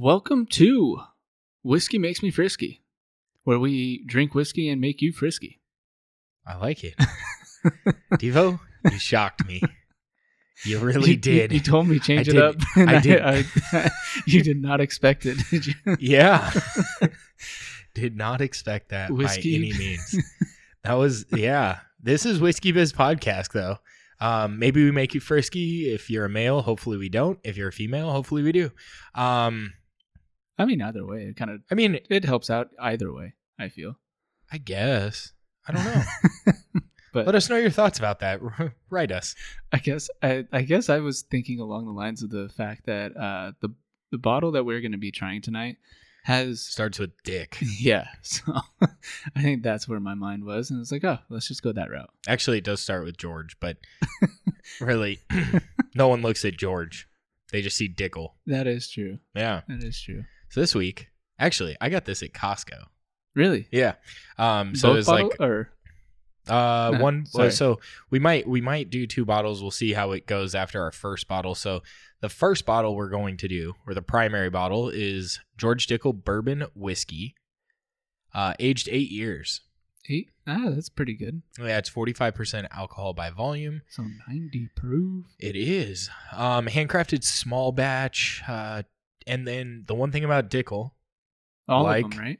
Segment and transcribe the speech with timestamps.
[0.00, 1.00] Welcome to
[1.64, 2.82] Whiskey Makes Me Frisky,
[3.42, 5.58] where we drink whiskey and make you frisky.
[6.46, 6.94] I like it.
[8.12, 8.60] Devo,
[8.92, 9.60] you shocked me.
[10.64, 11.50] You really You- did.
[11.50, 12.42] You, you told me change I it did.
[12.42, 12.54] up.
[12.76, 13.20] and I did.
[13.20, 13.90] I-
[14.28, 15.74] you did not expect it, did you?
[15.98, 16.52] yeah.
[17.92, 19.58] did not expect that Whiskey.
[19.58, 20.16] by any means.
[20.84, 21.80] That was yeah.
[22.00, 23.78] This is Whiskey Biz podcast though.
[24.20, 26.62] Um, maybe we make you frisky if you're a male.
[26.62, 27.40] Hopefully we don't.
[27.42, 28.70] If you're a female, hopefully we do.
[29.16, 29.72] Um,
[30.58, 33.34] I mean, either way, it kind of I mean, it helps out either way.
[33.58, 33.98] I feel,
[34.52, 35.32] I guess.
[35.66, 36.52] I don't know.
[37.12, 38.40] but Let us know your thoughts about that.
[38.90, 39.34] Write us.
[39.72, 43.16] I guess I, I guess I was thinking along the lines of the fact that
[43.16, 43.74] uh, the
[44.10, 45.76] the bottle that we're going to be trying tonight
[46.24, 47.56] has Starts with dick.
[47.78, 48.08] yeah.
[48.22, 48.52] So
[49.34, 51.90] I think that's where my mind was, and it's like, oh, let's just go that
[51.90, 52.10] route.
[52.26, 53.78] Actually, it does start with George, but
[54.80, 55.20] really,
[55.94, 57.08] no one looks at George.
[57.50, 58.32] They just see Dickel.
[58.46, 59.18] That is true.
[59.34, 59.62] Yeah.
[59.68, 60.24] That is true.
[60.50, 62.84] So this week, actually, I got this at Costco.
[63.34, 63.68] Really?
[63.70, 63.94] Yeah.
[64.38, 64.74] Um.
[64.74, 65.70] So Both it's like or
[66.48, 67.26] uh No, one.
[67.26, 67.50] sorry.
[67.52, 67.78] So
[68.10, 69.60] we might we might do two bottles.
[69.62, 71.54] We'll see how it goes after our first bottle.
[71.54, 71.82] So
[72.20, 76.64] the first bottle we're going to do, or the primary bottle, is George Dickel Bourbon
[76.74, 77.34] Whiskey,
[78.34, 79.60] uh, aged eight years.
[80.08, 80.30] eight?
[80.46, 81.42] Ah, that's pretty good.
[81.58, 83.82] Yeah, it's forty five percent alcohol by volume.
[83.90, 85.26] So ninety proof.
[85.38, 86.08] It is.
[86.32, 88.42] Um, handcrafted small batch.
[88.48, 88.82] Uh,
[89.28, 90.92] and then the one thing about Dickel,
[91.68, 92.38] All Like- of them, right?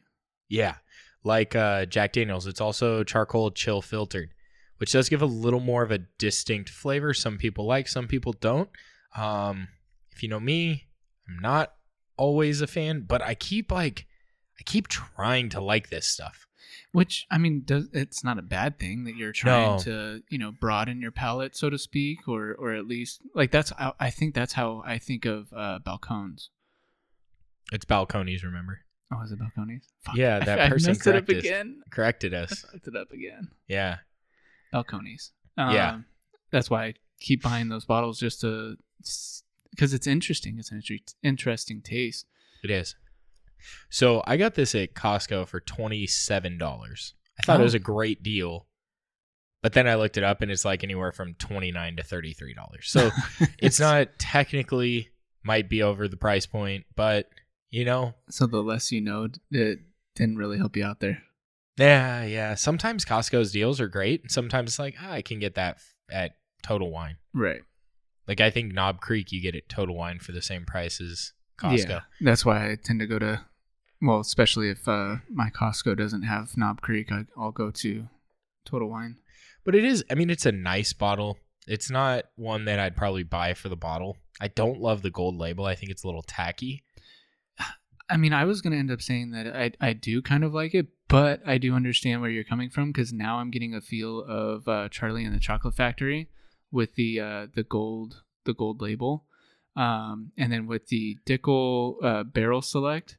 [0.49, 0.77] yeah,
[1.23, 4.31] like uh, Jack Daniels, it's also charcoal chill filtered,
[4.79, 7.13] which does give a little more of a distinct flavor.
[7.15, 8.71] Some people like, some people don't.
[9.15, 9.69] Um,
[10.13, 10.87] if you know me,
[11.29, 11.75] I'm not
[12.17, 14.07] always a fan, but I keep like,
[14.59, 16.47] I keep trying to like this stuff.
[16.93, 19.79] Which I mean, does it's not a bad thing that you're trying No.
[19.83, 23.73] to you know broaden your palate, so to speak, or or at least like that's
[23.73, 26.49] I I think that's how I think of uh, balcones.
[27.73, 28.81] It's balconies, remember?
[29.13, 29.89] Oh, is it balconies?
[30.05, 30.17] Fuck.
[30.17, 31.45] Yeah, that I person messed it up corrected us.
[31.45, 31.83] again.
[31.91, 32.61] Corrected us.
[32.73, 33.49] fucked it up again.
[33.67, 33.99] Yeah.
[34.73, 35.33] Balconies.
[35.57, 35.99] Um, Yeah.
[36.51, 38.77] That's why I keep buying those bottles just to
[39.71, 40.59] because it's interesting.
[40.59, 40.83] It's an
[41.23, 42.27] interesting taste.
[42.65, 42.97] It is.
[43.91, 47.13] So I got this at Costco for twenty seven dollars.
[47.39, 47.77] I thought it was Oh.
[47.77, 48.67] a great deal,
[49.63, 52.33] but then I looked it up and it's like anywhere from twenty nine to thirty
[52.33, 52.89] three dollars.
[52.89, 53.11] So
[53.59, 55.11] it's not technically
[55.43, 57.29] might be over the price point, but
[57.71, 59.79] you know, So the less you know, it
[60.15, 61.23] didn't really help you out there.
[61.77, 62.55] yeah, yeah.
[62.55, 65.79] Sometimes Costco's deals are great, sometimes it's like ah, I can get that
[66.11, 67.17] at Total Wine.
[67.35, 67.61] Right.
[68.27, 71.33] Like I think Knob Creek, you get it Total Wine for the same price as
[71.59, 71.89] Costco.
[71.89, 73.43] Yeah, that's why I tend to go to,
[74.03, 78.09] well, especially if uh, my Costco doesn't have Knob Creek, I, I'll go to
[78.67, 79.17] Total Wine.
[79.65, 81.39] But it is, I mean, it's a nice bottle.
[81.67, 84.17] It's not one that I'd probably buy for the bottle.
[84.41, 85.65] I don't love the gold label.
[85.67, 86.85] I think it's a little tacky.
[88.11, 90.55] I mean, I was going to end up saying that I, I do kind of
[90.55, 93.81] like it, but I do understand where you're coming from because now I'm getting a
[93.81, 96.29] feel of uh, Charlie and the Chocolate Factory
[96.71, 99.27] with the uh, the gold the gold label,
[99.77, 103.19] um, and then with the Dickel uh, Barrel Select.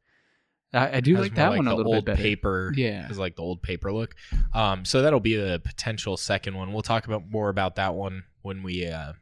[0.71, 2.21] I, I do like that one a little old bit better.
[2.21, 2.71] paper.
[2.75, 3.07] Yeah.
[3.07, 4.13] Has like the old paper look.
[4.53, 6.71] Um, so that'll be the potential second one.
[6.73, 9.13] We'll talk about more about that one when we uh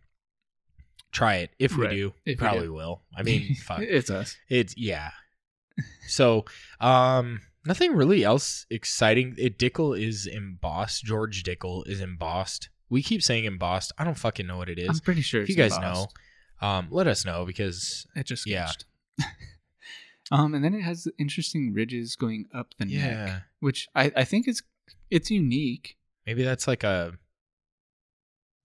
[1.13, 1.51] try it.
[1.57, 1.91] If we Right.
[1.95, 2.73] do, If we probably do.
[2.73, 3.01] will.
[3.16, 3.79] I mean, fuck.
[3.79, 4.35] it's us.
[4.50, 5.11] It's yeah.
[6.07, 6.45] So,
[6.79, 9.35] um, nothing really else exciting.
[9.38, 11.03] It Dickel is embossed.
[11.03, 12.69] George Dickel is embossed.
[12.89, 13.91] We keep saying embossed.
[13.97, 14.88] I don't fucking know what it is.
[14.89, 16.13] I'm pretty sure if it's you guys embossed.
[16.61, 18.67] know, um, let us know because It just Yeah.
[18.67, 18.85] sketched.
[20.31, 24.23] um, and then it has interesting ridges going up the yeah, neck, which I, I
[24.23, 24.63] think is
[25.09, 25.97] it's unique.
[26.25, 27.17] maybe that's like a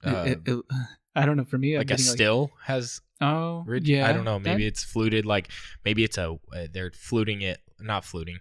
[0.05, 0.65] uh, it- it-
[1.15, 1.45] I don't know.
[1.45, 3.89] For me, I'm like a still has oh, ridge.
[3.89, 4.09] yeah.
[4.09, 4.39] I don't know.
[4.39, 5.25] Maybe that- it's fluted.
[5.27, 5.51] Like
[5.85, 8.39] maybe it's a uh, they're fluting it, not fluting.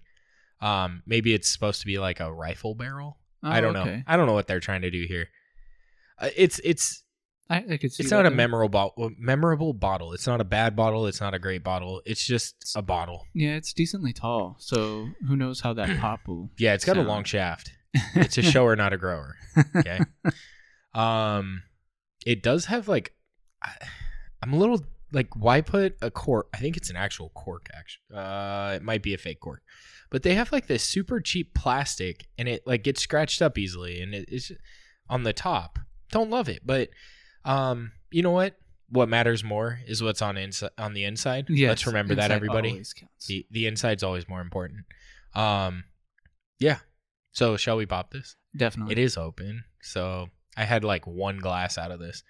[0.62, 3.18] Um, maybe it's supposed to be like a rifle barrel.
[3.44, 4.02] I oh, don't know.
[4.06, 5.28] I don't know what they're trying to do here.
[6.20, 7.04] Uh, it's it's
[7.50, 10.14] I, I could see it's not a memorable bo- memorable bottle.
[10.14, 11.08] It's not a bad bottle.
[11.08, 12.02] It's not a great bottle.
[12.06, 13.26] It's just a bottle.
[13.34, 16.52] Yeah, it's decently tall, so who knows how that pop will.
[16.58, 17.72] Yeah, it's got a long shaft.
[18.16, 19.36] It's a shower, not a grower.
[19.76, 20.00] Okay.
[20.94, 21.64] Um,
[22.26, 23.14] it does have like,
[23.64, 23.72] I,
[24.42, 26.48] I'm a little like, why put a cork?
[26.54, 27.68] I think it's an actual cork.
[27.74, 29.62] Actually, uh, it might be a fake cork,
[30.10, 34.02] but they have like this super cheap plastic, and it like gets scratched up easily,
[34.02, 34.52] and it, it's
[35.10, 35.80] on the top.
[36.12, 36.90] Don't love it, but
[37.46, 38.56] um, you know what?
[38.90, 41.46] What matters more is what's on inside on the inside.
[41.50, 42.82] Yes, Let's remember that, everybody.
[43.28, 44.86] The the inside's always more important.
[45.34, 45.86] Um,
[46.60, 46.80] yeah.
[47.32, 48.36] So shall we pop this?
[48.56, 48.94] Definitely.
[48.94, 50.28] It is open, so
[50.58, 52.24] I had like one glass out of this.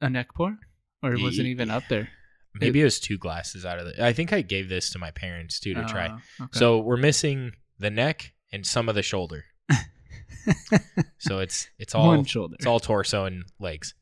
[0.00, 0.56] a neck pour,
[1.02, 2.08] or it wasn't even up there?
[2.60, 3.98] maybe it, was two glasses out of it.
[3.98, 6.06] I think I gave this to my parents too to uh, try.
[6.06, 6.48] Okay.
[6.52, 9.44] So we're missing the neck and some of the shoulder.
[11.18, 12.56] so it's it's all one shoulder.
[12.58, 13.94] It's all torso and legs.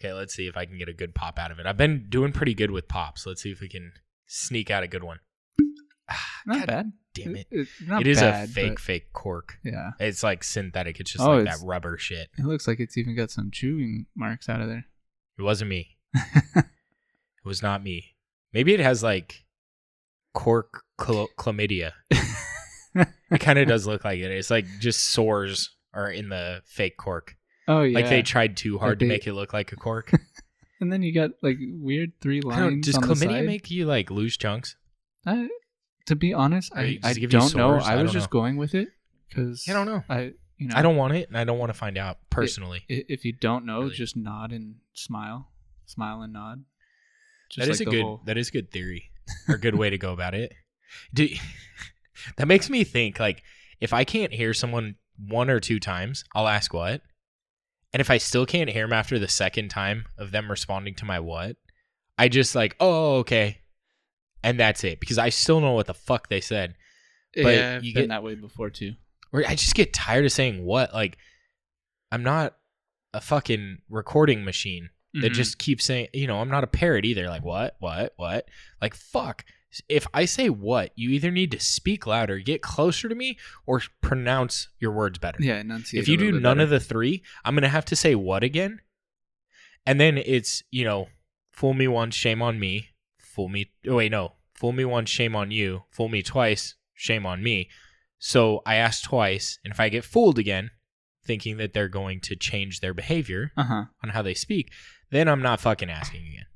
[0.00, 1.66] Okay, let's see if I can get a good pop out of it.
[1.66, 3.26] I've been doing pretty good with pops.
[3.26, 3.92] Let's see if we can
[4.26, 5.18] sneak out a good one.
[6.46, 6.92] Not God bad.
[7.14, 7.46] Damn it!
[7.48, 9.58] It, not it is bad, a fake, fake cork.
[9.64, 9.92] Yeah.
[10.00, 10.98] It's like synthetic.
[10.98, 12.28] It's just Oh, like it's- that rubber shit.
[12.36, 14.84] It looks like it's even got some chewing marks out of there.
[15.38, 15.93] It wasn't me.
[16.14, 16.64] It
[17.44, 18.14] was not me.
[18.52, 19.44] Maybe it has like
[20.32, 21.92] cork chla- chlamydia.
[22.10, 24.30] It kind of does look like it.
[24.30, 27.36] It's like just sores are in the fake cork.
[27.68, 27.94] oh yeah.
[27.98, 30.12] Like they tried too hard to they- make it look like a cork.
[30.80, 34.76] and then you got like weird three lines does chlamydia make you like lose chunks?
[35.26, 35.48] I,
[36.06, 37.74] to be honest, I, I it give you don't know.
[37.78, 38.40] I I was just know.
[38.40, 38.88] going with it
[39.28, 40.02] because I don't know.
[40.08, 42.82] I you know I don't want it, and I don't want to find out personally.
[42.88, 43.94] If you don't know, Really.
[43.94, 45.48] just nod and smile,
[45.86, 46.64] smile and nod.
[47.56, 48.02] that is like a good.
[48.02, 49.10] whole- That is good theory
[49.48, 50.52] or a good way to go about it.
[51.12, 51.28] Do,
[52.36, 53.42] that makes me think like
[53.80, 57.02] if I can't hear someone one or two times, I'll ask what,
[57.92, 61.04] and if I still can't hear them after the second time of them responding to
[61.04, 61.56] my what,
[62.18, 63.58] I just like oh, oh okay,
[64.42, 66.74] and that's it because I still know what the fuck they said.
[67.34, 68.92] but yeah, I've you been get- that way before too.
[69.32, 70.94] Or I just get tired of saying what.
[70.94, 71.18] Like
[72.12, 72.54] I'm not
[73.12, 74.90] a fucking recording machine.
[75.14, 75.34] That Mhm.
[75.34, 77.28] just keeps saying, you know, I'm not a parrot either.
[77.28, 78.48] Like, what, what, what?
[78.82, 79.44] Like, fuck.
[79.88, 83.82] If I say what, you either need to speak louder, get closer to me, or
[84.00, 85.38] pronounce your words better.
[85.42, 86.02] yeah, enunciate.
[86.02, 86.62] if you do none better.
[86.62, 88.80] of the three, I'm going to have to say what again?
[89.86, 91.08] And then it's, you know,
[91.52, 92.90] fool me once, shame on me.
[93.18, 93.72] Fool me.
[93.88, 94.34] Oh, wait, no.
[94.54, 95.82] Fool me once, shame on you.
[95.90, 97.68] Fool me twice, shame on me.
[98.18, 100.70] So I ask twice, and if I get fooled again,
[101.26, 103.84] thinking that they're going to change their behavior, uh huh.
[104.02, 104.70] on how they speak,
[105.14, 106.46] then I'm not fucking asking again.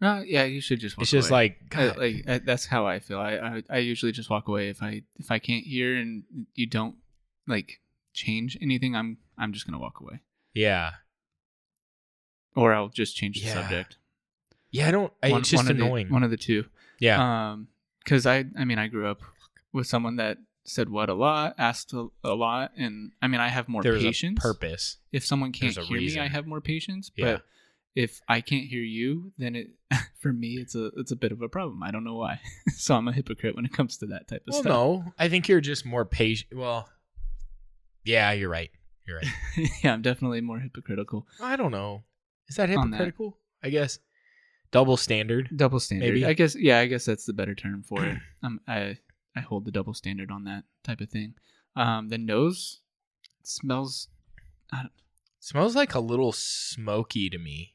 [0.00, 0.96] No, yeah, you should just.
[0.96, 1.56] Walk it's just away.
[1.70, 3.18] like, I- like I, that's how I feel.
[3.20, 6.24] I, I I usually just walk away if I if I can't hear and
[6.54, 6.96] you don't
[7.46, 7.80] like
[8.14, 8.96] change anything.
[8.96, 10.20] I'm I'm just gonna walk away,
[10.54, 10.92] yeah,
[12.56, 13.54] or I'll just change the Yeah.
[13.54, 13.96] subject.
[14.70, 14.88] yeah.
[14.88, 15.12] I don't.
[15.22, 16.08] I, One- it's just one of the- annoying.
[16.10, 16.64] one of the two.
[16.98, 17.68] yeah, Um,
[18.04, 19.20] because I I mean I grew up
[19.72, 23.48] with someone that said what a lot, asked a, a lot, and I mean I
[23.48, 24.38] have more there's patience.
[24.38, 24.96] a purpose.
[25.12, 27.10] If someone can't hear me, I have more patience.
[27.16, 27.32] Yeah.
[27.34, 27.42] But
[27.94, 29.68] if I can't hear you, then it
[30.20, 31.82] for me it's a it's a bit of a problem.
[31.82, 32.40] I don't know why.
[32.76, 34.70] so I'm a hypocrite when it comes to that type of Well, stuff.
[34.72, 36.54] no, I think you're just more patient.
[36.56, 36.88] Well,
[38.04, 38.70] yeah, you're right.
[39.06, 39.26] You're right.
[39.84, 41.26] yeah, I'm definitely more hypocritical.
[41.40, 42.04] I don't know.
[42.48, 42.96] Is that On that.
[42.98, 43.38] hypocritical?
[43.62, 43.98] I guess
[44.70, 45.48] double standard.
[45.54, 46.06] Double standard.
[46.06, 46.24] Maybe.
[46.24, 48.16] I guess yeah, I guess that's the better term for it.
[48.42, 48.98] Um I
[49.36, 51.34] I hold the double standard on that type of thing.
[51.76, 52.80] Um the nose
[53.42, 54.08] smells
[54.72, 54.92] I don't,
[55.42, 57.74] Smells like a little smoky to me.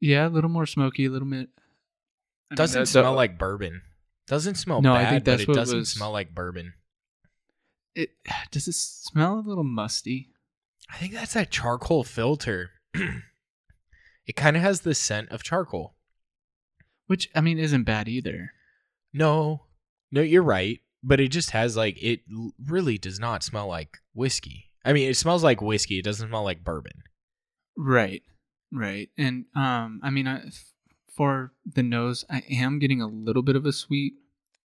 [0.00, 1.48] Yeah, a little more smoky, a little bit
[2.50, 3.82] I mean, Doesn't smell like bourbon.
[4.26, 6.74] Doesn't smell No, I bad, think but that's it doesn't was- smell like bourbon.
[7.94, 8.10] it
[8.50, 10.30] does it smell a little musty?
[10.92, 12.70] I think that's that charcoal filter.
[12.94, 15.94] it kind of has the scent of charcoal.
[17.06, 18.52] Which I mean isn't bad either.
[19.12, 19.64] No,
[20.12, 20.80] no, you're right.
[21.02, 22.20] But it just has like it
[22.66, 24.66] really does not smell like whiskey.
[24.84, 25.98] I mean, it smells like whiskey.
[25.98, 27.02] It doesn't smell like bourbon.
[27.76, 28.22] Right.
[28.72, 29.10] Right.
[29.16, 30.50] And um I mean I,
[31.16, 34.14] for the nose I am getting a little bit of a sweet,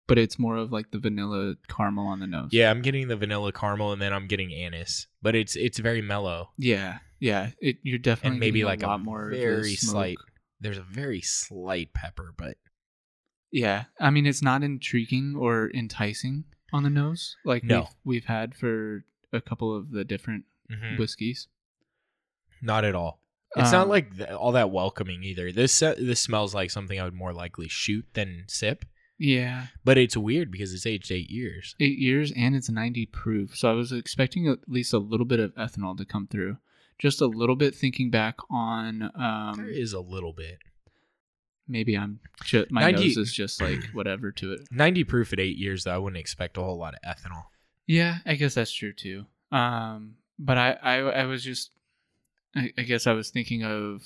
[0.07, 2.51] but it's more of like the vanilla caramel on the nose.
[2.53, 5.07] Yeah, I'm getting the vanilla caramel, and then I'm getting anise.
[5.23, 6.51] But it's it's very mellow.
[6.59, 6.99] Yeah.
[7.21, 7.51] Yeah.
[7.61, 10.19] It you're definitely And maybe like a a lot more very slight-
[10.61, 12.57] There's a very slight pepper, but
[13.53, 13.85] Yeah.
[14.01, 17.81] I mean it's not intriguing or enticing on the nose like No.
[17.81, 21.49] we've, we've had for a couple of the different mhm, whiskeys.
[22.61, 23.21] not at all.
[23.57, 25.53] It's not Um, like th- all that welcoming either.
[25.53, 28.85] This uh, this smells like something I would more likely shoot than sip.
[29.19, 29.67] Yeah.
[29.85, 31.77] But it's weird because it's aged eight years.
[31.79, 35.39] eight years and it's 90 proof so i was expecting at least a little bit
[35.39, 36.57] of ethanol to come through
[36.99, 40.59] just a little bit thinking back on there um is a little bit.
[41.69, 45.39] maybe i'm ju- my 90 nose is just like whatever to it 90 proof at
[45.41, 47.45] eight years, though, I wouldn't expect a whole lot of ethanol.
[47.87, 51.71] yeah i guess that's true too um but i i, I was just
[52.55, 54.03] I, I guess i was thinking of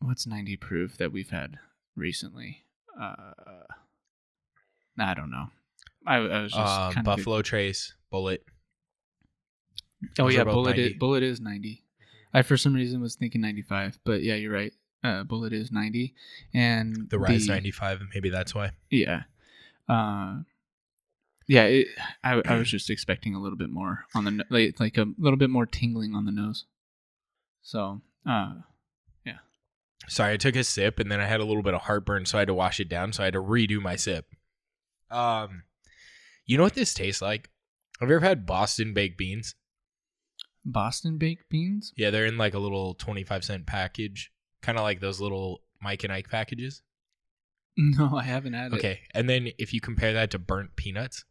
[0.00, 1.58] what's 90 proof that we've had
[1.94, 2.64] recently
[3.00, 3.32] uh
[4.98, 5.46] i don't know
[6.06, 8.38] i, I was just Uh, Buffalo Trace, Bulleit.
[10.18, 10.82] Oh Those yeah, Bulleit 90.
[10.82, 11.82] is, Bulleit is ninety.
[12.32, 14.72] I for some reason was thinking ninety five, but yeah, you're right.
[15.02, 16.14] Uh, Bulleit is ninety,
[16.54, 18.72] and The Rise 95, and maybe that's why.
[18.90, 19.22] Yeah,
[19.88, 20.40] uh,
[21.48, 21.64] yeah.
[21.64, 21.88] It,
[22.22, 25.38] I I was just expecting a little bit more on the like like a little
[25.38, 26.66] bit more tingling on the nose.
[27.66, 28.52] So uh,
[29.24, 29.38] yeah.
[30.06, 32.38] Sorry, I took a sip and then I had a little bit of heartburn, so
[32.38, 33.12] I had to wash it down.
[33.12, 34.26] So I had to redo my sip.
[35.10, 35.64] Um,
[36.46, 37.50] you know what this tastes like?
[37.98, 39.56] Have you ever had Boston baked beans?
[40.64, 41.92] Boston baked beans.
[41.96, 44.30] Yeah, they're in like a little twenty-five cent package,
[44.62, 46.82] kind of like those little Mike and Ike packages.
[47.78, 48.76] No, I haven't had it.
[48.76, 51.26] Okay, and then if you compare that to burnt peanuts,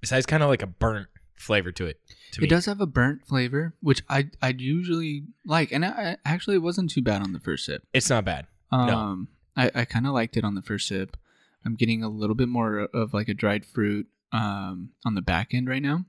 [0.00, 2.00] it has kind of like a burnt flavor to it.
[2.32, 2.48] To It me.
[2.48, 6.62] does have a burnt flavor, which I I usually like, and I, I actually it
[6.62, 7.82] wasn't too bad on the first sip.
[7.92, 8.46] It's not bad.
[8.70, 11.16] Um, I I kind of liked it on the first sip.
[11.64, 15.54] I'm getting a little bit more of like a dried fruit um on the back
[15.54, 16.04] end right now.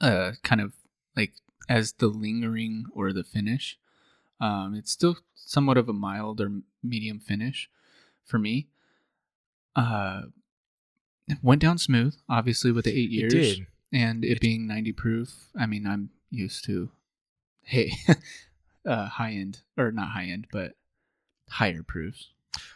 [0.00, 0.74] Uh, kind of
[1.16, 1.32] like
[1.68, 3.78] as the lingering or the finish.
[4.40, 7.68] Um, it's still somewhat of a mild or medium finish
[8.24, 8.68] for me.
[9.74, 10.22] Uh,
[11.42, 13.66] went down smooth, obviously with the eight years It did.
[13.92, 16.90] And it being 90 proof i mean i'm used to
[17.62, 17.92] hey
[18.86, 20.72] uh high end or not high end but
[21.50, 22.30] higher proofs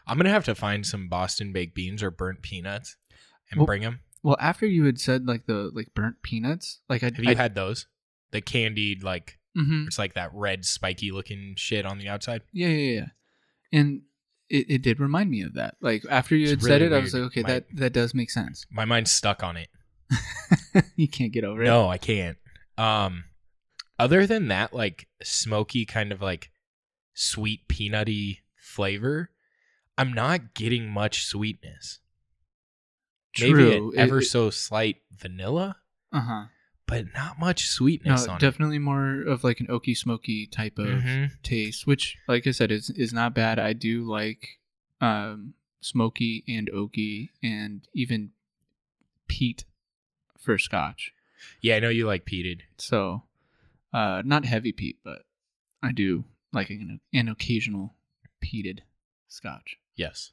[0.06, 2.96] I'm gonna have to find some Boston baked beans or burnt peanuts
[3.50, 4.00] and Well, bring them.
[4.22, 7.54] well after you had said like the like burnt peanuts like i Have you had
[7.54, 7.86] those?
[8.30, 12.42] The candied like hmm it's like that red spiky looking shit on the outside.
[12.52, 13.06] yeah yeah yeah
[13.72, 14.02] and
[14.48, 16.96] it, it did remind me of that like after you It's had said really it
[16.96, 19.68] i was like okay My- that that does make sense My mind's stuck on it.
[20.96, 22.38] you can't get over it No, I can't.
[22.78, 23.24] Um,
[23.98, 26.50] other than that, like smoky kind of like
[27.14, 29.30] sweet peanutty flavor,
[29.98, 32.00] I'm not getting much sweetness.
[33.38, 35.76] Maybe true an ever so slight vanilla,
[36.12, 36.44] uh-huh
[36.92, 40.84] but not much no sweetness on definitely more of like an oaky smoky type it.
[40.84, 41.42] of Mhm.
[41.42, 43.58] taste, which, like I said, is is not bad.
[43.58, 44.58] I do like
[45.00, 48.32] um, smoky and oaky, and even
[49.26, 49.64] peat
[50.42, 51.12] for Scotch.
[51.60, 52.60] Yeah, I know you like peated.
[52.78, 53.22] So,
[53.92, 55.22] uh, not heavy peat, but
[55.82, 57.94] I do like an, an occasional
[58.44, 58.80] peated
[59.28, 59.76] Scotch.
[59.96, 60.32] Yes,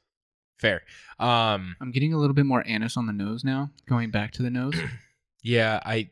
[0.58, 0.82] fair.
[1.18, 3.70] Um, I'm getting a little bit more anise on the nose now.
[3.88, 4.74] Going back to the nose,
[5.42, 6.10] yeah, I,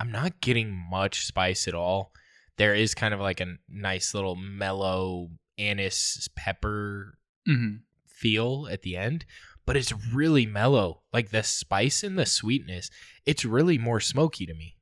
[0.00, 2.12] I'm not getting much spice at all.
[2.56, 7.76] There is kind of like a nice little mellow anise pepper hmm
[8.06, 9.26] feel at the end,
[9.66, 11.02] but it's really mellow.
[11.12, 12.90] Like the spice and the sweetness,
[13.26, 14.76] it's really more smoky to me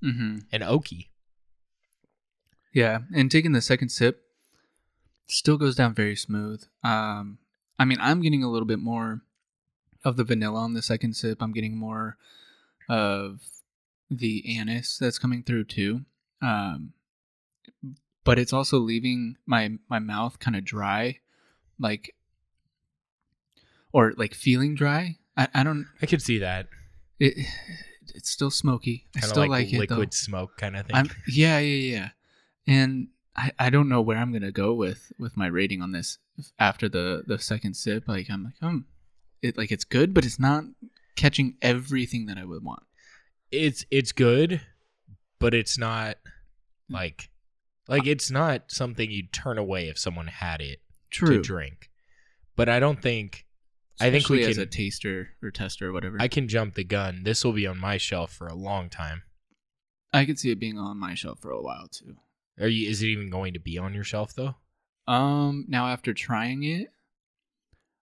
[0.00, 1.08] hmm and oaky.
[2.72, 4.22] Yeah, and taking the second sip
[5.26, 6.62] still goes down very smooth.
[6.84, 7.38] Um,
[7.78, 9.22] I mean, I'm getting a little bit more
[10.04, 11.42] of the vanilla on the second sip.
[11.42, 12.16] I'm getting more
[12.88, 13.40] of
[14.10, 16.02] the anise that's coming through too.
[16.40, 16.92] Um,
[18.24, 21.18] but it's also leaving my my mouth kind of dry,
[21.78, 22.14] like
[23.92, 25.16] or like feeling dry.
[25.36, 25.86] I, I don't.
[26.02, 26.68] I could see that
[27.18, 27.46] It
[28.14, 29.06] it's still smoky.
[29.14, 29.94] I kind of still like, like, it though.
[29.96, 30.96] liquid smoke kind of thing.
[30.96, 32.08] I'm yeah, yeah, yeah.
[32.66, 36.18] And I, I don't know where I'm gonna go with with my rating on this
[36.58, 38.08] after the the second sip.
[38.08, 38.86] Like I'm like, um,
[39.42, 40.64] it like it's good, but it's not
[41.16, 42.82] catching everything that I would want.
[43.50, 44.60] it's it's good,
[45.38, 46.16] but it's not
[46.90, 47.30] like
[47.86, 50.80] like it's not something you'd turn away if someone had it
[51.10, 51.36] True.
[51.36, 51.90] to drink.
[52.56, 53.46] But I don't think
[54.00, 56.16] I think we as can- a taster or tester or whatever.
[56.20, 57.22] I I, can jump the gun.
[57.24, 59.22] This will be on my shelf for a long time.
[60.12, 62.16] I could see it being on my shelf for a while too.
[62.60, 62.88] Are you?
[62.88, 64.54] Is it even going to be on your shelf though?
[65.06, 66.92] Um, now after trying it,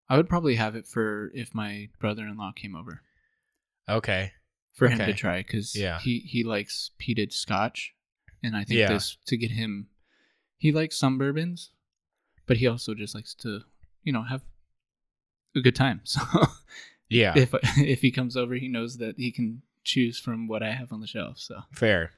[0.09, 3.03] I would probably have it for if my brother-in-law came over
[3.89, 4.33] Okay.
[4.73, 5.13] for him Okay.
[5.13, 5.99] to try because Yeah.
[6.01, 7.95] he he likes peated Scotch,
[8.43, 8.89] and I think Yeah.
[8.93, 9.89] this to get him,
[10.59, 11.71] he likes some bourbons,
[12.47, 13.63] but he also just likes to
[14.05, 14.43] you know have
[15.57, 16.01] a good time.
[16.13, 16.21] So
[17.09, 17.35] Yeah.
[17.37, 20.93] if if he comes over, he knows that he can choose from what I have
[20.93, 21.39] on the shelf.
[21.39, 22.11] So fair.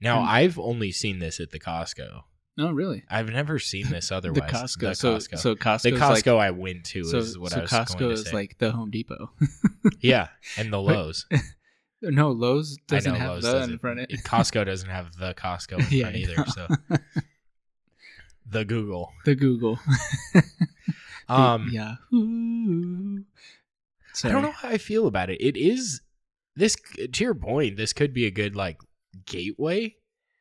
[0.00, 0.20] Now.
[0.20, 2.22] I've only seen this at the Costco.
[2.58, 4.50] no, really, I've never seen this the otherwise.
[4.50, 4.80] Costco.
[4.80, 5.38] The so Costco.
[5.38, 5.82] so Costco.
[5.82, 8.20] the Costco like, I went to so, is what so I was Costco going to
[8.20, 8.32] is say.
[8.32, 9.30] like the Home Depot.
[10.00, 10.28] yeah,
[10.58, 11.26] and the Lowe's.
[12.02, 13.78] no, Lowe's doesn't know have Lowe's the in doesn't.
[13.78, 14.22] front of it.
[14.24, 16.44] Costco doesn't have the Costco in Yeah, front either.
[16.46, 16.66] So
[18.46, 19.12] the Google.
[19.24, 19.78] the Google.
[21.28, 23.22] Um, Yahoo.
[24.24, 25.40] I don't know how I feel about it.
[25.40, 26.00] It is
[26.56, 26.76] this
[27.12, 27.76] to your point.
[27.76, 28.78] This could be a good like
[29.26, 29.94] gateway,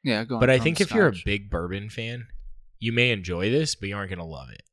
[0.03, 2.27] Yeah, but I think if you're a big bourbon fan,
[2.79, 4.63] you may enjoy this, but you aren't gonna love it.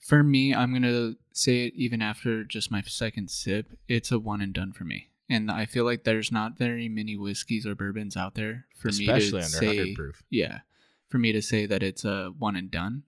[0.00, 3.66] for me, I'm gonna say it even after just my second sip.
[3.88, 7.16] It's a one and done for me, and I feel like there's not very many
[7.16, 9.94] whiskeys or bourbons out there for Especially me under to say.
[9.94, 10.22] proof.
[10.30, 10.60] Yeah,
[11.08, 13.04] for me to say that it's a one and done.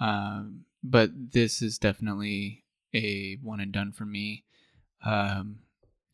[0.00, 4.44] Um, but this is definitely a one and done for me.
[5.04, 5.58] Um,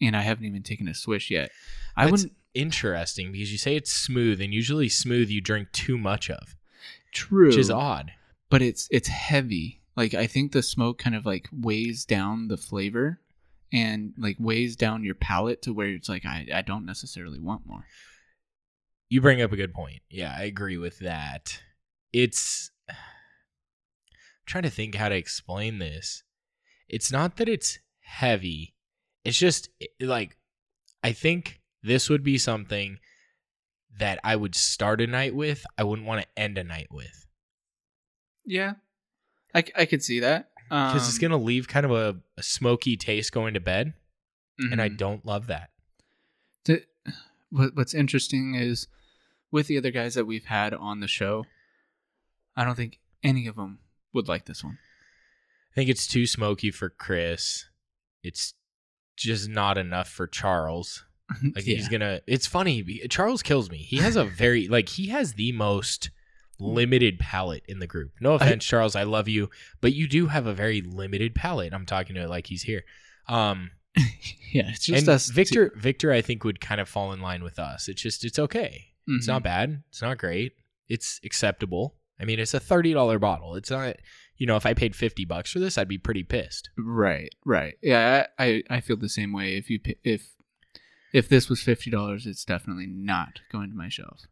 [0.00, 1.50] and I haven't even taken a swish yet.
[1.96, 2.32] I That's wouldn't.
[2.54, 6.56] interesting because you say it's smooth, and usually smooth you drink too much of.
[7.12, 7.46] True.
[7.46, 8.12] which is odd.
[8.50, 9.80] but it's it's heavy.
[9.96, 13.20] Like I think the smoke kind of like weighs down the flavor
[13.72, 17.66] and like weighs down your palate to where it's like I, I don't necessarily want
[17.66, 17.86] more.
[19.08, 20.00] You bring up a good point.
[20.10, 21.60] Yeah, I agree with that.
[22.12, 22.70] It's
[24.46, 26.22] trying to think how to explain this.
[26.88, 28.74] It's not that it's heavy.
[29.24, 29.70] It's just
[30.00, 30.36] like
[31.02, 32.98] I think this would be something
[33.98, 35.64] that I would start a night with.
[35.78, 37.26] I wouldn't want to end a night with
[38.44, 38.74] Yeah.
[39.54, 40.50] I, I could see that.
[40.68, 43.94] because it's Um, gonna leave kind of a, a smoky taste going to bed,
[44.58, 44.96] and I mhm.
[44.96, 45.70] don't love that.
[46.64, 46.84] The-
[47.50, 48.88] what, what's interesting is
[49.52, 51.44] with the other guys that we've had on the show,
[52.56, 53.78] I don't think any of them
[54.14, 54.78] would like this one.
[55.72, 57.66] I think it's too smoky for Chris.
[58.22, 58.54] It's
[59.16, 61.04] just not enough for Charles.
[61.54, 62.20] Like he's gonna.
[62.26, 62.82] It's funny.
[63.08, 63.78] Charles kills me.
[63.78, 66.10] He has a very like he has the most
[66.60, 68.12] limited palate in the group.
[68.20, 68.94] No offense, Charles.
[68.94, 69.48] I love you,
[69.80, 71.72] but you do have a very limited palate.
[71.72, 72.84] I'm talking to it like he's here.
[73.28, 73.70] Um,
[74.52, 75.28] yeah, it's just us.
[75.30, 75.72] Victor.
[75.76, 77.88] Victor, I think would kind of fall in line with us.
[77.88, 78.88] It's just it's okay.
[79.08, 79.28] It's Mhm.
[79.28, 79.82] not bad.
[79.88, 80.52] It's not great.
[80.88, 81.96] It's acceptable.
[82.20, 83.54] I mean, it's a thirty dollar bottle.
[83.56, 83.96] It's not.
[84.36, 86.70] You know, if I paid fifty bucks for this, I'd be pretty pissed.
[86.76, 87.74] Right, right.
[87.82, 89.56] Yeah, I, I, I feel the same way.
[89.56, 90.32] If you if
[91.12, 94.22] if this was fifty dollars, it's definitely not going to my shelf.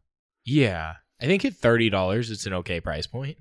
[0.45, 3.37] Yeah, I think at thirty dollars, it's an okay price point.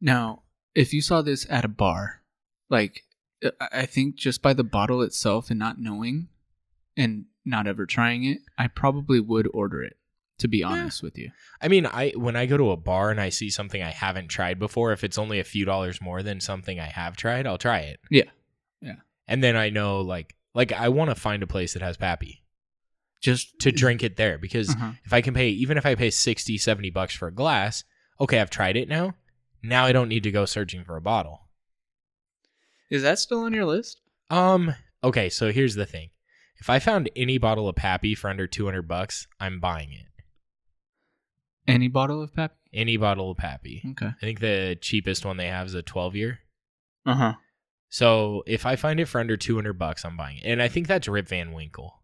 [0.00, 0.42] Now,
[0.74, 2.22] if you saw this at a bar,
[2.68, 3.04] like
[3.44, 6.28] uh, I- I think just by the bottle itself and not knowing,
[6.96, 9.96] and not ever trying it, I probably would order it.
[10.38, 11.30] To be honest with you,
[11.60, 14.28] I mean, I when I go to a bar and I see something I haven't
[14.28, 17.58] tried before, if it's only a few dollars more than something I have tried, I'll
[17.58, 17.98] try it.
[18.10, 18.30] Yeah.
[18.80, 18.96] Yeah.
[19.26, 22.44] And then I know like like I want to find a place that has Pappy
[23.20, 24.92] just to drink it there because Uh-huh.
[25.04, 27.82] if I can pay even if I pay 60, 70 bucks for a glass,
[28.20, 29.14] okay, I've tried it now.
[29.60, 31.48] Now I don't need to go searching for a bottle.
[32.90, 34.00] Is that still on your list?
[34.30, 36.10] Um, okay, so here's the thing.
[36.60, 40.06] If I found any bottle of Pappy for under 200 bucks, I'm buying it.
[41.68, 42.54] Any bottle of Pappy?
[42.72, 43.82] Any bottle of Pappy.
[43.92, 44.06] Okay.
[44.08, 46.40] I think the cheapest one they have is a 12 year.
[47.06, 47.32] Uh huh.
[47.88, 50.44] So if I find it for under 200 bucks, I'm buying it.
[50.44, 52.02] And I think that's Rip Van Winkle,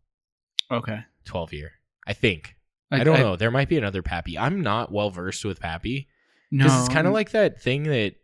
[0.70, 1.00] Okay.
[1.26, 1.72] 12 12 year.
[2.06, 2.56] I think.
[2.90, 3.34] I, don't know.
[3.36, 4.38] There might be another Pappy.
[4.38, 6.06] I'm not well versed with Pappy
[6.52, 8.14] No, because it's kind of like that thing that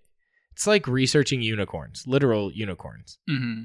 [0.53, 3.19] it's like researching unicorns, literal unicorns.
[3.29, 3.63] hmm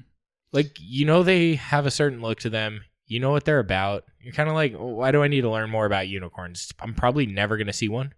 [0.51, 2.81] Like you know they have a certain look to them.
[3.08, 4.04] You know what they're about.
[4.22, 6.72] You're kind of like, why do I need to learn more about unicorns?
[6.80, 8.13] I'm probably never gonna see one.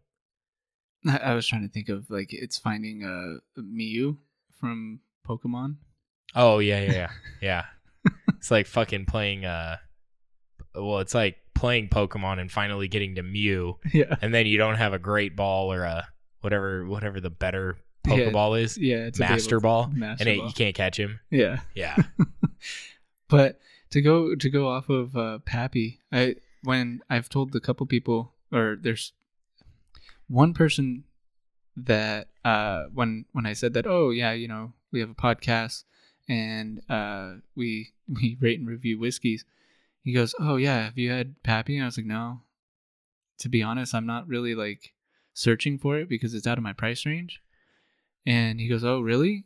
[1.07, 4.17] I, was trying to think of like it's finding a uh, Mew
[4.59, 5.75] from Pokemon.
[6.35, 7.09] Oh yeah, yeah, yeah,
[7.41, 8.11] yeah.
[8.35, 9.45] it's like fucking playing.
[9.45, 9.77] Uh,
[10.75, 14.15] well, it's like playing Pokemon and finally getting to Mew, Yeah.
[14.21, 16.07] and then you don't have a Great Ball or a
[16.41, 19.05] whatever, whatever the better Yeah, Pokeball is, Yeah.
[19.09, 20.47] To be Master Ball, Master and it, Ball.
[20.47, 21.19] you can't catch him.
[21.31, 21.59] Yeah.
[21.75, 21.95] Yeah.
[23.29, 23.59] but
[23.91, 28.33] to go to go off of uh, Pappy, I when I've told a couple people,
[28.51, 29.13] or there's
[30.27, 31.05] one person
[31.75, 35.83] that uh, when when I said that, oh yeah, you know, we have a podcast
[36.27, 39.45] and uh, we we rate and review whiskeys.
[40.03, 41.75] He goes, oh yeah, have you had Pappy?
[41.75, 42.41] And I was like, no.
[43.39, 44.93] To be honest, I'm not really like
[45.33, 47.41] searching for it because it's out of my price range.
[48.25, 49.45] And he goes, oh really?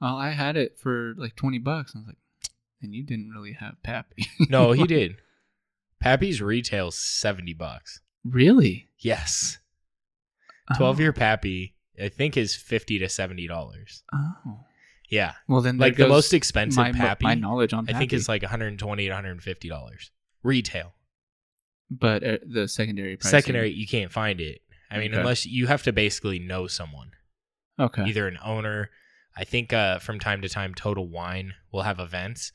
[0.00, 1.92] Well, I had it for like twenty bucks.
[1.94, 2.16] I was like,
[2.82, 4.26] and you didn't really have Pappy.
[4.50, 5.16] No, he did.
[6.00, 8.00] Pappy's retails seventy bucks.
[8.24, 8.88] really?
[8.98, 9.58] Yes,
[10.76, 14.02] Twelve year Pappy, I think is fifty to seventy dollars.
[14.12, 14.60] Oh.
[15.10, 17.24] Yeah, Well, then like the most expensive my, Pappy.
[17.26, 18.16] my knowledge on I think Pappy.
[18.16, 20.10] is like 120 to 150 dollars
[20.42, 20.94] retail.
[21.90, 23.30] but uh, the secondary price.
[23.30, 24.62] Secondary, you can't find it.
[24.90, 25.20] I mean, Okay.
[25.20, 27.10] unless you have to basically know someone,
[27.78, 28.04] Okay.
[28.04, 28.90] either an owner.
[29.36, 32.50] I think uh, from time to time, Total Wine will have events.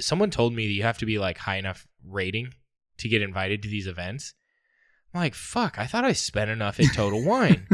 [0.00, 2.54] Someone told me that you have to be like high enough rating
[2.98, 4.34] to get invited to these events.
[5.14, 5.78] I'm like, fuck!
[5.78, 7.66] I thought I spent enough at Total Wine,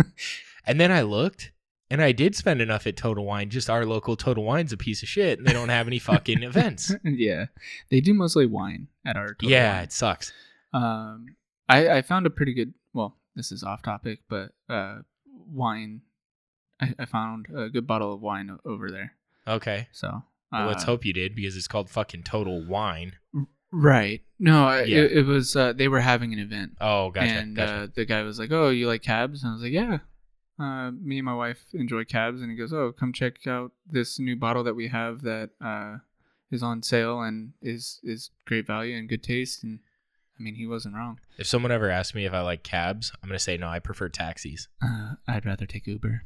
[0.67, 1.53] and then I looked,
[1.91, 3.51] and I did spend enough at Total Wine.
[3.51, 6.43] Just our local Total Wine's a piece of shit, and they don't have any fucking
[6.43, 6.93] events.
[7.05, 7.47] yeah,
[7.91, 9.35] they do mostly wine at our.
[9.35, 9.85] Total Yeah, Wine.
[9.85, 10.33] it sucks.
[10.73, 11.27] Um,
[11.69, 12.73] I I found a pretty good.
[12.95, 14.99] Well, this is off topic, but uh,
[15.53, 16.01] wine.
[16.81, 19.12] I, I found a good bottle of wine o- over there.
[19.49, 19.89] Okay.
[19.93, 23.13] So Well, let's uh, hope you did because it's called fucking Total Wine.
[23.73, 24.23] Right.
[24.39, 24.99] No, I Yeah.
[24.99, 25.57] it, it was.
[25.57, 27.33] Uh, they were having an event, Oh, gotcha.
[27.33, 27.73] and gotcha.
[27.73, 29.99] uh, the guy was like, "Oh, you like cabs?" And I was like, "Yeah."
[30.59, 34.19] Uh, me and my wife enjoy cabs, and he goes, "Oh, come check out this
[34.19, 35.99] new bottle that we have that uh,
[36.51, 39.81] is on sale and is is great value and good taste." And
[40.39, 41.19] I mean, he wasn't wrong.
[41.39, 43.69] If someone ever asks me if I like cabs, I'm gonna say no.
[43.69, 44.69] I prefer taxis.
[44.81, 46.23] Uh, I'd rather take Uber.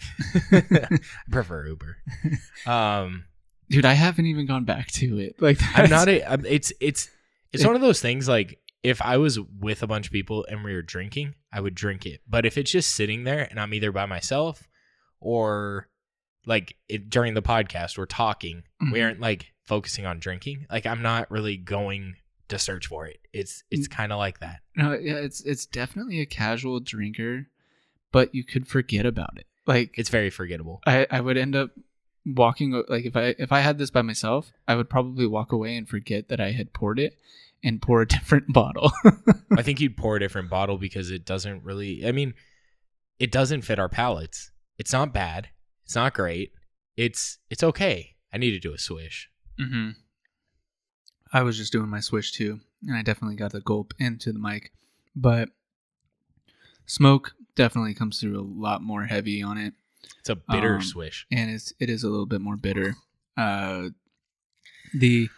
[0.52, 0.98] I
[1.30, 1.98] prefer Uber.
[2.66, 3.24] Um,
[3.70, 5.40] Dude, I haven't even gone back to it.
[5.40, 6.22] Like, I'm not a.
[6.32, 7.08] I'm, it's it's
[7.52, 8.28] it's It- one of those things.
[8.28, 11.74] Like if I was with a bunch of people and we were drinking, I would
[11.74, 12.20] drink it.
[12.28, 14.66] But if it's just sitting there and I'm either by myself
[15.20, 15.88] or
[16.46, 19.04] like it, during the podcast we're talking, we Mhm.
[19.04, 20.66] aren't like focusing on drinking.
[20.70, 22.14] Like I'm not really going
[22.48, 23.18] to search for it.
[23.32, 23.90] It's it's Mm.
[23.92, 24.60] kind of like that.
[24.74, 27.48] No, yeah, it's it's definitely a casual drinker,
[28.12, 29.46] but you could forget about it.
[29.66, 30.80] Like, It's very forgettable.
[30.86, 31.70] I I would end up
[32.26, 35.76] walking like if I if I had this by myself, I would probably walk away
[35.76, 37.18] and forget that I had poured it
[37.62, 38.92] and pour a different bottle.
[39.56, 42.06] I think you'd pour a different bottle because it doesn't really.
[42.06, 42.34] I mean,
[43.18, 44.50] it doesn't fit our palates.
[44.78, 45.48] It's not bad.
[45.84, 46.52] It's not great.
[46.96, 48.16] It's it's okay.
[48.32, 49.28] I need to do a swish.
[49.58, 49.90] mm-hmm.
[51.32, 54.38] I was just doing my swish too, and I definitely got the gulp into the
[54.38, 54.72] mic,
[55.14, 55.48] but
[56.86, 59.74] smoke definitely comes through a lot more heavy on it.
[60.18, 61.26] It's a bitter Um, swish.
[61.30, 62.96] and it's it is a little bit more bitter.
[63.36, 63.90] Uh,
[64.94, 65.28] the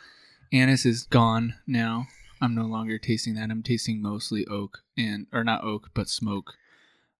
[0.52, 2.06] anise is gone now.
[2.40, 3.50] I'm no longer tasting that.
[3.50, 6.54] I'm tasting mostly oak and or not oak, but smoke.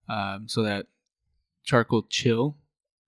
[0.09, 0.87] Um, so that
[1.65, 2.57] charcoal chill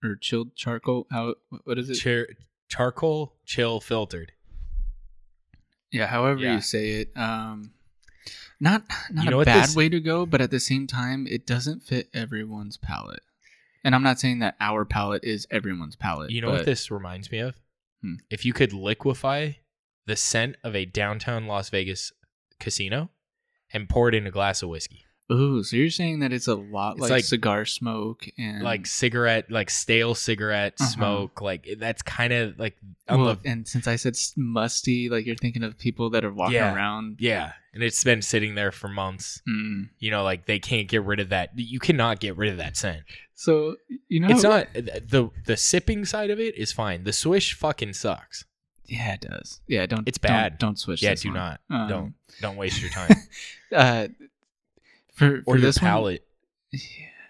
[0.03, 1.07] or chilled charcoal.
[1.11, 1.95] How what is it?
[1.95, 2.29] Char-
[2.69, 4.31] charcoal chill filtered.
[5.91, 6.55] yeah, however Yeah.
[6.55, 7.11] you say it.
[7.17, 7.71] Um,
[8.59, 11.27] not not You know a bad this- way to go, but at the same time,
[11.27, 13.23] it doesn't fit everyone's palate.
[13.85, 16.31] And I'm not saying that our palate is everyone's palate.
[16.31, 17.55] You know but what this reminds me of?
[18.01, 18.15] Hmm.
[18.29, 19.51] If you could liquefy
[20.07, 22.11] the scent of a downtown Las Vegas
[22.59, 23.09] casino
[23.71, 26.53] and pour it in a glass of whiskey, Ooh, so you're saying that it's a
[26.53, 30.89] lot It's like, like- cigar smoke and like cigarette, like stale cigarette Uh-huh.
[30.89, 35.09] smoke, like that's kind of like on well, the and since I said s- musty,
[35.09, 36.75] like you're thinking of people that are walking Yeah.
[36.75, 37.17] around.
[37.19, 39.41] yeah, and it's been sitting there for months.
[39.49, 39.89] Mm.
[39.97, 41.57] You know, like they can't get rid of that.
[41.57, 43.01] You cannot get rid of that scent.
[43.35, 43.75] So
[44.07, 47.03] you know, It's not the the sipping side of it is fine.
[47.03, 48.45] The swish fucking sucks.
[48.85, 49.61] Yeah, it does.
[49.67, 50.07] Yeah, don't.
[50.07, 50.57] It's don't- bad.
[50.57, 51.01] Don't, swish.
[51.01, 51.35] Yeah, do one.
[51.35, 51.61] not.
[51.69, 53.15] Um, Don't don't waste your time.
[53.73, 54.07] Uh,
[55.15, 56.25] for or for your this one, palate.
[56.71, 56.79] yeah,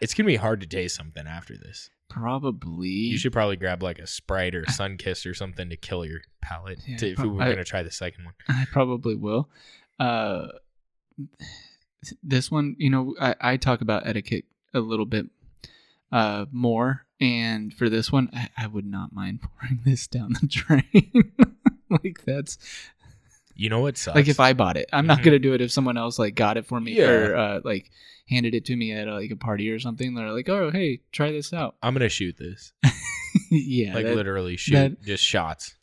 [0.02, 1.89] It's gonna be hard to taste something after this.
[2.10, 2.89] probably.
[2.89, 6.80] You should probably grab like a Sprite or Sunkist or something to kill your palate.
[6.86, 8.34] Yeah, to, if prob- we were I- gonna try the second one.
[8.50, 9.50] I probably will.
[10.00, 10.48] Uh,
[12.22, 15.28] this one, you know, I, I talk about etiquette a little bit
[16.12, 20.48] uh, more, and for this one, I, I would not mind pouring this down the
[20.48, 21.34] drain.
[22.04, 22.58] like that's
[23.56, 24.15] You know what sucks?
[24.15, 25.24] like if I bought it, I'm not Mhm.
[25.26, 27.10] gonna do it if someone else like got it for me Yeah.
[27.10, 27.89] or uh, like
[28.30, 30.13] handed it to me at like a party or something.
[30.15, 31.76] They're like, oh hey, try this out.
[31.82, 32.74] I'm gonna shoot this.
[33.52, 35.76] yeah, like that- literally shoot that- just shots.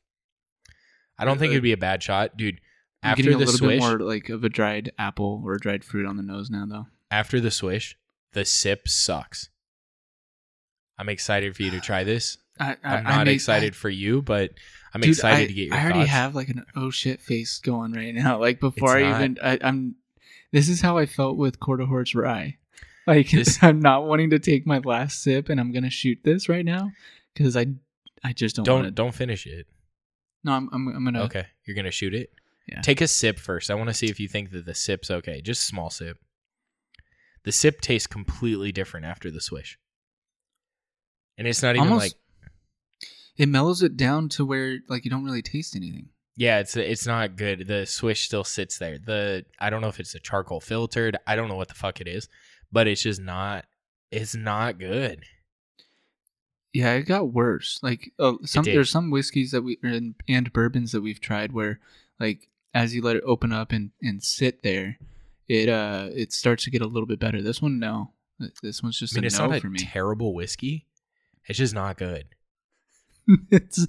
[1.18, 2.60] I don't think Uh, it'd be a bad shot, dude.
[3.02, 5.84] I'm After the a little swish, more like of a dried apple or a dried
[5.84, 6.86] fruit on the nose now, though.
[7.10, 7.96] after the swish,
[8.32, 9.48] the sip sucks.
[11.02, 12.38] I'm excited for you to try this.
[12.60, 14.52] I, I, I'm I not made- excited for you, but
[14.94, 16.10] I'm Dude, excited I, to get your I already thoughts.
[16.10, 18.38] have like an oh shit face going right now.
[18.46, 19.96] Like before It's I not- even I, I'm.
[20.52, 22.56] This is how I felt with Quarter Horse Rye.
[23.06, 26.48] Like This- I'm not wanting to take my last sip, and I'm gonna shoot this
[26.48, 26.92] right now
[27.34, 27.66] because I
[28.22, 28.90] I just don't, don't want to.
[28.92, 29.66] don't finish it.
[30.44, 31.22] No, I'm I'm, I'm gonna.
[31.24, 32.30] Okay, you're gonna shoot it.
[32.68, 32.80] Yeah.
[32.80, 33.70] Take a sip first.
[33.72, 35.40] I want to see if you think that the sip's okay.
[35.42, 36.16] Just a small sip.
[37.44, 39.78] The sip tastes completely different after the swish,
[41.38, 42.02] and it's not even Almost.
[42.04, 42.52] like
[43.36, 46.08] it mellows it down to where like you don't really taste anything.
[46.36, 47.66] yeah, it's it's not good.
[47.66, 48.98] The swish still sits there.
[48.98, 51.16] The I don't know if it's a charcoal filtered.
[51.26, 52.28] I don't know what the fuck it is,
[52.70, 53.64] but it's just not.
[54.10, 55.24] It's not good.
[56.74, 57.78] Yeah, it got worse.
[57.82, 61.80] Like uh, some there's some whiskeys that we and, and bourbons that we've tried where
[62.18, 64.98] like as you let it open up and and sit there,
[65.48, 67.42] it uh it starts to get a little bit better.
[67.42, 68.12] This one no.
[68.62, 69.78] This one's just I mean, a no for me.
[69.78, 70.86] terrible whiskey.
[71.48, 72.26] It's just not good.
[73.50, 73.86] it's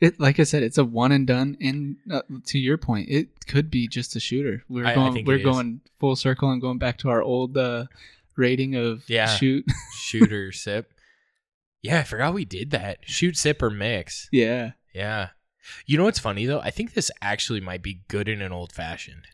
[0.00, 1.56] it like I said, it's a one and done.
[1.60, 4.62] And uh, to your point, it could be just a shooter.
[4.68, 7.86] We're I- going we're going full circle and going back to our old uh
[8.36, 9.26] rating of Yeah.
[9.28, 9.64] shoot.
[9.94, 10.92] Shooter sip.
[11.82, 12.98] Yeah, I forgot we did that.
[13.02, 14.28] Shoot, sip, or mix.
[14.32, 14.72] yeah.
[14.94, 15.28] Yeah.
[15.86, 16.60] You know what's funny though?
[16.60, 19.26] I think this actually might be good in an old fashioned.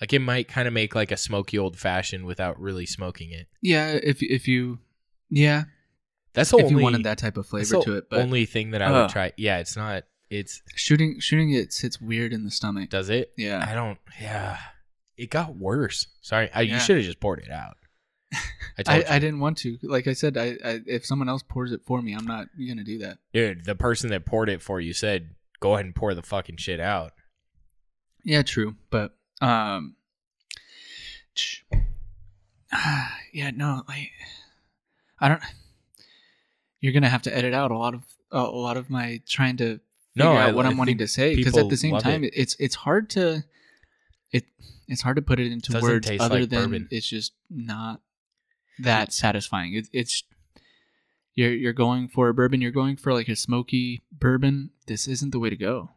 [0.00, 3.48] Like it might kind of make like a smoky old fashioned without really smoking it.
[3.62, 4.78] Yeah, if if you
[5.30, 5.64] yeah,
[6.38, 8.20] That's the if only you wanted that type of that's flavor the to it, but
[8.20, 9.32] only thing that I would try.
[9.36, 10.04] Yeah, it's not.
[10.30, 12.90] It's shooting shooting it sits weird in the stomach.
[12.90, 13.32] does it?
[13.36, 13.64] Yeah.
[13.66, 13.98] I don't.
[14.20, 14.58] Yeah,
[15.16, 16.06] it got worse.
[16.20, 17.76] Sorry, I, you should have just poured it out.
[18.78, 19.78] I told I, you, I didn't want to.
[19.82, 22.84] Like I said, I, I if someone else pours it for me, I'm not gonna
[22.84, 23.18] do that.
[23.32, 23.64] dude.
[23.64, 26.78] The person that poured it for you said, "Go ahead and pour the fucking shit
[26.78, 27.12] out."
[28.24, 28.76] Yeah, true.
[28.90, 29.96] But Um.
[33.32, 34.10] Yeah, no, like
[35.20, 35.42] I don't.
[36.80, 39.80] You're gonna have to edit out a lot of a lot of my trying to
[40.14, 42.24] No, figure I- out what I I'm wanting to say because at the same time
[42.24, 42.32] it.
[42.36, 43.44] it's it's hard to
[44.32, 44.44] it
[44.86, 46.88] it's hard to put it into Doesn't words other like than bourbon.
[46.90, 48.00] it's just not
[48.78, 49.74] that satisfying.
[49.74, 50.22] It, it's
[51.34, 52.60] you're you're going for a bourbon.
[52.60, 54.70] You're going for like a smoky bourbon.
[54.86, 55.90] This isn't the way to go.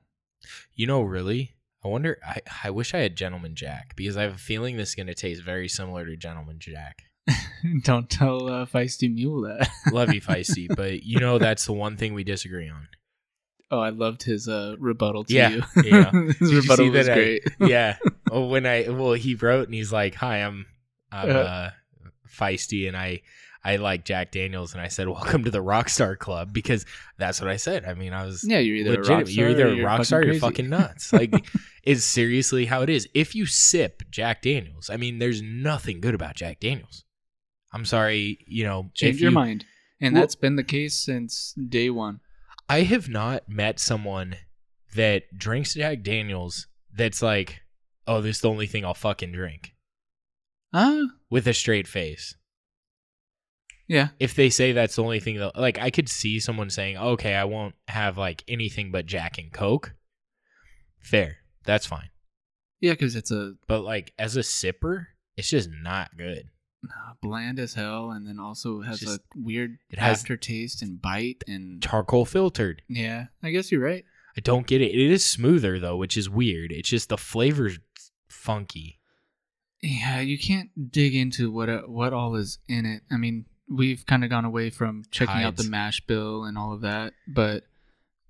[0.76, 2.18] You know, really, I wonder.
[2.28, 5.14] I I wish I had Gentleman Jack because I have a feeling this is gonna
[5.14, 7.04] taste very similar to Gentleman Jack.
[7.84, 9.70] Don't tell uh, Feisty Mule that.
[9.92, 12.88] Love you, feisty, but you know that's the one thing we disagree on.
[13.72, 15.64] oh, I loved his uh, rebuttal to Yeah, you.
[15.84, 16.12] yeah.
[16.12, 17.44] his Did you rebuttal see was that I- great.
[17.60, 17.98] yeah.
[18.30, 20.66] Well, when I well, he wrote and he's like, "Hi, I'm
[21.12, 21.34] I'm Uh.
[21.34, 21.70] uh,
[22.30, 23.22] feisty, and I
[23.64, 26.86] I like Jack Daniels." And I said, "Welcome to the Rockstar Club," because
[27.18, 27.86] that's what I said.
[27.86, 29.10] I mean, I was yeah, you're either a legit.
[29.10, 31.14] rock star You're either a you're rock fucking star, or you're fucking nuts.
[31.14, 31.34] Like,
[31.84, 33.08] is seriously how it is.
[33.14, 37.04] If you sip Jack Daniels, I mean, there's nothing good about Jack Daniels.
[37.74, 39.66] I'm sorry, you know, Change your you- mind,
[40.00, 42.20] and Well- that's been the case since day one.
[42.70, 44.36] I have not met someone
[44.96, 47.62] that drinks Jack Daniels that's like,
[48.08, 49.74] oh, this is the only thing I'll fucking drink
[50.74, 52.36] Ah, with a straight face.
[53.88, 56.98] yeah, If they say that's the only thing, that, like, I could see someone saying,
[56.98, 59.94] okay, I won't have like anything but Jack and Coke.
[61.00, 61.38] Fair.
[61.66, 62.10] That's fine.
[62.80, 65.08] yeah, because it's a But like, as a sipper,
[65.38, 66.50] it's just not good.
[67.22, 71.44] Bland as hell, and then also has Just- a weird it has- aftertaste and bite,
[71.48, 72.82] and Charcoal filtered.
[72.88, 74.06] yeah, I guess you're right.
[74.38, 74.92] I don't get it.
[74.92, 76.72] It is smoother though, which is weird.
[76.72, 77.80] It's just the flavor's
[78.30, 79.00] funky.
[79.82, 83.02] Yeah, you can't dig into what uh, what all is in it.
[83.12, 86.72] I mean, we've kind of gone away from checking out the mash bill and all
[86.74, 87.64] of that, but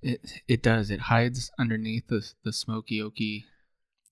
[0.02, 0.90] it it does.
[0.90, 3.44] It hides underneath the the smoky oaky.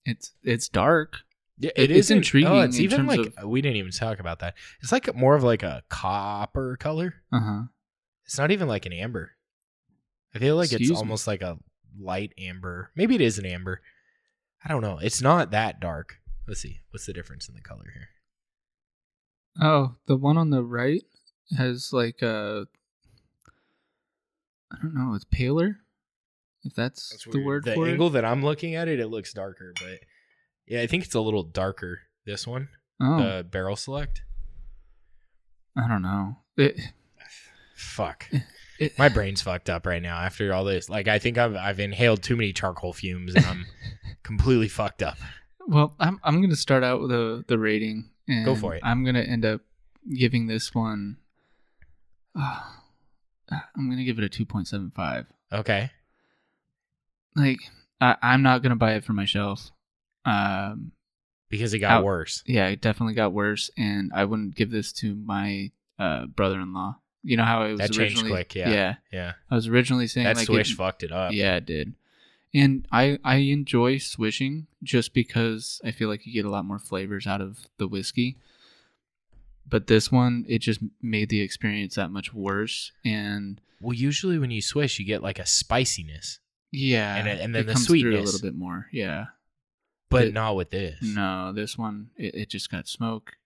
[0.04, 1.20] It's it's dark.
[1.60, 4.38] Yeah, It- it is in- intriguing Oh, it's even like we didn't even talk about
[4.40, 4.56] that.
[4.82, 7.14] It's like more of like a copper color.
[7.32, 7.62] Uh huh.
[8.24, 9.32] It's not even like an amber.
[10.34, 11.00] I feel like Excuse it's me.
[11.00, 11.58] almost like a
[12.00, 12.90] light amber.
[12.94, 13.82] Maybe it is an amber.
[14.64, 14.98] I don't know.
[14.98, 16.16] It's not that dark.
[16.46, 16.80] Let's see.
[16.90, 18.08] What's the difference in the color here?
[19.60, 21.02] Oh, the one on the right
[21.58, 22.66] has like a.
[24.72, 25.14] I don't know.
[25.14, 25.78] It's paler.
[26.62, 29.72] If that's, the word the for angle that I'm looking at it, it looks darker,
[29.80, 29.98] but
[30.70, 32.02] yeah, I think it's a little darker.
[32.24, 32.68] This one.
[33.02, 34.22] Oh, the barrel select.
[35.76, 36.36] I don't know.
[36.56, 36.80] It,
[37.74, 38.26] Fuck.
[38.78, 40.88] it, My brain's fucked up right now after all this.
[40.88, 43.66] Like I think I've I've inhaled too many charcoal fumes and I'm
[44.22, 45.18] completely fucked up.
[45.66, 48.10] Well, I'm I'm gonna start out with the the rating.
[48.28, 48.82] And Go for it.
[48.84, 49.62] I'm gonna end up
[50.14, 51.16] giving this one.
[52.38, 52.60] Uh,
[53.50, 55.26] I'm gonna give it a two point seven five.
[55.52, 55.90] Okay.
[57.34, 57.58] Like
[58.00, 59.72] I, I'm not gonna buy it for my shelf.
[60.24, 60.92] Um,
[61.48, 62.04] Because it got Out.
[62.04, 62.42] worse.
[62.46, 66.96] yeah, it definitely got worse, and I wouldn't give this to my uh, brother-in-law.
[67.22, 68.70] You know how it was That changed quick, yeah.
[68.70, 68.94] yeah.
[69.12, 69.32] Yeah.
[69.50, 71.32] I was originally saying That like swish it, fucked it up.
[71.32, 71.94] Yeah, it did.
[72.54, 76.78] And I I enjoy swishing just because I feel like you get a lot more
[76.78, 78.36] flavors out of the whiskey.
[79.68, 82.90] But this one, it just made the experience that much worse.
[83.04, 86.40] And Well, usually when you swish, you get like a spiciness,
[86.72, 88.88] yeah, And and then the through a little bit more.
[88.92, 89.26] Yeah.
[90.10, 90.98] But not with this.
[91.02, 93.36] No, this one it, it just got smoke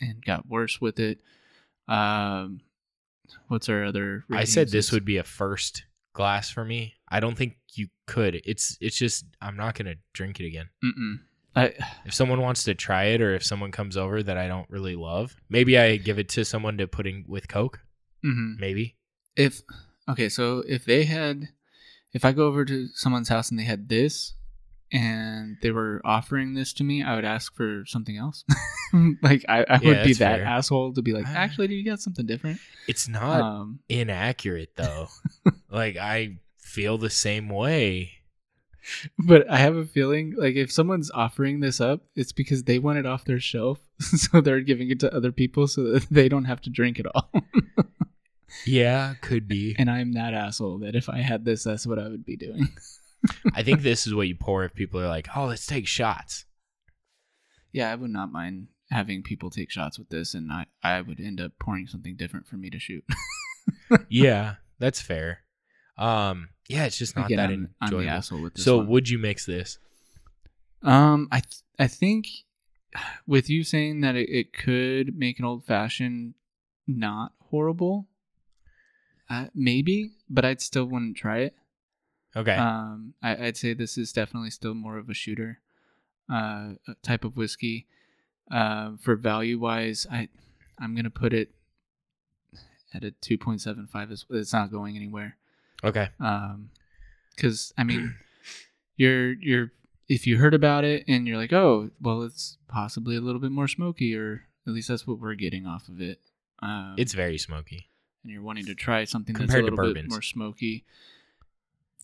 [0.00, 1.20] and got worse with it.
[1.88, 2.60] Um,
[3.48, 4.24] what's our other?
[4.30, 6.94] I said this It's- would be a first glass for me.
[7.08, 8.40] I don't think you could.
[8.44, 10.68] It's it's just I'm not gonna drink it again.
[10.84, 11.20] Mm-mm.
[11.56, 14.68] I If someone wants to try it, or if someone comes over that I don't
[14.70, 17.80] really love, maybe I give it to someone to put in with Coke.
[18.24, 18.58] mhm.
[18.58, 18.96] Maybe.
[19.36, 19.62] if
[20.08, 21.48] okay, so if they had,
[22.12, 24.34] if I go over to someone's house and they had this,
[24.92, 28.44] and they were offering this to me, I would ask for something else.
[29.22, 30.44] like I, I Yeah, would be that fair.
[30.46, 31.32] asshole to be like, Ah.
[31.34, 32.60] actually, do you got something different?
[32.88, 35.08] It's not Um, inaccurate though.
[35.70, 38.12] like I feel the same way.
[39.18, 42.98] but I have a feeling like if someone's offering this up, it's because they want
[42.98, 46.46] it off their shelf, so they're giving it to other people so that they don't
[46.46, 47.30] have to drink it all.
[48.66, 49.74] Yeah, could be.
[49.78, 52.68] and I'm that asshole that if I had this, that's what I would be doing.
[53.54, 56.44] I think this is what you pour if people are like, "Oh, let's take shots."
[57.72, 61.20] Yeah, I would not mind having people take shots with this, and I, I would
[61.20, 63.04] end up pouring something different for me to shoot.
[64.08, 65.40] yeah, that's fair.
[65.96, 68.04] Um, yeah, it's just not Again, that I'm, I'm enjoyable.
[68.04, 68.64] the asshole with this.
[68.64, 68.88] so, one.
[68.88, 69.78] would you mix this?
[70.82, 72.26] um, I th- I think
[73.26, 76.34] with you saying that it, it could make an old fashioned
[76.86, 78.08] not horrible,
[79.30, 81.54] uh, maybe, but I'd still wouldn't try it.
[82.36, 82.54] Okay.
[82.56, 85.60] Um, I, I'd say this is definitely still more of a shooter.
[86.32, 87.86] uh, type of whiskey.
[88.50, 90.28] Uh, for value wise, I
[90.78, 91.50] I'm gonna put it
[92.94, 94.10] at a two point seven five.
[94.10, 95.36] It's, it's not going anywhere.
[95.84, 96.08] Okay.
[96.20, 96.70] Um,
[97.34, 98.14] because I mean,
[98.96, 99.72] you're you're
[100.08, 103.52] if you heard about it and you're like, oh, well, it's possibly a little bit
[103.52, 106.20] more smoky, or at least that's what we're getting off of it.
[106.60, 107.88] Um, It's very smoky.
[108.22, 110.84] and you're wanting to try something that's a Compared to little bit more smoky.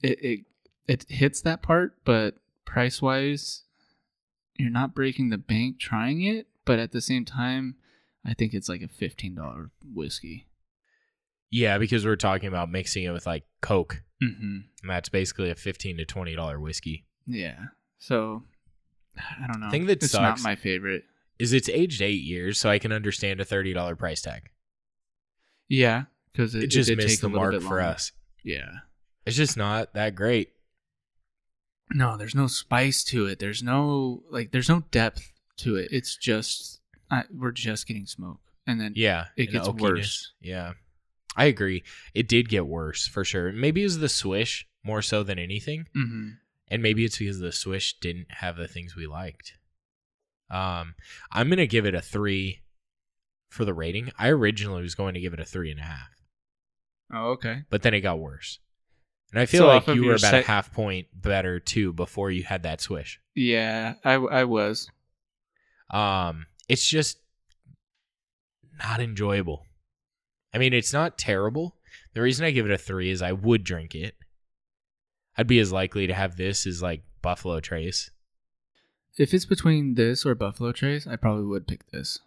[0.02, 0.40] It it
[0.86, 3.64] it hits that part, but price wise,
[4.56, 6.46] you're not breaking the bank trying it.
[6.64, 7.76] But at the same time,
[8.24, 10.46] I think it's like a fifteen dollar whiskey.
[11.50, 14.58] Yeah, because we're talking about mixing it with like Coke, Mm-hmm.
[14.82, 17.06] and that's basically a fifteen to twenty dollar whiskey.
[17.26, 17.58] Yeah.
[17.98, 18.42] So
[19.16, 19.70] I don't know.
[19.70, 21.04] Thing that it's sucks- not my favorite.
[21.38, 24.50] Is it's aged eight years, so I can understand a thirty dollar price tag.
[25.68, 28.12] Yeah, because It, it, just did missed the mark for us.
[28.44, 28.70] Yeah.
[29.28, 30.50] It's just not that great.
[31.90, 33.38] No, there's no spice to it.
[33.38, 34.50] There's no like.
[34.52, 35.88] There's no depth to it.
[35.90, 39.80] It's just I, we're just getting smoke, and then Yeah, It gets oakiness.
[39.80, 40.32] worse.
[40.40, 40.72] Yeah,
[41.36, 41.82] I agree.
[42.14, 43.52] It did get worse for sure.
[43.52, 46.36] Maybe it was the swish more so than anything, Mhm.
[46.68, 49.54] and maybe it's because the swish didn't have the things we liked.
[50.50, 50.94] Um,
[51.32, 52.60] I'm gonna give it a three
[53.50, 54.12] for the rating.
[54.18, 56.10] I originally was going to give it a three and a half,
[57.12, 57.64] Oh, okay.
[57.70, 58.58] but then it got worse.
[59.32, 62.30] And I feel So like you were your about a half point better too before
[62.30, 63.20] you had that swish.
[63.34, 64.88] Yeah, I I was.
[65.90, 67.18] Um, it's just
[68.78, 69.64] not enjoyable.
[70.54, 71.76] I mean, it's not terrible.
[72.14, 74.14] The reason I give it a three is I would drink it.
[75.36, 78.10] I'd be as likely to have this as like Buffalo Trace.
[79.18, 82.18] If it's between this or Buffalo Trace, I probably would pick this.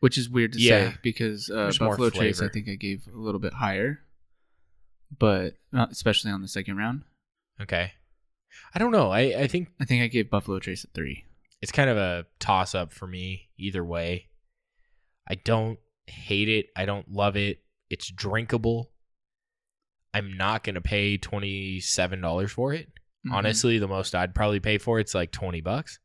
[0.00, 0.90] Which is weird to Yeah.
[0.92, 4.00] say because uh, Buffalo Trace, I think I gave a little bit higher,
[5.18, 7.02] but uh, especially on the second round,
[7.60, 7.92] Okay.
[8.74, 9.10] I don't know.
[9.10, 11.24] I, I think I think I gave Buffalo Trace a three.
[11.60, 14.28] it's kind of a toss up for me either way.
[15.28, 16.66] I don't hate it.
[16.76, 17.60] I don't love it.
[17.90, 18.90] It's drinkable.
[20.12, 22.88] I'm not going to pay $27 for it.
[23.26, 23.32] Mhm.
[23.32, 25.98] Honestly, the most I'd probably pay for it's like 20 bucks.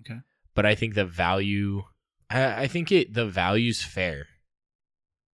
[0.00, 0.18] Okay.
[0.54, 1.82] but I think the value,
[2.28, 4.26] I, I think it the value's fair.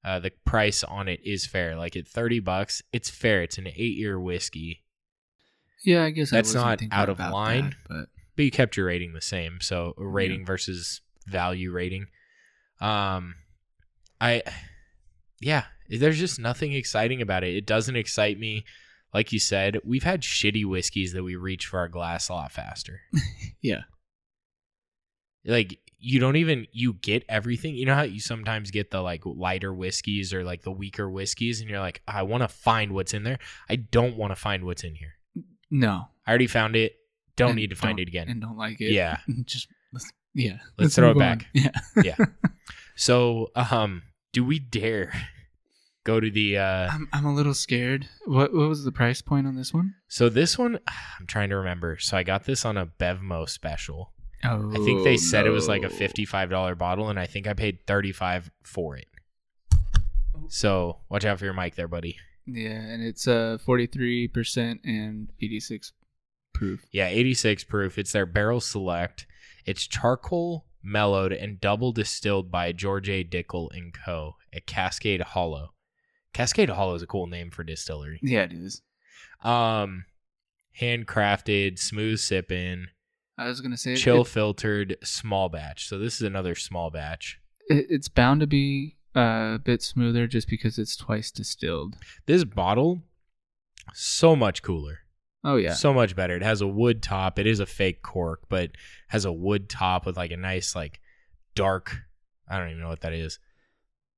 [0.04, 1.76] Uh, the price on it is fair.
[1.76, 3.42] Like at thirty bucks, it's fair.
[3.44, 4.84] It's an eight year whiskey,
[5.84, 7.72] Yeah, I guess That's wasn't out of line.
[7.72, 9.60] that, but but you kept your rating the same.
[9.62, 12.08] So rating versus value rating.
[12.80, 13.36] Um,
[14.22, 14.42] I,
[15.42, 17.56] yeah, there's just nothing exciting about it.
[17.56, 18.64] It doesn't excite me.
[19.14, 22.52] Like you said, we've had shitty whiskeys that we reach for our glass a lot
[22.54, 23.02] faster.
[23.62, 23.82] yeah,
[25.46, 29.22] like you don't even you get everything you know how you sometimes get the like
[29.26, 33.14] lighter whiskeys or like the weaker whiskeys and you're like i want to find what's
[33.14, 33.38] in there
[33.70, 35.14] i don't want to find what's in here
[35.70, 36.94] no, i already found it
[37.36, 38.92] don't And need to find it again and don't like it.
[38.92, 39.18] Yeah.
[39.46, 41.38] just let's, yeah, Let's throw move it on.
[41.38, 41.46] back.
[41.54, 41.72] Yeah.
[42.04, 42.16] yeah,
[42.96, 44.02] so um
[44.34, 45.14] do we dare
[46.04, 48.08] go to the uh I'm I'm a little scared.
[48.26, 49.94] What what was the price point on this one?
[50.08, 50.80] so this one
[51.20, 54.12] i'm trying to remember so i got this on a bevmo special
[54.44, 57.54] Oh, i think they said it was like a $55 bottle and i think i
[57.54, 59.08] paid 35 for it
[60.48, 65.30] so watch out for your mic there buddy Yeah, and it's uh 43 percent and
[65.42, 65.92] 86
[66.54, 66.86] proof.
[66.92, 67.98] Yeah, 86 proof.
[67.98, 69.28] It's their barrel select.
[69.66, 73.24] It's charcoal mellowed and double distilled by George A.
[73.24, 74.36] Dickel and Co.
[74.54, 75.74] at Cascade Hollow.
[76.34, 78.20] Cascade Hollow is a cool name for distillery.
[78.24, 78.82] Yeah, it is.
[79.44, 80.06] Um,
[80.82, 82.88] handcrafted, smooth sipping,
[83.40, 85.88] I was gonna say chill It, filtered, small batch.
[85.88, 87.40] So this is another small batch.
[87.70, 91.96] it, it's bound to be uh, a bit smoother just because it's twice distilled.
[92.26, 93.02] This bottle,
[93.94, 95.00] so much cooler.
[95.44, 96.36] Oh yeah, So much better.
[96.36, 97.40] It has a wood top.
[97.40, 98.72] It is a fake cork, but
[99.08, 101.00] has a wood top with like a nice like
[101.56, 101.96] dark
[102.48, 103.40] I don't even know what that is.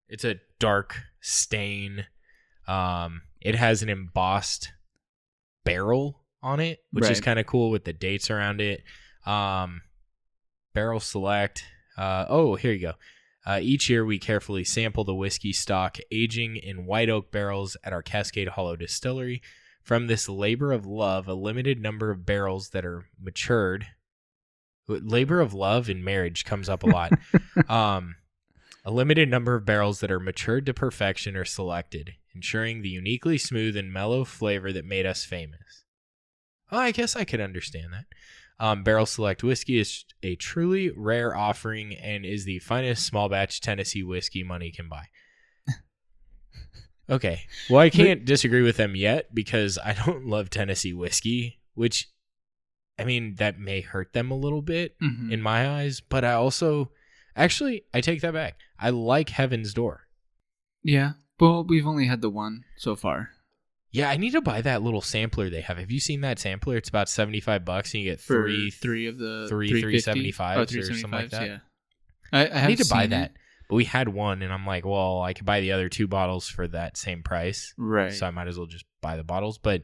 [0.10, 2.06] It's a dark stain.
[2.68, 4.72] Um it has an embossed
[5.64, 8.82] barrel on it, which is kind of cool with the dates around it.
[9.26, 9.82] Um
[10.74, 11.66] barrel select.
[11.98, 12.94] Uh oh, here you go.
[13.46, 17.94] Uh, each year, we carefully sample the whiskey stock aging in white oak barrels at
[17.94, 19.42] our Cascade Hollow distillery.
[19.82, 23.88] From this labor of love, a limited number of barrels that are matured.
[24.88, 27.14] Labor of love in marriage comes up a lot.
[27.70, 28.16] um,
[28.86, 33.40] a limited number of barrels that are matured to perfection are selected, ensuring the uniquely
[33.40, 35.84] smooth and mellow flavor that made us famous.
[36.72, 38.06] Oh, I guess I could understand that.
[38.62, 43.60] Um, Barrel Select Whiskey is a truly rare offering and is the finest small batch
[43.60, 45.06] Tennessee whiskey money can buy.
[47.10, 47.42] Okay.
[47.70, 52.08] Well, I can't disagree with them yet because I don't love Tennessee whiskey, which
[52.98, 55.32] I mean, that may hurt them a little bit Mhm.
[55.32, 56.92] in my eyes, but I also
[57.36, 58.60] actually I take that back.
[58.80, 60.08] I like Heaven's Door.
[60.84, 61.14] yeah.
[61.40, 63.32] Well, we've only had the one so far.
[63.94, 65.78] Yeah, I need to buy that little sampler they have.
[65.78, 66.78] Have you seen that sampler?
[66.78, 68.72] It's about seventy five bucks, and you get For three.
[68.72, 70.32] three of the three 350?
[70.32, 71.48] 375s oh, or something like that.
[71.48, 71.58] Yeah.
[72.32, 73.38] I, I, I need to buy that, it.
[73.70, 76.48] but we had one, and I'm like, well, I could buy the other two bottles
[76.48, 78.14] for that same price, Right.
[78.14, 79.58] so I might as well just buy the bottles.
[79.58, 79.84] But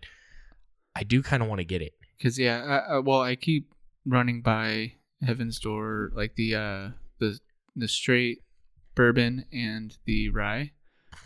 [0.96, 1.94] I do kind of want to get it.
[2.18, 3.74] Because yeah, I, I, well, I keep
[4.06, 6.90] running by Heaven's Door, like the uh
[7.20, 7.38] the
[7.76, 8.40] the straight
[8.96, 10.72] bourbon and the rye.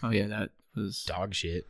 [0.01, 1.65] Oh yeah, that was Dog shit.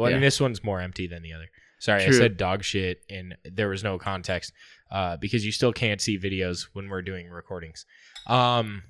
[0.00, 1.46] Well, I mean, this one's more empty than the other.
[1.78, 4.52] Sorry, I said dog shit, and there was no context
[4.90, 7.86] uh, because you still can't see videos when we're doing recordings.
[8.26, 8.82] Um,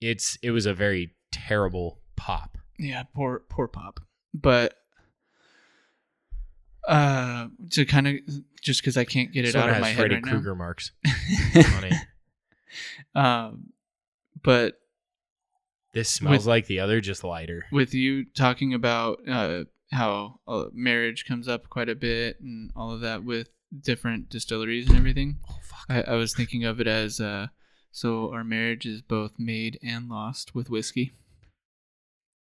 [0.00, 2.58] it's it was a very terrible pop.
[2.78, 4.00] yeah, poor poor pop.
[4.34, 4.74] But
[6.88, 8.14] uh, to kind of
[8.60, 10.54] just because I can't get it This one out of my Freddy head right Krueger
[10.54, 11.76] marks now.
[11.76, 11.94] on it.
[13.14, 13.66] um,
[14.42, 14.80] but
[15.92, 17.64] This smells With- like the other, just lighter.
[17.70, 22.92] with you talking about uh, how uh, marriage comes up quite a bit and all
[22.92, 23.48] of that with
[23.80, 25.84] different distilleries and everything, Oh fuck!
[25.88, 27.48] I, I was thinking of it as uh,
[27.90, 31.12] so our marriage is both made and lost with whiskey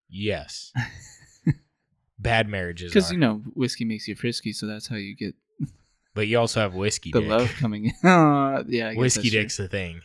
[0.09, 0.73] Yes.
[2.19, 5.35] Bad marriages because you know whiskey makes you frisky, so that's how you get
[6.15, 7.29] but you also have whiskey the dick.
[7.29, 8.09] love coming in.
[8.09, 9.41] Uh, yeah, I guess whiskey true.
[9.41, 10.01] dick's the thing.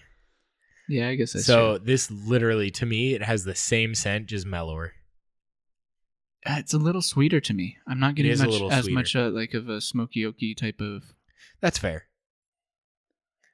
[0.89, 1.85] Yeah, I guess that's so true.
[1.85, 4.91] this literally, to me, it has the same scent, just mellower.
[6.45, 7.77] Uh, it's a little sweeter to me.
[7.87, 8.95] I'm not getting is a much little as sweeter.
[8.99, 11.03] much uh, like of a smoky oaky type of.
[11.61, 12.05] That's fair.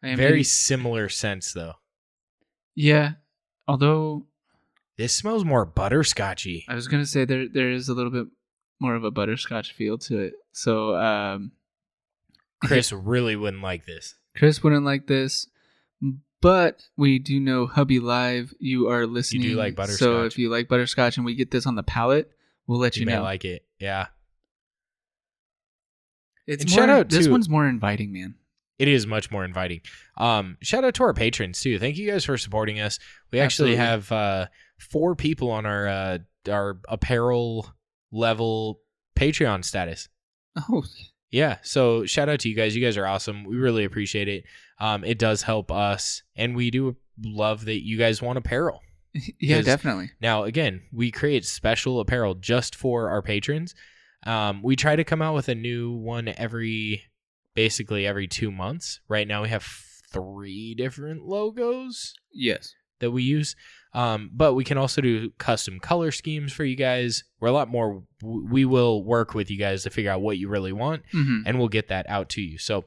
[0.04, 1.74] I am Very getting- similar scents though.
[2.76, 3.14] yeah.
[3.68, 4.26] Although
[4.98, 6.64] This smells more butterscotchy.
[6.70, 8.28] I was gonna say there there is a little bit
[8.80, 10.34] more of a butterscotch feel to it.
[10.54, 11.52] So um,
[12.64, 14.16] Chris really wouldn't like this.
[14.38, 15.48] Chris wouldn't like this,
[16.42, 18.54] but we do know Hubby Live.
[18.60, 19.56] You are listening.
[19.56, 20.26] like So butterscotch.
[20.34, 22.32] if you like butterscotch and we get this on the palate,
[22.68, 23.24] we'll let You, you, may know.
[23.24, 23.65] like it.
[23.80, 24.07] Yeah.
[26.45, 28.36] it's and more, shout out This to- one's more inviting, man.
[28.80, 29.82] It is much more inviting.
[30.18, 31.80] Um, shout out to our patrons too.
[31.80, 32.99] Thank you guys for supporting us.
[33.32, 34.47] We actually have uh,
[34.78, 37.74] four people on our uh, our apparel
[38.11, 38.82] level
[39.18, 40.09] Patreon status.
[40.70, 40.84] Oh,
[41.32, 42.76] Yeah, so shout out to you guys.
[42.76, 43.43] You guys are awesome.
[43.45, 44.45] We really appreciate it.
[44.80, 46.95] Um, it does help us, and we do
[47.26, 48.82] love that you guys want apparel.
[49.39, 50.11] yeah, definitely.
[50.22, 53.74] Now, again, we create special apparel just for our patrons.
[54.26, 57.03] Um, we try to come out with a new one every,
[57.55, 58.99] basically every two months.
[59.07, 59.65] Right now, we have
[60.11, 62.74] three different logos Yes.
[62.99, 63.55] that we use.
[63.93, 67.24] Um, but we can also do custom color schemes for you guys.
[67.39, 68.03] We're a lot more.
[68.22, 71.57] We will work with you guys to figure out what you really want, hmm and
[71.57, 72.57] we'll get that out to you.
[72.57, 72.86] So,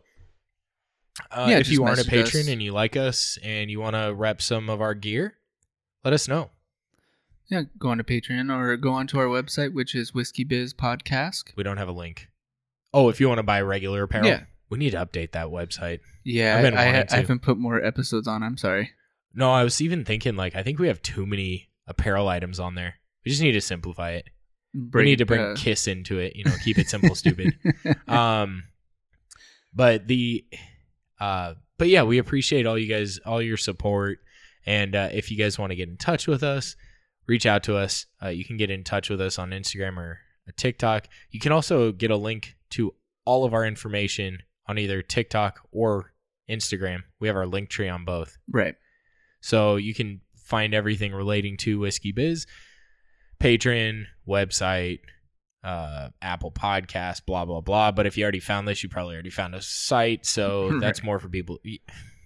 [1.32, 2.48] uh, Yeah, if you aren't a patron us.
[2.48, 5.34] and you like us and you want to rep some of our gear,
[6.04, 6.50] let us know.
[7.48, 10.72] Yeah, go on to Patreon or go on to our website, which is Whiskey Biz
[10.74, 11.44] Podcast.
[11.56, 12.28] We don't have a link.
[12.94, 14.44] Oh, if you want to buy regular apparel, Yeah.
[14.68, 15.98] we need to update that website.
[16.24, 18.42] Yeah, I've been I, I, I haven't put more episodes on.
[18.42, 18.90] I'm sorry.
[19.34, 22.74] No, I was even thinking like I think we have too many apparel items on
[22.76, 22.94] there.
[23.24, 24.28] We just need to simplify it.
[24.74, 26.36] we need to bring uh, Kiss into it.
[26.36, 27.54] You know, keep it simple, stupid.
[28.08, 28.64] Um,
[29.74, 30.44] but the,
[31.20, 34.18] uh, but yeah, we appreciate all you guys, all your support,
[34.66, 36.76] and uh, if you guys want to get in touch with us,
[37.26, 38.06] reach out to us.
[38.22, 40.18] Uh, you can get in touch with us on Instagram or
[40.56, 41.08] TikTok.
[41.30, 42.94] You can also get a link to
[43.24, 46.12] all of our information on either TikTok or
[46.50, 47.02] Instagram.
[47.20, 48.36] We have our link tree on both.
[48.50, 48.74] right.
[49.42, 52.46] So you can find everything relating to Whiskey Biz,
[53.40, 54.98] Patreon, website,
[55.64, 57.90] uh, Apple Podcast, blah blah blah.
[57.92, 60.26] But if you already found this, you probably already found a site.
[60.26, 61.58] So that's more for people.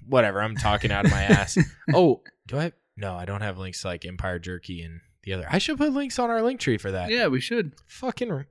[0.06, 0.42] Whatever.
[0.42, 1.58] I'm talking out of my ass.
[1.94, 2.72] oh, do I?
[2.96, 5.46] No, I don't have links to like Empire Jerky and the other.
[5.50, 7.10] I should put links on our link tree for that.
[7.10, 7.72] Yeah, we should.
[7.86, 8.44] Fucking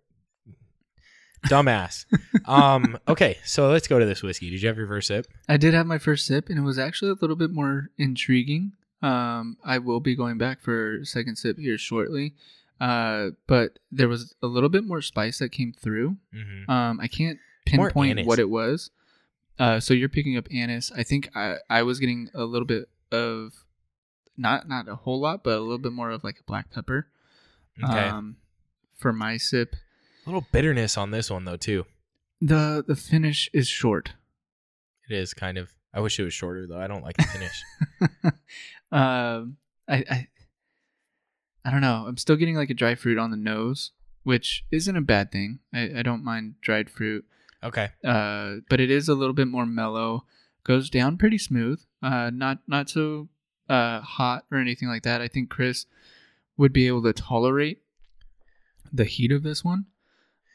[1.48, 2.06] dumbass.
[2.46, 2.98] um.
[3.08, 4.50] Okay, so let's go to this whiskey.
[4.50, 5.28] Did you have your first sip?
[5.48, 8.74] I did have my first sip, and it was actually a little bit more intriguing.
[9.02, 12.34] Um, I will be going back for a second sip here shortly.
[12.80, 16.18] Uh, but there was a little bit more spice that came through.
[16.36, 16.70] Mm-hmm.
[16.70, 18.92] Um, I can't pinpoint what it was.
[19.60, 20.92] Uh, so you're picking up anise.
[20.92, 23.54] I think I, I was getting a little bit of,
[24.36, 27.08] not not a whole lot, but a little bit more of like a black pepper.
[27.84, 28.08] Okay.
[28.08, 28.38] Um,
[28.96, 29.76] for my sip,
[30.26, 31.86] a little bitterness on this one though too.
[32.42, 34.14] the the finish is short.
[35.10, 35.74] It is kind of.
[35.94, 36.80] I wish it was shorter though.
[36.80, 37.64] I don't like the finish.
[38.92, 40.28] um, I, I
[41.66, 42.06] I don't know.
[42.08, 43.92] I'm still getting like a dry fruit on the nose,
[44.24, 45.60] which isn't a bad thing.
[45.74, 47.26] I, I don't mind dried fruit.
[47.64, 47.90] Okay.
[48.04, 50.26] uh, but it is a little bit more mellow.
[50.64, 51.82] Goes down pretty smooth.
[52.02, 53.28] Uh, not not so
[53.70, 55.22] uh, hot or anything like that.
[55.22, 55.86] I think Chris
[56.58, 57.82] would be able to tolerate
[58.92, 59.86] the heat of this one.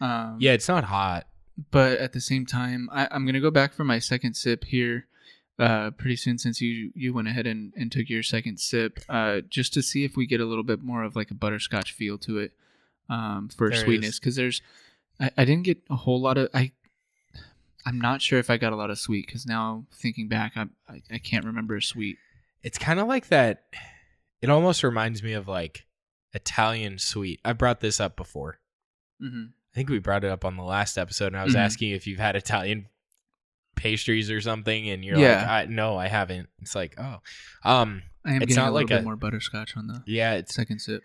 [0.00, 1.26] Um, Yeah, it's not hot.
[1.70, 5.06] but at the same time, I, I'm gonna go back for my second sip here.
[5.59, 9.40] Uh, pretty soon since you you went ahead and, and took your second sip, uh,
[9.48, 12.16] just to see if we get a little bit more of like a butterscotch feel
[12.16, 12.52] to it,
[13.11, 14.20] um, for There sweetness.
[14.20, 14.62] Because there's,
[15.18, 16.70] I, I didn't get a whole lot of I.
[17.89, 20.66] I'm not sure if I got a lot of sweet because now thinking back, I,
[20.89, 22.18] I I can't remember a sweet.
[22.62, 23.64] It's kind of like that.
[24.43, 25.86] It almost reminds me of like
[26.34, 27.41] Italian sweet.
[27.45, 28.59] I brought this up before.
[29.22, 29.45] Mm-hmm.
[29.72, 31.61] I think we brought it up on the last episode, and I was Mhm.
[31.61, 32.86] asking if you've had Italian
[33.76, 35.36] pastries or something, and you're Yeah.
[35.41, 37.20] like, I, "No, I haven't." It's like, oh,
[37.64, 40.03] um, I am It's getting not a little like bit a- more butterscotch on the
[40.07, 41.03] yeah, it's second sip.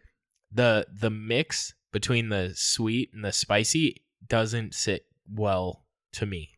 [0.51, 6.52] the the mix between the sweet and the spicy doesn't sit well to me.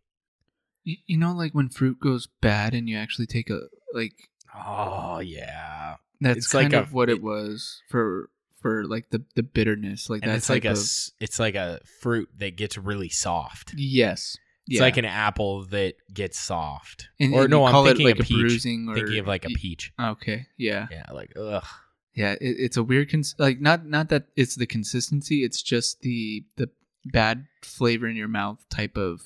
[0.85, 3.61] You, know, like when fruit goes bad and you actually take a
[3.93, 4.13] like
[4.55, 8.29] Oh yeah, That's It's like kind a- of what it, it- was for
[8.61, 10.77] for like the the bitterness, like and that it's like a of
[11.19, 13.73] it's like a fruit that gets really soft.
[13.75, 14.81] yes, It's yeah.
[14.81, 17.07] like an apple that gets soft.
[17.19, 18.39] and, or and no, I'm thinking like of a peach.
[18.39, 19.91] bruising or Thinking of like a peach.
[19.99, 21.65] Okay, yeah, Yeah, like ugh.
[22.15, 22.33] yeah.
[22.33, 26.45] It, it's a weird cons- like not not that it's the consistency, it's just the
[26.57, 26.69] the
[27.05, 29.21] bad flavor in your mouth type of.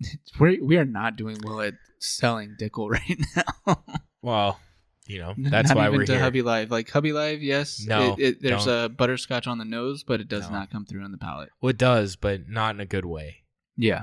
[0.40, 3.18] We're, we are not doing well at selling Dickel right
[3.66, 3.82] now.
[4.22, 4.58] Well,
[5.06, 6.20] you know that's not why even we're to here.
[6.20, 6.70] Hubby Live.
[6.70, 8.84] Like Hubby Live, yes, No, it, it, there's don't.
[8.84, 10.56] a butterscotch on the nose, but it does No.
[10.58, 11.48] not come through on the palate.
[11.60, 13.38] well, it does, but not in a good way.
[13.76, 14.02] Yeah,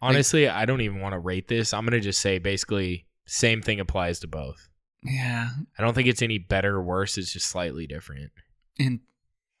[0.00, 1.72] Honestly, I don't even want to rate this.
[1.72, 4.68] I'm gonna just say basically same thing applies to both.
[5.04, 5.48] yeah,
[5.78, 7.16] I don't think it's any better or worse.
[7.18, 8.30] It's just slightly different.
[8.78, 9.00] and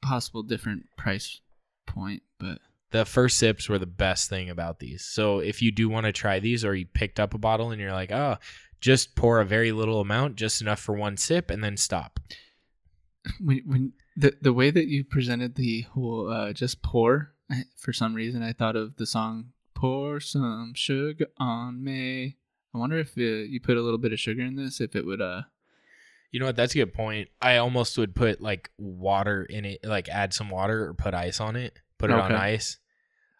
[0.02, 1.40] possible different price
[1.86, 2.58] point, but
[2.92, 5.02] The first sips were the best thing about these.
[5.02, 7.80] So if you do want to try these, or you picked up a bottle and
[7.80, 8.36] you're like, oh,
[8.80, 12.20] just pour a very little amount, just enough for one sip, and then stop.
[13.40, 17.32] when when the the way that you presented the whole uh, just pour,
[17.76, 22.36] for some reason I thought of the song "Pour Some Sugar on Me."
[22.74, 25.06] I wonder if uh, you put a little bit of sugar in this, if it
[25.06, 25.42] would uh
[26.30, 26.56] You know what?
[26.56, 27.28] That's a good point.
[27.40, 31.40] I almost would put like water in it, like add some water or put ice
[31.40, 31.78] on it.
[32.02, 32.78] Put it on ice.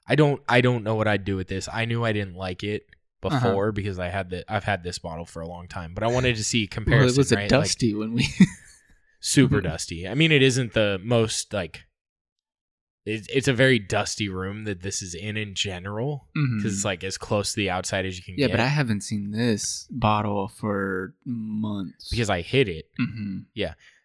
[0.06, 0.42] I don't.
[0.48, 1.68] I don't know what I'd do with this.
[1.72, 2.86] I knew I didn't like it
[3.22, 3.38] Uh-huh.
[3.38, 4.44] before because I had the.
[4.52, 7.14] I've had this bottle for a long time, but I wanted to see well, comparison.
[7.14, 7.42] it was a right?
[7.42, 8.26] Like, dusty when we
[9.20, 10.08] super dusty.
[10.08, 11.82] I mean, it isn't the most like.
[13.04, 17.02] It's it's a very dusty room that this is in in general because it's like
[17.02, 18.40] as close to the outside as you can Mm-hmm.
[18.42, 18.52] yeah, get.
[18.58, 23.38] but I haven't seen this bottle for months because I hit it hmm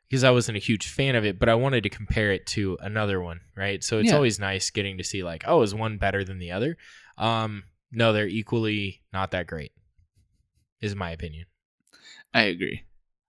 [0.10, 2.78] because I wasn't a huge fan of it, but I wanted to compare it to
[2.82, 3.84] another one, right?
[3.84, 4.16] So it's Yeah.
[4.16, 6.78] always nice getting to see like, oh, is one better than the other?
[7.18, 9.72] Um, no, they're equally not that great,
[10.82, 11.46] is my opinion.
[12.34, 12.84] I agree.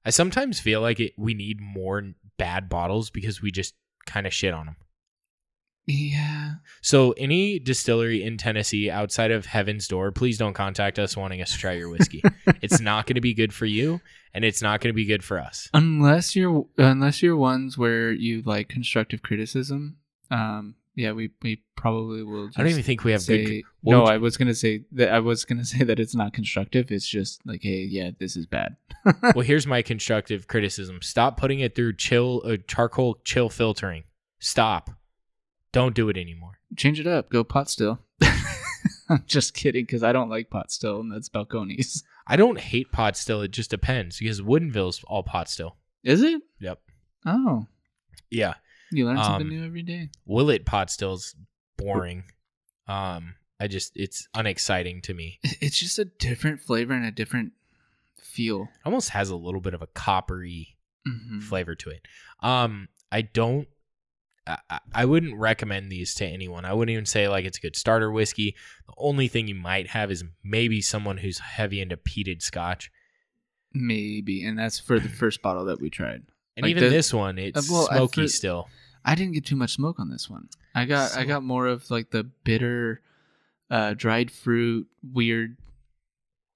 [0.05, 3.75] I sometimes feel like it, we need more bad bottles because we just
[4.07, 4.77] kind of shit on them.
[5.91, 11.41] Yeah, So any distillery in Tennessee outside of Heaven's Door, please don't contact us wanting
[11.41, 12.23] us to try your whiskey.
[12.61, 13.99] it's not going to be good for you,
[14.35, 15.69] and it's not going to be good for us.
[15.75, 19.97] unless you're unless you're ones where you like constructive criticism.
[20.31, 22.49] Um, yeah, we we probably will.
[22.49, 23.65] Just I don't even think we have say, good.
[23.85, 26.91] no, I was gonna say that I was gonna say that it's not constructive.
[26.91, 28.77] It's just like, hey, yeah, this is bad.
[29.23, 31.01] well, here's my constructive criticism.
[31.01, 34.05] Stop putting it through chill uh, charcoal chill filtering.
[34.41, 34.91] Stop.
[35.71, 36.59] Don't do it anymore.
[36.77, 37.31] Change it up.
[37.31, 38.01] Go pot still.
[39.11, 42.03] I'm just kidding because I don't like pot still, and that's Balcones.
[42.29, 43.41] I don't hate pot still.
[43.43, 45.77] It just depends because Woodinville's all pot still.
[46.05, 46.43] Is it?
[46.61, 46.81] Yep.
[47.27, 47.67] Oh,
[48.31, 48.55] Yeah.
[48.93, 50.11] you learn something Um, new every day.
[50.27, 51.35] Willett pot still's
[51.77, 52.25] boring.
[52.87, 55.41] Um, I just it's unexciting to me.
[55.43, 57.53] It- It's just a different flavor and a different
[58.23, 58.63] feel.
[58.65, 60.77] It almost has a little bit of a coppery
[61.07, 61.43] Mhm.
[61.43, 62.07] flavor to it.
[62.41, 63.69] Um, I don't.
[64.49, 66.65] I, I- I wouldn't recommend these to anyone.
[66.65, 68.57] I wouldn't even say like it's a good starter whiskey.
[68.89, 72.91] The only thing you might have is maybe someone who's heavy into peated scotch.
[73.75, 76.23] Maybe, and that's for the first bottle that we tried.
[76.57, 78.69] And Like even the- this one, it's Uh, well, I smoky still.
[79.05, 80.49] I didn't get too much smoke on this one.
[80.75, 83.01] I got I got more of like the bitter,
[83.71, 85.57] uh, dried fruit, weird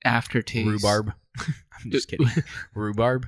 [0.04, 0.68] aftertaste.
[0.68, 1.12] Rhubarb.
[1.38, 2.26] I'm just kidding.
[2.74, 3.26] rhubarb.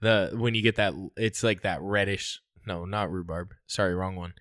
[0.00, 2.40] The when you get that, it's like that reddish.
[2.68, 3.52] No, not rhubarb.
[3.66, 4.34] Sorry, wrong one.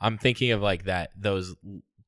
[0.00, 1.10] I'm thinking of like that.
[1.16, 1.54] Those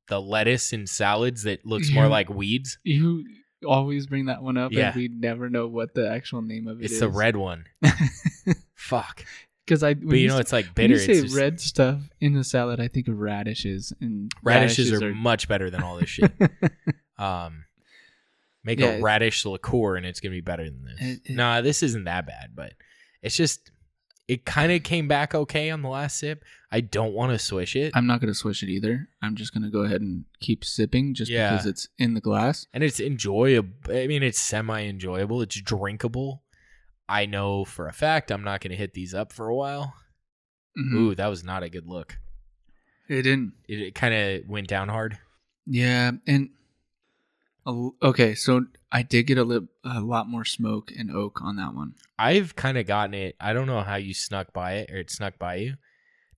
[0.08, 2.78] the lettuce in salads that looks more like weeds.
[2.84, 3.24] You
[3.66, 4.88] always bring that one up, Yeah.
[4.88, 7.00] and we never know what the actual name of it It's is.
[7.00, 7.64] the red one.
[8.74, 9.24] Fuck.
[9.64, 10.92] Because I, when But you know, it's like when bitter.
[10.94, 14.92] you say It's just- red stuff in the salad, I think of radishes, and radishes,
[14.92, 16.30] are, much better than all this shit.
[17.18, 17.64] um,
[18.62, 21.00] make Yeah, a radish liqueur, and it's gonna be better than this.
[21.00, 22.74] It- it- nah, this isn't that bad, but
[23.22, 23.72] it's just
[24.28, 26.44] it kind of came back okay on the last sip.
[26.72, 29.08] I don't want to swish it, I'm not gonna swish it either.
[29.22, 31.50] I'm just gonna go ahead and keep sipping, just Yeah.
[31.52, 32.66] because it's in the glass.
[32.74, 33.70] and it's enjoyable.
[33.88, 35.42] I mean, it's semi enjoyable.
[35.42, 36.42] It's drinkable.
[37.08, 39.94] I know for a fact I'm not gonna hit these up for a while.
[40.76, 40.94] Mhm.
[40.94, 42.18] Ooh, that was not a good look.
[43.08, 43.52] It didn't.
[43.68, 45.18] It, it kind of went down hard.
[45.66, 46.50] Yeah, and
[47.66, 51.74] okay, so I did get a, li- a lot more smoke and oak on that
[51.74, 51.94] one.
[52.18, 53.36] I've kind of gotten it.
[53.40, 55.74] I don't know how you snuck by it or it snuck by you.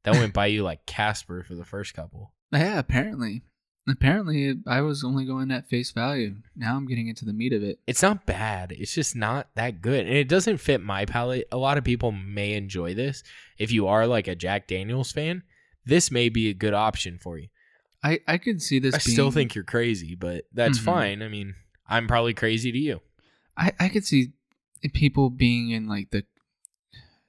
[0.04, 2.32] That went by you like Casper for the first couple.
[2.52, 3.42] Yeah, apparently,
[3.88, 6.36] apparently I was only going at face value.
[6.56, 7.78] Now I'm getting into the meat of it.
[7.86, 8.72] It's not bad.
[8.72, 10.06] It's just not that good.
[10.06, 11.48] And it doesn't fit my palate.
[11.52, 13.22] A lot of people may enjoy this.
[13.58, 15.42] If you are like a Jack Daniels fan,
[15.84, 17.48] this may be a good option for you.
[18.02, 18.94] I I could see this.
[18.94, 20.84] I being, still think you're crazy, but that's Mhm.
[20.84, 21.22] fine.
[21.22, 21.54] I mean,
[21.86, 23.00] I'm probably crazy to you.
[23.56, 24.32] I I could see
[24.92, 26.24] people being in like the.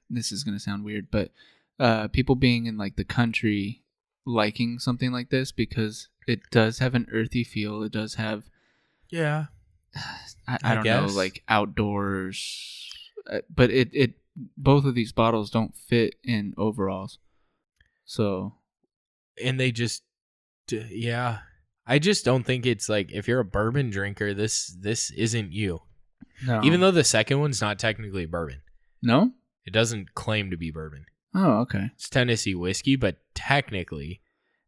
[0.08, 1.32] This is gonna sound weird, but
[1.78, 3.82] uh, people being in like the country
[4.26, 7.82] liking something like this because it does have an earthy feel.
[7.82, 8.44] It does have
[9.10, 9.46] Yeah.
[10.46, 12.90] I, I I don't know like outdoors,
[13.26, 14.14] uh, but it it
[14.56, 17.18] both of these bottles don't fit in overalls.
[18.04, 18.54] So
[19.42, 20.02] And they just
[20.70, 21.38] d- yeah.
[21.86, 25.80] I just don't think it's like if you're a bourbon drinker, this this isn't you.
[26.46, 28.62] no, Even though the second one's not technically bourbon.
[29.02, 29.32] no.
[29.66, 31.04] It doesn't claim to be bourbon.
[31.34, 31.90] Oh, okay.
[31.94, 34.22] It's Tennessee whiskey, but technically,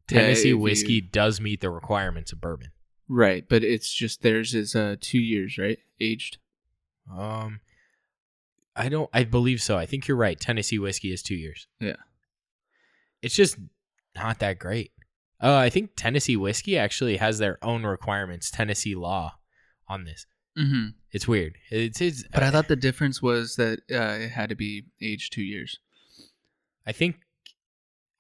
[0.07, 2.69] Tennessee if whiskey you- does meet the requirements of bourbon.
[3.09, 5.79] Right, but it's just theirs is uh two years, right?
[6.01, 6.37] Aged.
[7.11, 7.61] Um,
[8.77, 9.09] I don't.
[9.13, 9.77] I believe so.
[9.79, 10.39] I think you're right.
[10.39, 11.67] Tennessee whiskey is two years.
[11.81, 11.97] Yeah.
[13.23, 13.57] It's just
[14.15, 14.93] not that great.
[15.43, 18.51] Uh, I think Tennessee whiskey actually has their own requirements.
[18.51, 19.35] Tennessee law
[19.89, 20.27] on this.
[20.57, 20.89] Mm-hmm.
[21.11, 21.57] It's weird.
[21.71, 22.01] It's.
[22.01, 25.43] it's But I thought the difference was that uh, it had to be aged two
[25.43, 25.79] years.
[26.87, 27.17] I think.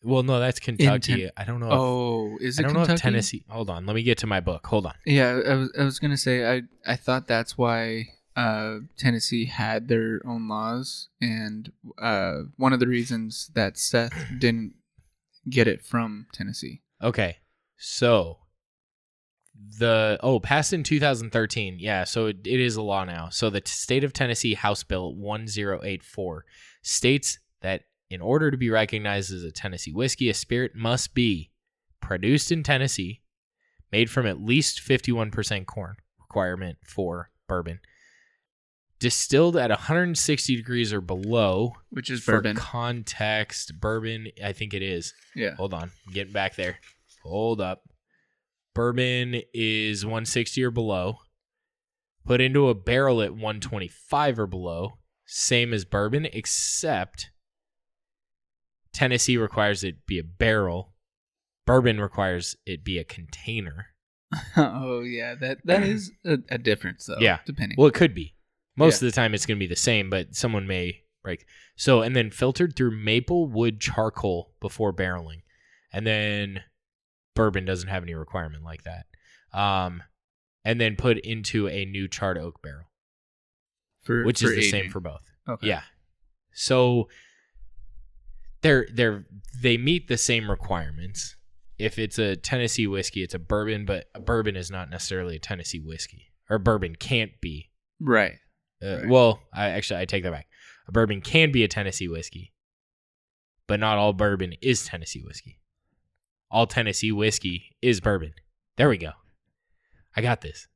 [0.04, 1.30] Well, no, that's Kentucky.
[1.36, 1.66] I don't know.
[1.66, 2.88] If, Oh, is I it don't Kentucky?
[2.88, 3.44] know if Tennessee.
[3.48, 3.86] Hold on.
[3.86, 4.66] Let me get to my book.
[4.66, 4.94] Hold on.
[5.06, 9.86] Yeah, I was I was gonna say I I thought that's why uh, Tennessee had
[9.88, 11.70] their own laws, and
[12.00, 14.74] uh, one of the reasons that Seth didn't
[15.48, 16.80] get it from Tennessee.
[17.02, 17.36] Okay.
[17.76, 18.38] So
[19.78, 21.76] the oh, passed in 2013.
[21.78, 23.28] Yeah, so it, it is a law now.
[23.30, 26.44] So the t- state of Tennessee House Bill 1084
[26.82, 31.50] states that in order to be recognized as a Tennessee whiskey, a spirit must be
[32.00, 33.22] produced in Tennessee,
[33.90, 37.80] made from at least 51% corn, requirement for bourbon.
[38.98, 41.74] Distilled at 160 degrees or below.
[41.90, 42.56] Which is For bourbon.
[42.56, 45.12] context, bourbon, I think it is.
[45.34, 45.54] Yeah.
[45.56, 45.90] Hold on.
[46.06, 46.78] I'm getting back there.
[47.24, 47.82] Hold up.
[48.74, 51.18] Bourbon is 160 or below.
[52.24, 54.92] Put into a barrel at 125 or below.
[55.26, 57.30] Same as bourbon, except
[58.92, 60.94] Tennessee requires it be a barrel.
[61.66, 63.86] Bourbon requires it be a container.
[64.56, 67.18] oh yeah, that that is a, a difference though.
[67.20, 67.38] Yeah.
[67.46, 67.76] depending.
[67.78, 68.34] Well, it could be.
[68.76, 69.08] Most Yeah.
[69.08, 71.44] of the time, it's going to be the same, but someone may break.
[71.76, 75.42] So, and then filtered through maple wood charcoal before barreling,
[75.92, 76.62] and then
[77.34, 79.06] bourbon doesn't have any requirement like that.
[79.52, 80.02] Um,
[80.64, 82.86] and then put into a new charred oak barrel,
[84.02, 85.30] for which for is the same for both.
[85.48, 85.68] Okay.
[85.68, 85.82] Yeah.
[86.52, 87.08] So
[88.62, 89.26] they're they're
[89.60, 91.36] they meet the same requirements.
[91.78, 95.40] If it's a Tennessee whiskey, it's a bourbon, but a bourbon is not necessarily a
[95.40, 97.70] Tennessee whiskey, or bourbon can't be.
[98.00, 98.34] Right.
[98.82, 99.08] Uh, Right.
[99.08, 100.46] Well, I actually I take that back.
[100.88, 102.52] A bourbon can be a Tennessee whiskey,
[103.66, 105.58] but not all bourbon is Tennessee whiskey.
[106.52, 108.34] All Tennessee whiskey is bourbon.
[108.76, 109.12] There we go.
[110.14, 110.68] I got this.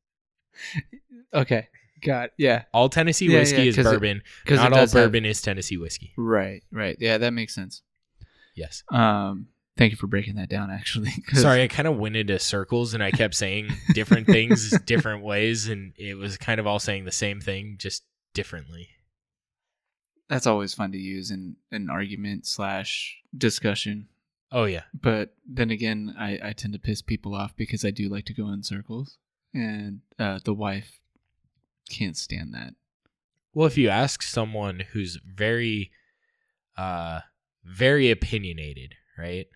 [1.33, 1.69] Okay.
[2.03, 2.63] Got yeah.
[2.73, 4.23] All Tennessee Yeah, whiskey yeah, is bourbon.
[4.45, 6.13] Because Not all bourbon is Tennessee whiskey.
[6.17, 6.63] Right.
[6.73, 6.97] Right.
[6.99, 7.83] Yeah, that makes sense.
[8.55, 8.83] Yes.
[8.91, 9.49] Um.
[9.77, 10.71] Thank you for breaking that down.
[10.71, 11.11] Actually.
[11.29, 15.23] 'cause- Sorry, I kind of went into circles and I kept saying different things different
[15.23, 18.03] ways, and it was kind of all saying the same thing, just
[18.33, 18.89] differently.
[20.31, 24.09] That's always fun to use in an argument slash discussion.
[24.53, 28.09] Oh yeah, But then again, I, I tend to piss people off because I do
[28.09, 29.19] like to go in circles,
[29.53, 31.01] and uh, the wife
[31.89, 32.75] can't stand that.
[33.53, 35.91] Well, if you ask someone who's very,
[36.77, 37.21] uh,
[37.65, 39.47] very opinionated, right?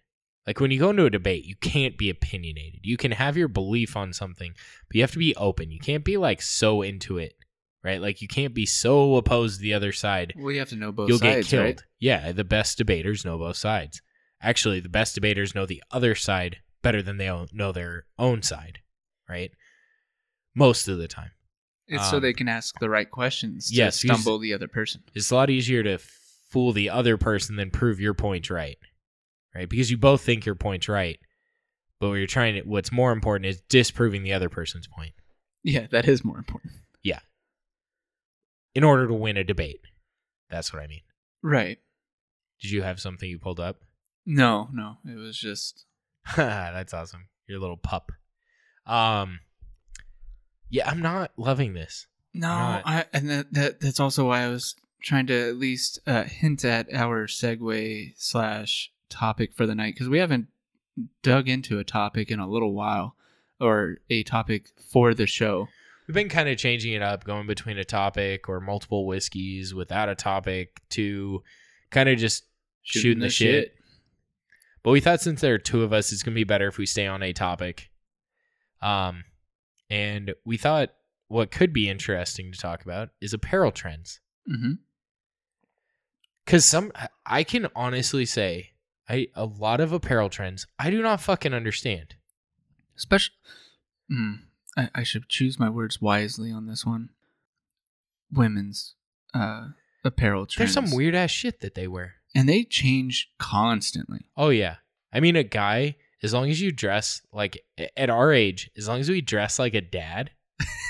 [0.47, 2.81] Like when you go into a debate, you can't be opinionated.
[2.83, 4.55] You can have your belief on something,
[4.89, 5.71] but you have to be open.
[5.71, 7.35] You can't be like so into it
[7.83, 8.01] right?
[8.01, 10.35] Like you can't be so opposed to the other side.
[10.37, 11.65] Well, you have to know both You'll sides, get killed.
[11.65, 11.83] right?
[11.99, 14.03] Yeah, the best debaters know both sides.
[14.43, 18.79] Actually, the best debaters know the other side better than they know their own side,
[19.29, 19.51] right?
[20.55, 21.33] Most of the time.
[21.87, 25.03] It's so Um, they can ask the right questions to yes, stumble the other person.
[25.15, 28.79] It's a lot easier to fool the other person than prove your point right,
[29.55, 29.69] right?
[29.69, 31.19] Because you both think your point's right,
[31.99, 35.13] but what you're trying to, what's more important is disproving the other person's point
[35.63, 36.73] Yeah, that is more important.
[37.03, 37.21] Yeah.
[38.75, 39.81] In order to win a debate.
[40.49, 41.03] That's what I mean.
[41.43, 41.79] Right.
[42.63, 43.81] Did you have something you pulled up?
[44.27, 44.99] No, no.
[45.05, 45.87] It was just
[46.37, 47.29] That's awesome.
[47.47, 48.13] Your little pup.
[48.87, 49.41] Um,
[50.69, 52.07] yeah, I'm not loving this.
[52.35, 52.49] no.
[52.49, 56.65] I and that, that that's also why I was trying to at least uh, hint
[56.65, 60.49] at our segue slash topic for the night because we haven't
[61.23, 63.17] dug into a topic in a little while
[63.61, 65.69] or a topic for the show.
[66.07, 70.09] We've been kind of changing it up, going between a topic or multiple whiskeys without
[70.09, 71.43] a topic to
[71.91, 72.45] kind of just
[72.83, 73.75] shooting, the, shit.
[74.83, 76.87] But we thought since there are two of us, it's gonna be better if we
[76.87, 77.91] stay on a topic.
[78.81, 79.25] Um,
[79.91, 80.91] and we thought
[81.29, 84.21] what could be interesting to talk about is apparel trends.
[84.51, 84.73] Mm-hmm.
[86.45, 86.91] Because some,
[87.25, 88.71] I can honestly say,
[89.09, 92.15] I a lot of apparel trends I do not fucking understand.
[92.97, 93.35] Special.
[94.11, 94.41] Mm,
[94.77, 97.11] I, I should choose my words wisely on this one.
[98.33, 98.95] Women's
[99.35, 99.69] uh,
[100.05, 100.75] apparel trends.
[100.75, 102.15] There's some weird ass shit that they wear.
[102.35, 104.27] And they change constantly.
[104.37, 104.77] Oh yeah,
[105.13, 105.97] I mean a guy.
[106.23, 107.65] As long as you dress like
[107.97, 110.31] at our age, as long as we dress like a dad,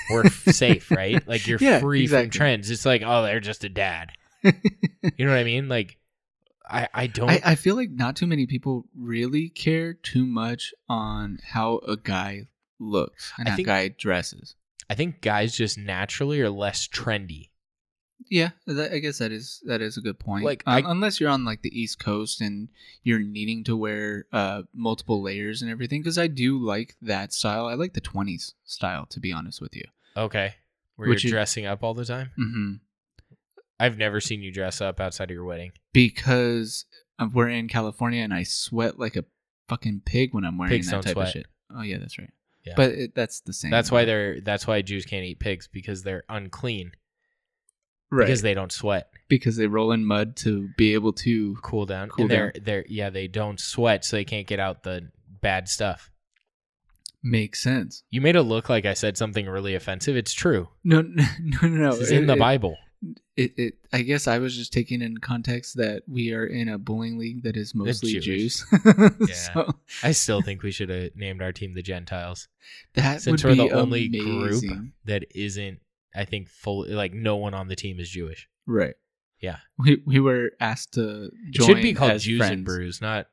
[0.09, 1.25] we're safe, right?
[1.25, 2.25] Like you're Yeah, free exactly.
[2.25, 2.69] from trends.
[2.69, 4.11] It's like, oh, they're just a dad.
[5.17, 5.67] You know what I mean?
[5.69, 5.97] Like,
[6.69, 7.29] I I don't.
[7.29, 11.95] I, I feel like not too many people really care too much on how a
[11.97, 12.47] guy
[12.79, 14.55] looks and I how a guy dresses.
[14.89, 17.50] I think guys just naturally are less trendy.
[18.29, 20.45] Yeah, that, I guess that is that is a good point.
[20.45, 22.69] Like, Um, I- unless you're on like the East Coast and
[23.03, 27.65] you're needing to wear uh, multiple layers and everything, because I do like that style.
[27.67, 29.83] I like the '20s style, to be honest with you.
[30.15, 30.55] Okay,
[30.95, 32.31] where Which you're you- dressing up all the time.
[32.39, 32.73] Mm-hmm.
[33.79, 35.71] I've never seen you dress up outside of your wedding.
[35.91, 36.85] Because
[37.33, 39.25] we're in California and I sweat like a
[39.67, 41.27] fucking pig when I'm wearing Pigs that don't type sweat.
[41.27, 41.45] of shit.
[41.75, 42.29] Oh yeah, that's right.
[42.65, 42.73] Yeah.
[42.75, 43.71] But it, that's the same.
[43.71, 44.39] That's why they're.
[44.41, 46.91] That's why Jews can't eat pigs because they're unclean
[48.11, 48.25] right.
[48.25, 49.09] because they don't sweat.
[49.27, 52.09] because they roll in mud to be able to Cool down.
[52.09, 55.09] Cool and they're they're yeah they don't sweat so they can't get out the
[55.41, 56.11] bad stuff.
[57.23, 58.03] make sense.
[58.09, 60.15] You made it look like I said something really offensive.
[60.15, 60.69] It's true.
[60.83, 61.25] No, no,
[61.61, 61.89] no, no.
[61.89, 62.77] Is in the it- Bible.
[63.35, 66.77] It, it, I guess I was just taking in context that we are in a
[66.77, 68.63] bowling league that is mostly Jews.
[68.85, 69.33] Yeah.
[69.33, 69.71] so
[70.03, 72.47] I still think we should have named our team the Gentiles
[72.93, 74.63] that since would we're be the only group
[75.05, 75.79] that isn't.
[76.15, 78.47] I think full like no one on the team is Jewish.
[78.65, 78.95] Right.
[79.39, 79.57] Yeah.
[79.77, 82.65] We we were asked to It should be called Jews and.
[82.65, 83.27] Brews, not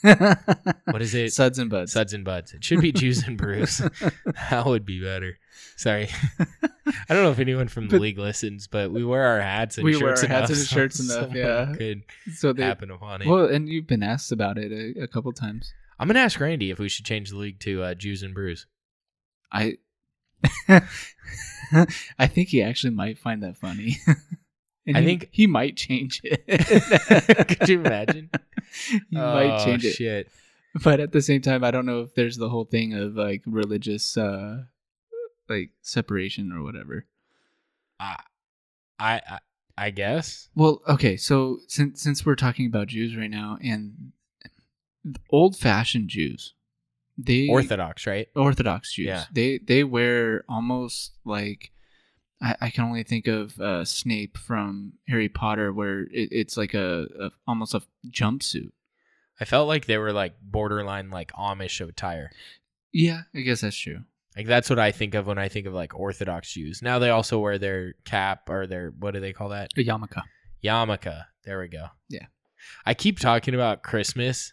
[0.02, 1.32] what is it?
[1.32, 1.92] Suds and buds.
[1.92, 2.54] Suds and Buds.
[2.54, 3.78] It should be Jews and Brews.
[4.50, 5.38] that would be better.
[5.76, 6.08] Sorry,
[6.40, 9.76] I don't know if anyone from the But- league listens, but we wear our hats
[9.76, 11.72] and We shirts wear our hats enough, and so shirts enough, yeah.
[11.76, 12.02] could
[12.34, 13.28] so they happen upon it.
[13.28, 15.70] well, and you've been asked about it a, a couple times.
[15.98, 18.66] I'm gonna ask Randy if we should change the league to uh, Jews and Brews.
[19.52, 19.76] I
[22.18, 23.98] I think he actually might find that funny.
[24.86, 26.46] and I he- think- he might change it.
[27.58, 28.30] Could you imagine?
[29.10, 29.92] he might Oh, change it.
[29.94, 30.30] Shit.
[30.84, 33.42] But at the same time, I don't know if there's the whole thing of like
[33.46, 34.64] religious uh
[35.48, 37.06] like separation or whatever.
[37.98, 38.22] I,
[38.98, 39.38] I, I,
[39.76, 40.48] I guess.
[40.54, 44.12] Well, okay, so since since we're talking about Jews right now and
[45.30, 46.54] old fashioned Jews,
[47.26, 48.28] they Orthodox, right?
[48.34, 49.06] Orthodox Jews.
[49.06, 49.24] Yeah.
[49.32, 51.72] They they wear almost like
[52.42, 56.74] I, I can only think of uh, Snape from Harry Potter, where it, it's like
[56.74, 58.70] a, a almost a jumpsuit.
[59.40, 62.30] I felt like they were like borderline like Amish attire.
[62.92, 64.00] Yeah, I guess that's true.
[64.36, 66.82] Like that's what I think of when I think of like Orthodox Jews.
[66.82, 69.70] Now they also wear their cap or their what do they call that?
[69.76, 70.22] A yarmulke.
[70.62, 71.24] Yarmulke.
[71.44, 71.86] There we go.
[72.08, 72.26] Yeah.
[72.84, 74.52] I keep talking about Christmas.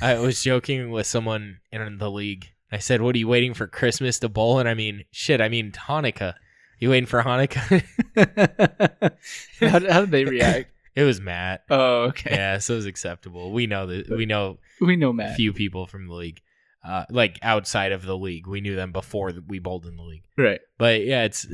[0.00, 2.48] I was joking with someone in the league.
[2.70, 5.40] I said, "What are you waiting for Christmas to bowl?" And I mean, shit.
[5.40, 6.34] I mean Hanukkah.
[6.78, 7.82] You waiting for Hanukkah?
[9.60, 10.70] how, how did they react?
[10.94, 11.64] it was Matt.
[11.70, 12.30] Oh, okay.
[12.30, 13.52] Yeah, so it was acceptable.
[13.52, 14.08] We know that.
[14.10, 15.36] We know We know Matt.
[15.36, 16.40] few people from the league,
[16.86, 18.46] uh, like outside of the league.
[18.46, 20.24] We knew them before we bowled in the league.
[20.36, 20.60] Right.
[20.78, 21.46] But yeah, it's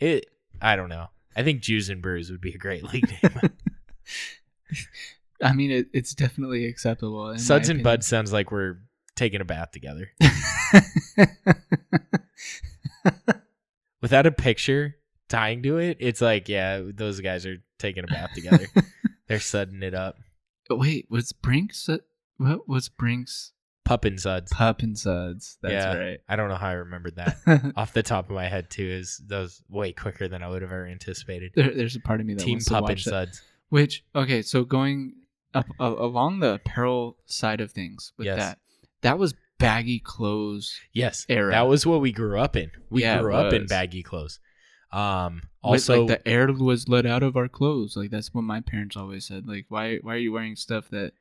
[0.00, 0.26] it.
[0.60, 1.06] I don't know.
[1.36, 3.50] I think Jews and Brews would be a great league name.
[5.42, 7.36] I mean, it, it's definitely acceptable.
[7.38, 7.82] Suds and.
[7.82, 8.78] Buds sounds like we're
[9.16, 10.10] taking a bath together.
[14.02, 14.96] without a picture
[15.28, 18.66] tying to it, it's like, yeah, those guys are taking a bath together.
[19.28, 20.16] They're sudding it up.
[20.68, 21.88] Wait, was Brinks?
[21.88, 21.98] uh,
[22.36, 23.52] What was Brinks?
[23.84, 24.52] Pup and suds.
[24.52, 25.58] Pup and Suds.
[25.62, 25.96] That's Yeah.
[25.96, 26.18] right.
[26.28, 27.72] I don't know how I remembered that.
[27.76, 30.62] Off the top of my head, too, is that was way quicker than I would
[30.62, 31.52] have ever anticipated.
[31.56, 33.02] there, there's a part of me that Team wants to Pup and that.
[33.02, 33.42] Suds.
[33.70, 35.14] Which okay, so going
[35.54, 38.38] up a along the apparel side of things with Yes.
[38.38, 38.58] that,
[39.02, 40.78] that was baggy clothes.
[40.92, 41.50] Yes, Era.
[41.52, 42.70] that was what we grew up in.
[42.90, 44.38] We Yeah, grew up in baggy clothes.
[44.92, 47.96] Um, also, like the air was let out of our clothes.
[47.96, 49.46] Like that's what my parents always said.
[49.46, 51.12] Like why why are you wearing stuff that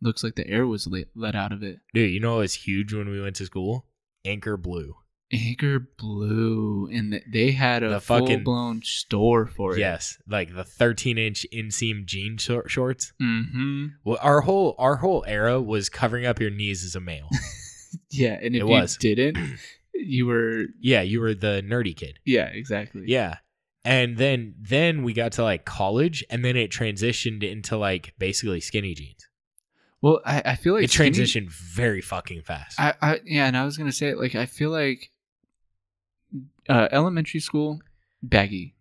[0.00, 1.80] looks like the air was let, let out of it?
[1.94, 3.86] dude, you know it was huge when we went to school?
[4.24, 4.94] Anchor Blue.
[5.32, 9.78] Anchor Blue, and they had a The full blown store for it.
[9.80, 13.12] Yes, like the 13 inch inseam jean shor- shorts.
[13.22, 13.86] Mm-hmm.
[14.04, 17.28] Well, our whole our whole era was covering up your knees as a male.
[18.12, 18.96] Yeah, and if It you was.
[18.96, 19.36] didn't,
[19.94, 22.20] you were yeah, you were the nerdy kid.
[22.24, 23.02] yeah exactly.
[23.06, 23.38] Yeah.
[23.84, 28.60] And then then we got to like college and then it transitioned into like basically
[28.60, 29.26] skinny jeans.
[30.02, 32.78] Well, I, I feel like it skinny- transitioned very fucking fast.
[32.78, 35.10] I, I yeah, and I was gonna say like I feel like
[36.70, 37.80] uh, elementary school
[38.22, 38.74] baggy,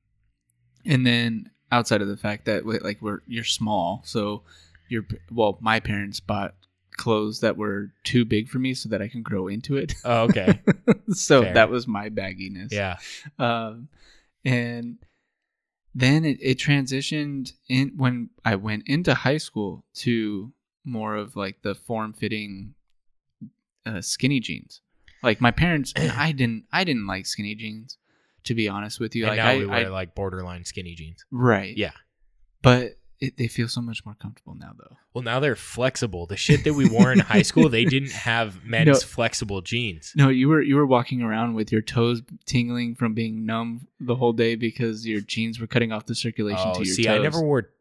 [0.86, 4.44] and then outside of the fact that like we're you're small, so
[4.90, 6.56] you're well, my parents bought
[6.98, 9.94] clothes that were too big for me so that I can grow into it.
[10.06, 10.60] oh, okay.
[11.10, 11.54] so Fair.
[11.54, 12.72] that was my bagginess.
[12.72, 12.98] yeah.
[13.40, 13.88] Um,
[14.46, 14.98] and
[15.96, 20.52] then it, it transitioned in when I went into high school to
[20.86, 22.76] more of like the form fitting
[23.86, 24.82] uh, skinny jeans.
[25.24, 27.98] Like my parents and I didn't I didn't like skinny jeans
[28.46, 29.26] to be honest with you.
[29.26, 31.26] And like now I, we wear I like borderline skinny jeans.
[31.32, 31.92] right Yeah.
[32.62, 34.96] but it, they feel so much more comfortable now though.
[35.14, 36.26] Well, now they're flexible.
[36.26, 38.94] The shit that we wore in high school, they didn't have men's No.
[38.94, 40.14] flexible jeans.
[40.16, 44.16] No, you were you were walking around with your toes tingling from being numb the
[44.16, 47.20] whole day because your jeans were cutting off the circulation Oh, to your see, toes.
[47.20, 47.72] I never wore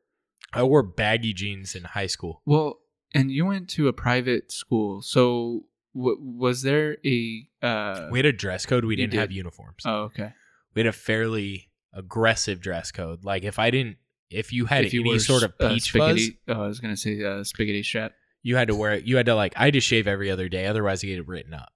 [0.53, 2.43] I wore baggy jeans in high school.
[2.45, 2.81] Well,
[3.15, 5.67] and you went to a private school, so
[5.99, 7.47] w- was there a?
[7.63, 8.85] Uh, We had a dress code.
[8.85, 9.83] We didn't have uniforms.
[9.85, 10.33] oh, okay.
[10.75, 13.25] we had a fairly aggressive dress code.
[13.25, 13.97] Like if I didn't,
[14.31, 16.81] if you had if you any were sort of uh, peach fuzz, oh, I was
[16.81, 18.13] gonna say uh, spaghetti strap.
[18.43, 19.05] you had to wear it.
[19.05, 19.55] You had to like.
[19.57, 21.73] I had to shave every other day, otherwise I get it written up.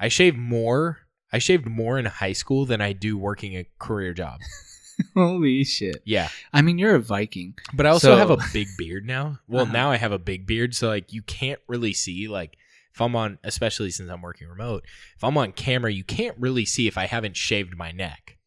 [0.00, 0.98] I shave more.
[1.32, 4.38] I shaved more in high school than I do working a career job.
[5.14, 6.02] Holy shit!
[6.04, 7.54] Yeah, I mean, you're a Viking.
[7.74, 9.40] but I also So- have a big beard now.
[9.48, 9.72] Well, Uh-huh.
[9.72, 12.56] now I have a big beard, so like you can't really see like.
[12.94, 14.84] If I'm on, especially since I'm working remote,
[15.16, 18.38] if I'm on camera, you can't really see if I haven't shaved my neck.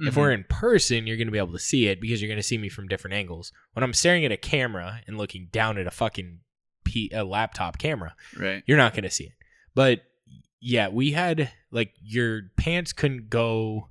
[0.00, 0.20] If Mm-hmm.
[0.20, 2.42] we're in person, you're going to be able to see it because you're going to
[2.42, 3.50] see me from different angles.
[3.72, 6.38] When I'm staring at a camera and looking down at a fucking
[6.84, 9.32] P- a laptop camera, right, you're not going to see it.
[9.74, 10.02] But
[10.60, 13.90] yeah, we had like your pants couldn't go.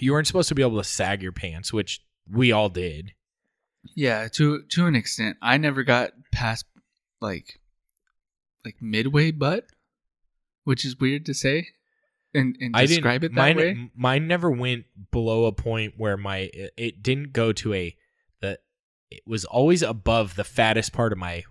[0.00, 3.12] You weren't supposed to be able to sag your pants, which we all did.
[3.94, 6.64] yeah, to to an extent, I never got past
[7.20, 7.60] like
[8.68, 9.64] like midway butt,
[10.64, 11.68] which is weird to say,
[12.34, 13.90] and and I describe it that mine, way.
[13.96, 17.96] mine never went below a point where my it, it didn't go to a
[18.40, 18.58] the.
[19.10, 21.44] It was always above the fattest part of my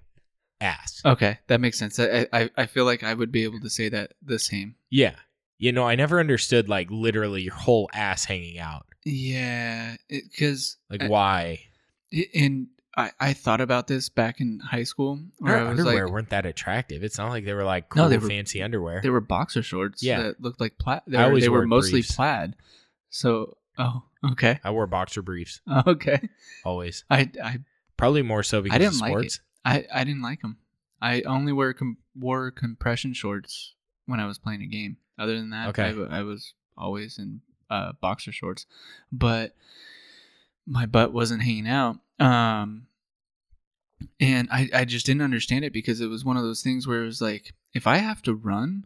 [0.61, 1.01] ass.
[1.03, 1.99] Okay, that makes sense.
[1.99, 4.75] I, I I feel like I would be able to say that the same.
[4.91, 5.15] Yeah.
[5.59, 8.85] You know, I never understood like literally your whole ass hanging out.
[9.03, 11.61] Yeah, because Like Uh, why?
[12.35, 12.67] and
[12.97, 16.45] I I thought about this back in high school I was underwear like, weren't that
[16.45, 17.03] attractive.
[17.03, 18.99] It's not like they were like No, cool they were- fancy underwear.
[19.01, 20.21] they were boxer shorts Yeah.
[20.23, 21.01] that looked like plaid.
[21.07, 22.15] They, I were, they were mostly briefs.
[22.15, 22.55] plaid.
[23.09, 26.27] So oh okay I wore boxer briefs okay
[26.65, 27.05] always.
[27.09, 27.59] I I
[27.97, 29.39] Probably more so because didn't of like sports.
[29.65, 30.57] I I didn't like them.
[31.01, 33.73] I only wear com- wore compression shorts
[34.07, 34.97] when I was playing a game.
[35.19, 35.95] Other than that, Okay.
[36.09, 38.65] I, I was always in uh, boxer shorts,
[39.11, 39.55] but
[40.65, 41.97] my butt wasn't hanging out.
[42.19, 42.87] Um,
[44.19, 47.01] and I I just didn't understand it because it was one of those things where
[47.03, 48.85] it was like if I have to run,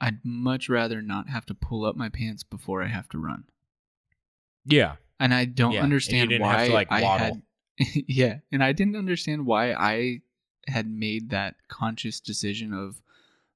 [0.00, 3.44] I'd much rather not have to pull up my pants before I have to run.
[4.64, 4.96] Yeah.
[5.18, 7.42] And I don't Yeah, understand why to, like, I had
[8.06, 10.20] yeah, and I didn't understand why I
[10.66, 13.00] had made that conscious decision of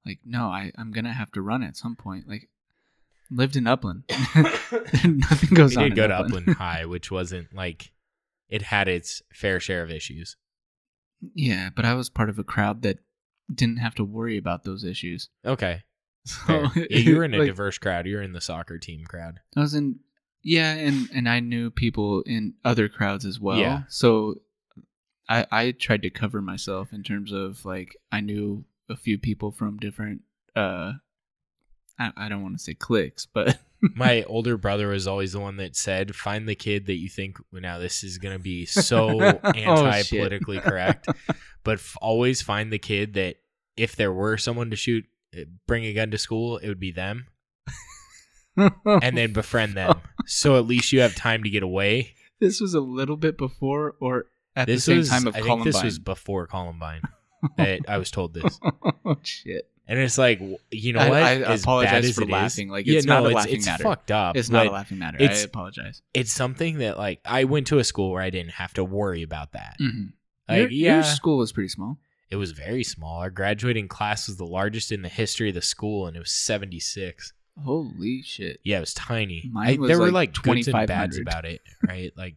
[0.06, 2.28] like, no, I I'm gonna have to run at some point.
[2.28, 2.48] Like,
[3.30, 4.04] lived in Upland,
[5.04, 5.88] nothing goes We on.
[5.90, 6.48] did go in to Upland.
[6.48, 7.92] Upland High, which wasn't like
[8.50, 10.36] it had its fair share of issues.
[11.34, 12.98] yeah, but I was part of a crowd that
[13.52, 15.28] didn't have to worry about those issues.
[15.44, 15.82] Okay.
[16.26, 18.06] So yeah, you were in a like, diverse crowd.
[18.06, 19.40] You were in the soccer team crowd.
[19.56, 20.00] I was in
[20.42, 23.56] yeah, and and I knew people in other crowds as well.
[23.56, 23.82] Yeah.
[23.88, 24.34] So
[25.30, 29.50] I I tried to cover myself in terms of like I knew a few people
[29.50, 30.20] from different
[30.54, 30.92] uh
[31.98, 33.58] I, I don't want to say clicks, but
[33.94, 37.38] My older brother was always the one that said, "Find the kid that you think."
[37.52, 41.08] Now this is gonna be so anti-politically correct,
[41.64, 43.36] but f- always find the kid that
[43.76, 45.04] if there were someone to shoot,
[45.36, 47.26] uh, bring a gun to school, it would be them,
[48.56, 50.00] and then befriend them.
[50.26, 52.14] So at least you have time to get away.
[52.40, 54.26] this was a little bit before or
[54.56, 55.72] at This the same was, time of I think Columbine.
[55.72, 57.02] this was before Columbine
[57.56, 58.58] that I was told this,
[59.04, 59.70] oh shit!
[59.90, 61.22] And it's like, you know I- what?
[61.22, 62.68] I As apologize for it is- laughing.
[62.70, 63.82] Like, yeah, it's no, not a it's, laughing it's matter.
[63.84, 64.36] fucked up.
[64.36, 65.18] It's not a laughing matter.
[65.20, 66.00] I apologize.
[66.14, 69.22] It's something that like I went to a school where I didn't have to worry
[69.22, 69.76] about that.
[69.80, 70.04] Mm-hmm.
[70.48, 71.98] Like, your, yeah, your school was pretty small.
[72.30, 73.18] It was very small.
[73.20, 76.30] Our graduating class was the largest in the history of the school, and it was
[76.32, 77.32] 76.
[77.64, 78.60] Holy shit!
[78.64, 79.50] Yeah, it was tiny.
[79.56, 82.12] I- was there were like like goods and bads about it, right?
[82.16, 82.36] like,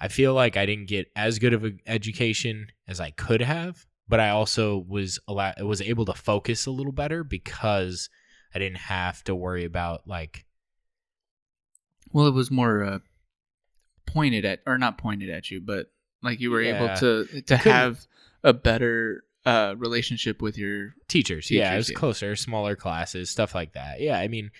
[0.00, 3.86] I feel like I didn't get as good of an education as I could have,
[4.08, 8.08] but I also was allow- was able to focus a little better because
[8.54, 10.44] I didn't have to worry about like
[12.12, 12.98] Well, it was more uh,
[14.06, 15.86] pointed at, or not pointed at you, but
[16.22, 16.76] like you were Yeah.
[16.84, 18.06] able to to have
[18.42, 20.94] a better uh, relationship with your.
[21.08, 21.50] teachers.
[21.50, 21.96] yeah, it was yeah.
[21.96, 24.00] closer, smaller classes, stuff like that.
[24.00, 24.50] Yeah, I mean,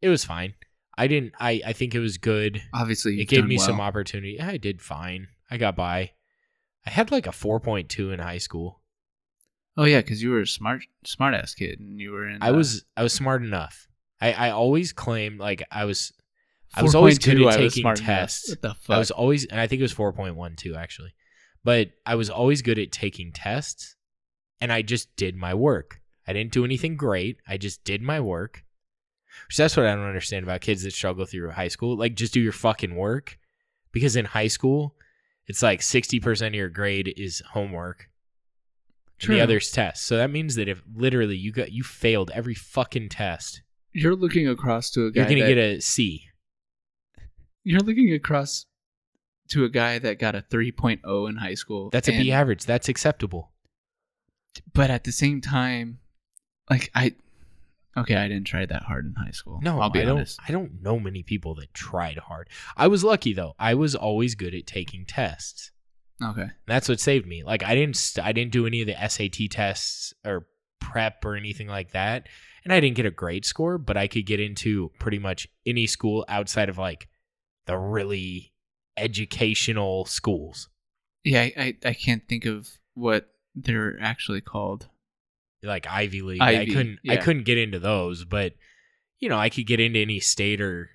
[0.00, 0.54] it was fine.
[0.96, 1.32] I didn't.
[1.40, 2.60] I I think it was good.
[2.74, 3.66] Obviously, it gave me well.
[3.66, 4.40] some opportunity.
[4.40, 5.28] I did fine.
[5.50, 6.12] I got by.
[6.84, 8.81] I had like a 4.2 in high school.
[9.76, 12.42] Oh yeah, because you were a smart smart ass kid, and you were in.
[12.42, 13.88] I uh, was I was smart enough.
[14.20, 16.12] I I always claimed like I was
[16.74, 18.50] I was always good at taking tests.
[18.50, 18.96] What the fuck?
[18.96, 21.14] I was always and I think it was 4.12 actually.
[21.64, 23.96] But I was always good at taking tests
[24.60, 26.00] and I just did my work.
[26.26, 27.38] I didn't do anything great.
[27.46, 28.64] I just did my work.
[29.46, 31.96] Which that's what I don't understand about kids that struggle through high school.
[31.96, 33.38] Like just do your fucking work.
[33.92, 34.96] Because in high school,
[35.46, 38.08] it's like 60% of your grade is homework.
[39.22, 39.34] And True.
[39.36, 40.04] the other's test.
[40.06, 43.62] So that means that if literally you got you failed every fucking test,
[43.92, 45.20] You're looking across to a guy.
[45.20, 46.24] you're gonna that, get a C.
[47.64, 48.66] You're looking across
[49.50, 51.90] to a guy that got a 3.0 in high school.
[51.90, 52.64] That's a and- B average.
[52.64, 53.52] That's acceptable.
[54.74, 56.00] But at the same time,
[56.68, 57.14] like I,
[57.96, 59.60] okay, I didn't try that hard in high school.
[59.62, 60.16] No, I'll be I don't.
[60.18, 60.40] honest.
[60.46, 62.48] I don't know many people that tried hard.
[62.76, 63.54] I was lucky though.
[63.58, 65.70] I was always good at taking tests.
[66.24, 66.48] Okay.
[66.66, 67.42] That's what saved me.
[67.42, 67.96] Like I didn't.
[67.96, 70.46] St- I didn't do any of the SAT tests or
[70.80, 72.28] prep or anything like that,
[72.64, 73.78] and I didn't get a grade score.
[73.78, 77.08] But I could get into pretty much any school outside of like
[77.66, 78.52] the really
[78.96, 80.68] educational schools.
[81.24, 84.88] Yeah, I, I, can't think of what they're actually called.
[85.62, 86.42] like Ivy League.
[86.42, 88.54] I couldn't I couldn't get into those, but
[89.18, 90.90] you know, I could get into any state or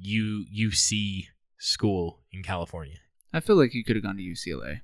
[0.00, 1.26] U UC
[1.58, 2.98] school in California.
[3.36, 4.80] I feel like you could have gone to UCLA.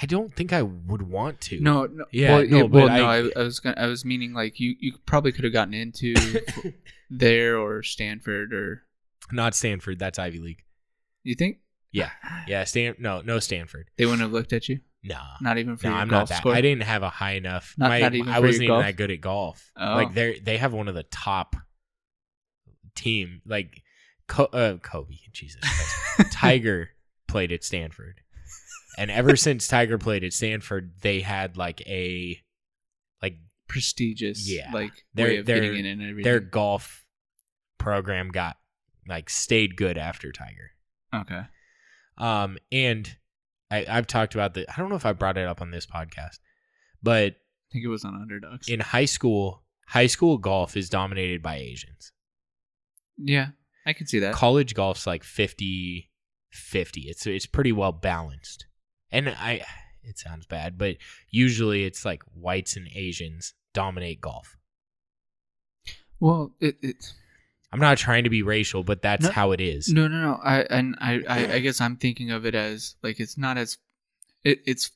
[0.00, 1.60] I don't think I would want to.
[1.60, 3.86] No, no, Yeah, well, no, yeah, but well, no, I- I, I was gonna, I
[3.86, 6.14] was meaning like you, you probably could have gotten into
[7.10, 8.84] there or Stanford or
[9.32, 10.62] Not Stanford, that's Ivy League.
[11.24, 11.58] you think?
[11.92, 12.10] Yeah.
[12.46, 13.88] Yeah, Stan no, no Stanford.
[13.98, 15.18] They wouldn't have looked at you, Nah.
[15.40, 16.38] not even for No, I'm golf not that.
[16.38, 16.54] score.
[16.54, 17.74] I didn't have a high enough.
[17.76, 19.72] Not- my, not even I wasn't even that good at golf.
[19.76, 19.94] Oh.
[19.96, 21.56] Like they they have one of the top
[22.94, 23.42] team.
[23.44, 23.82] Like
[24.28, 26.32] Co- uh, Kobe, Jesus Christ.
[26.32, 26.90] Tiger
[27.30, 28.20] played at Stanford,
[28.98, 32.38] and ever since Tiger played at Stanford, they had like a
[33.22, 33.36] like
[33.68, 34.70] prestigious, Yeah.
[34.72, 36.24] like Their- way of their- getting in and everything.
[36.24, 37.06] their golf
[37.78, 38.56] program got
[39.08, 40.70] like stayed good after Tiger.
[41.14, 41.42] okay.
[42.18, 43.16] Um, and
[43.70, 44.70] I, I've talked about the.
[44.70, 46.38] I don't know if I brought it up on this podcast,
[47.02, 48.68] but I think it was on Underdogs.
[48.68, 52.12] in high school, high school golf is dominated by Asians.
[53.16, 53.48] yeah,
[53.86, 54.34] I can see that.
[54.34, 56.09] College golf's like 50
[56.50, 57.02] 50.
[57.02, 58.66] It's it's pretty well balanced.
[59.10, 59.62] And I
[60.02, 60.96] it sounds bad, but
[61.30, 64.56] usually it's like whites and Asians dominate golf.
[66.18, 66.96] well, it, it
[67.72, 69.88] I'm not trying to be racial, but that's No, how it is.
[69.88, 70.40] no, no, no.
[70.42, 73.78] I and I, I, I guess I'm thinking of it as like it's not as
[74.42, 74.90] it, it's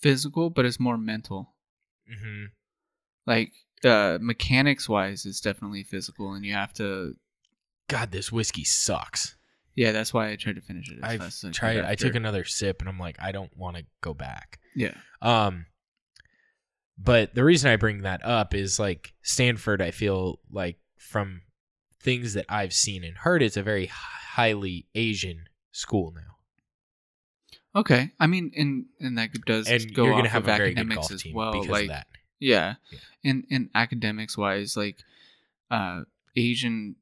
[0.00, 1.54] physical, but it's more mental.
[2.06, 2.46] hmm
[3.26, 3.52] Like
[3.84, 7.14] uh, mechanics wise, it's definitely physical, and you have to.
[7.88, 9.36] God, this whiskey sucks.
[9.78, 10.98] Yeah, that's why I tried to finish it.
[11.04, 11.84] I've fast as I tried.
[11.84, 14.58] I took another sip, and I'm like, I don't want to go back.
[14.74, 14.94] Yeah.
[15.22, 15.66] Um,
[16.98, 19.80] but the reason I bring that up is like Stanford.
[19.80, 21.42] I feel like from
[22.02, 28.10] things that I've seen and heard, it's a very highly Asian school now, Okay.
[28.18, 31.24] I mean, and and that does and go you're gonna have of a academics as
[31.32, 31.52] well.
[31.52, 32.08] because like of that.
[32.40, 32.74] Yeah.
[32.90, 32.98] Yeah.
[33.22, 34.96] In in academics wise, like
[35.70, 36.00] uh
[36.34, 36.96] Asian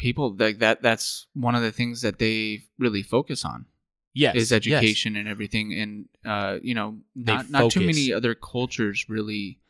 [0.00, 3.66] people like that that's one of the things that they really focus on
[4.12, 4.56] Yes, is yes.
[4.56, 9.60] education and everything and uh you know not not too many other cultures really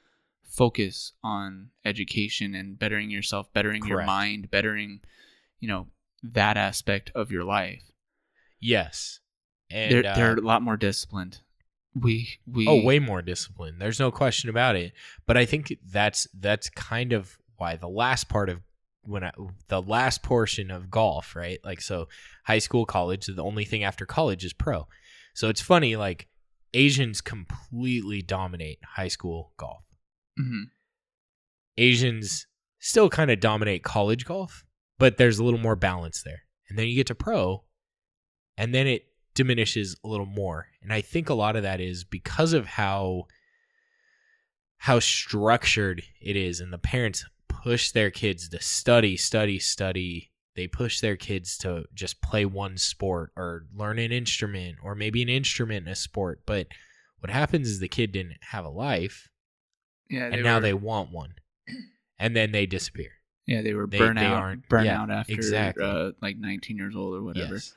[0.50, 5.00] focus on education and bettering yourself, bettering your mind, bettering,
[5.60, 5.86] you know,
[6.22, 7.82] that aspect of your life.
[8.60, 9.20] Yes.
[9.70, 11.38] And they're uh, they're a lot more disciplined.
[11.94, 14.92] We we oh, way more disciplined There's no question about it.
[15.26, 18.60] But I think that's that's kind of why the last part of
[19.02, 19.32] when I,
[19.68, 21.58] the last portion of golf, right?
[21.64, 22.08] Like so,
[22.44, 23.26] high school, college.
[23.26, 24.86] The only thing after college is pro.
[25.34, 26.28] So it's funny, like
[26.74, 29.84] Asians completely dominate high school golf.
[30.38, 30.64] Mhm.
[31.76, 32.46] Asians
[32.78, 34.64] still kind of dominate college golf,
[34.98, 36.42] but there's a little more balance there.
[36.68, 37.64] And then you get to pro,
[38.56, 40.68] and then it diminishes a little more.
[40.82, 43.26] And I think a lot of that is because of how
[44.78, 47.24] how structured it is and the parents
[47.62, 50.30] push their kids to study, study, study.
[50.56, 55.22] They push their kids to just play one sport or learn an instrument or maybe
[55.22, 56.40] an instrument in a sport.
[56.46, 56.66] But
[57.20, 59.28] what happens is the kid didn't have a life
[60.08, 61.34] yeah, and now were- they want one.
[62.18, 63.12] And then they disappear.
[63.46, 65.82] yeah they were they- burnt they out aren't- burnt yeah, out after exactly.
[65.84, 67.54] uh, like 19 years old or whatever.
[67.54, 67.74] Yes.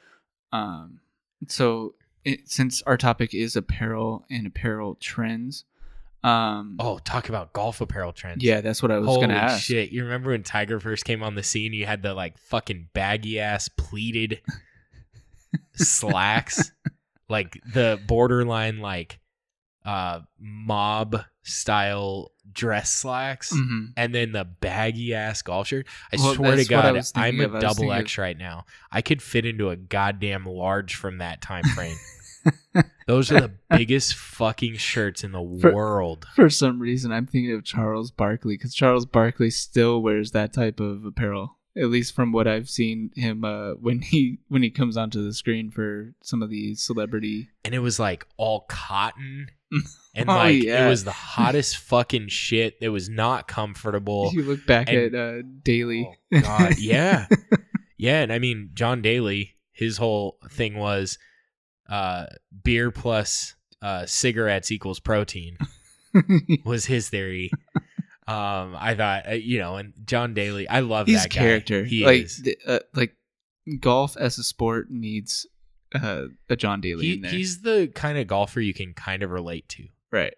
[0.51, 0.99] Um,
[1.47, 5.63] so it, since our topic is apparel and apparel trends,
[6.23, 8.43] um, Oh, talk about golf apparel trends.
[8.43, 9.63] yeah, that's what I was Holy gonna ask.
[9.63, 9.91] shit!
[9.91, 11.73] You remember when Tiger first came on the scene?
[11.73, 14.41] You had the like fucking baggy ass pleated
[15.75, 16.71] slacks,
[17.29, 19.19] like the borderline like
[19.85, 23.87] uh mob style dress slacks, Mhm.
[23.97, 25.87] and then the baggy ass golf shirt.
[26.13, 27.51] I Well, swear to that's what I God, I'm a of.
[27.51, 28.65] I was double thinking X right now.
[28.91, 31.97] I could fit into a goddamn large from that time frame.
[33.07, 36.25] Those are the biggest fucking shirts in the For- world.
[36.35, 40.79] For some reason, I'm thinking of Charles Barkley because Charles Barkley still wears that type
[40.79, 41.57] of apparel.
[41.75, 45.33] At least from what I've seen him uh, when he when he comes onto the
[45.33, 47.49] screen for some of the celebrity.
[47.65, 49.47] and it was like all cotton
[50.15, 50.85] and Oh, like yeah.
[50.85, 55.19] it was the hottest fucking shit it was not comfortable you look back and- at
[55.19, 56.07] uh, Daly.
[56.35, 57.25] oh god yeah
[57.97, 61.17] yeah and i mean john daly his whole thing was
[61.89, 62.25] uh
[62.63, 65.57] beer plus uh cigarettes equals protein
[66.65, 67.51] was his theory
[68.27, 71.39] um i thought uh, you know and john daly i love He's that guy.
[71.39, 71.83] character.
[71.83, 73.15] he like is uh, like
[73.79, 75.45] golf as a sport needs
[75.95, 77.31] uh, a John Daly he, in there.
[77.31, 80.33] he's the kind of golfer you can kind of relate to right.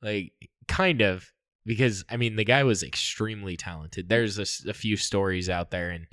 [0.00, 0.32] like
[0.68, 1.26] kind of
[1.66, 6.06] because i mean the guy was extremely talented there's a few stories out there and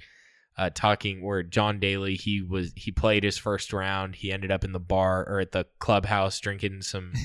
[0.61, 4.13] uh, talking where john daly he was he played his first round.
[4.13, 7.13] He ended up in the bar or at the clubhouse drinking some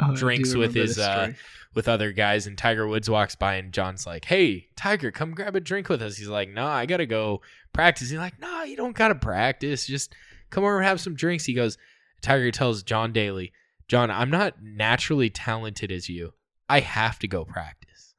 [0.00, 1.32] Oh, drinks with his, uh,
[1.74, 5.56] with other guys and tiger woods walks by and john's like hey tiger come grab
[5.56, 6.16] a drink with us.
[6.16, 7.40] He's like nah i gotta go
[7.72, 8.10] practice.
[8.10, 9.84] He's like nah you don't gotta practice.
[9.84, 10.14] Just
[10.50, 11.46] come over and have some drinks.
[11.46, 11.78] He goes
[12.22, 13.52] tiger tells john daly
[13.88, 16.32] john i'm not naturally talented as you.
[16.68, 18.14] I have to go practice.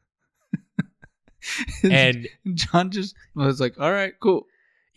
[1.84, 4.46] And John just was like, "All right, cool,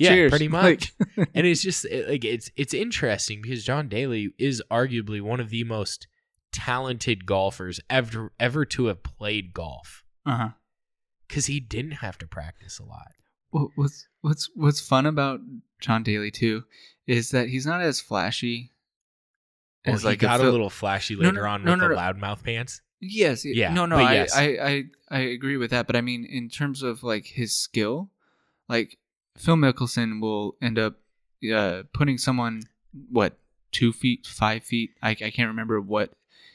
[0.02, 0.94] yeah Cheers." pretty Like- much
[1.34, 5.50] and it's just it- like it's it's interesting because john daly is arguably one of
[5.50, 6.06] the most
[6.52, 10.50] talented golfers ever ever to have played golf uh-huh.
[11.26, 13.08] because he didn't have to practice a lot.
[13.50, 15.40] What, what's what's what's fun about
[15.80, 16.64] John Daly too
[17.06, 18.72] is that he's not as flashy
[19.86, 21.88] Well, as he like got a, Phil- little flashy later no, on no, with no,
[21.88, 22.00] the no.
[22.00, 22.82] loudmouth pants.
[23.00, 23.44] Yes.
[23.44, 23.96] Yeah, No, no.
[23.96, 24.36] I, yes.
[24.36, 25.86] I, I, I agree with that.
[25.88, 28.10] But I mean, in terms of like his skill,
[28.68, 28.96] like
[29.36, 30.96] Phil Mickelson will end up
[31.52, 32.62] uh, putting someone
[33.10, 33.38] what
[33.70, 34.90] two feet, five feet.
[35.02, 36.12] I, I can't remember what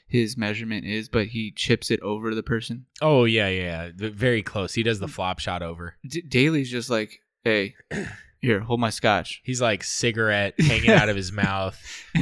[0.07, 2.85] his measurement is, but he chips it over the person.
[3.01, 4.09] Oh yeah, yeah, yeah.
[4.13, 4.73] very close.
[4.73, 5.95] He does the flop shot over.
[6.07, 7.75] D- Daly's just like, hey,
[8.41, 9.41] here, hold my scotch.
[9.43, 11.77] He's like cigarette hanging out of his mouth.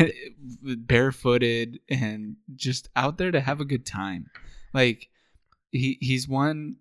[0.61, 4.29] barefooted and just out there to have a good time.
[4.73, 5.09] Like
[5.71, 6.77] he he's one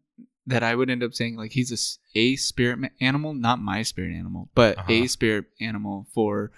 [0.46, 4.14] that I would end up saying like he's a spirit ma- animal, not my spirit
[4.14, 4.92] animal, but Uh-huh.
[4.92, 6.50] a spirit animal for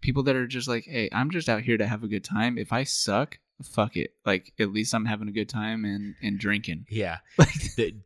[0.00, 2.58] people that are just like, hey, I'm just out here to have a good time.
[2.58, 4.14] If I suck, fuck it.
[4.26, 6.86] Like at least I'm having a good time and and drinking.
[6.88, 7.18] Yeah.
[7.38, 7.96] Like The-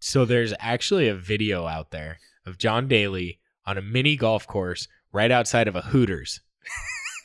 [0.00, 4.86] so there's actually a video out there of John Daly on a mini golf course
[5.12, 6.40] right outside of a Hooters.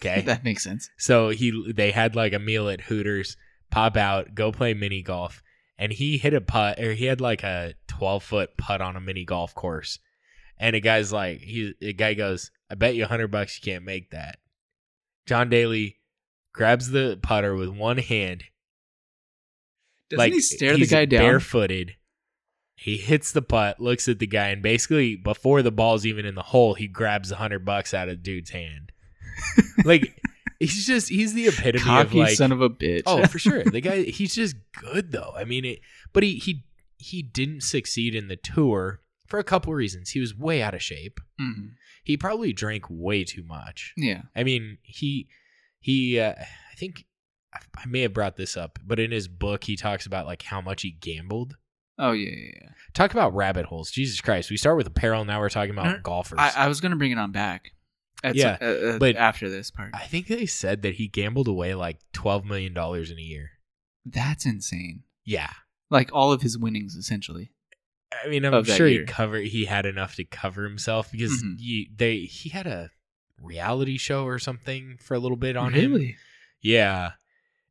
[0.02, 0.22] Okay.
[0.26, 0.90] that makes sense.
[0.98, 3.38] So he they had like a meal at Hooters,
[3.70, 5.41] pop out, go play mini golf,
[5.78, 9.02] and he hit a putt or he had like a twelve foot putt on a
[9.02, 10.00] mini golf course.
[10.58, 13.72] And a guy's like he the guy goes, I bet you a hundred bucks you
[13.72, 14.40] can't make that.
[15.26, 15.98] John Daly
[16.54, 18.44] grabs the putter with one hand.
[20.10, 21.22] Doesn't like he stare the guy down?
[21.22, 21.95] barefooted.
[22.76, 26.36] He hits the putt, looks at the guy, and basically before the ball's even in
[26.36, 28.91] the hole, he grabs a hundred bucks out of the dude's hand.
[29.86, 30.22] like
[30.59, 33.03] he's just he's the epitome Cocky of like son of a bitch.
[33.05, 35.34] oh for sure the guy he's just good though.
[35.35, 35.80] I mean it,
[36.13, 36.63] but he he
[36.97, 40.11] he didn't succeed in the tour for a couple of reasons.
[40.11, 41.19] He was way out of shape.
[41.41, 41.71] Mhm.
[42.03, 43.93] He probably drank way too much.
[43.97, 44.23] Yeah.
[44.35, 45.27] I mean, he
[45.80, 47.05] he uh, I think
[47.53, 50.43] I, I may have brought this up, but in his book he talks about like
[50.43, 51.55] how much he gambled.
[51.99, 52.69] Oh yeah, yeah, yeah.
[52.93, 53.91] Talk about rabbit holes.
[53.91, 54.49] Jesus Christ.
[54.49, 56.39] We start with apparel, now we're talking about No, golfers.
[56.39, 57.71] I, I was gonna bring it on back.
[58.24, 61.76] At Yeah, some- but- after this part, I think they said that he gambled away
[61.76, 63.52] like 12 million dollars in a year.
[64.06, 65.04] that's insane.
[65.26, 65.52] Yeah.
[65.90, 67.52] Like all of his winnings, essentially.
[68.24, 71.60] I mean, I'm sure he cover he had enough to cover himself because Mhm.
[71.60, 72.91] he they he had a
[73.41, 76.16] reality show or something for a little bit on him.
[76.62, 77.14] Yeah.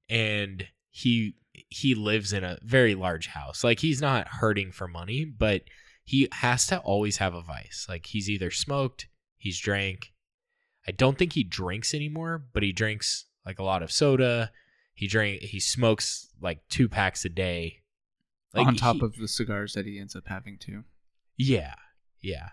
[0.09, 1.37] And he
[1.69, 3.63] he lives in a very large house.
[3.63, 5.63] Like he's not hurting for money, but
[6.05, 7.87] he has to always have a vice.
[7.89, 9.07] Like he's either smoked,
[9.37, 10.13] he's drank.
[10.87, 14.51] I don't think he drinks anymore, but he drinks like a lot of soda.
[14.95, 17.83] He drink he smokes like two packs a day.
[18.55, 20.85] Like on top he- of the cigars that he ends up having too.
[21.37, 21.75] Yeah.
[22.21, 22.51] Yeah.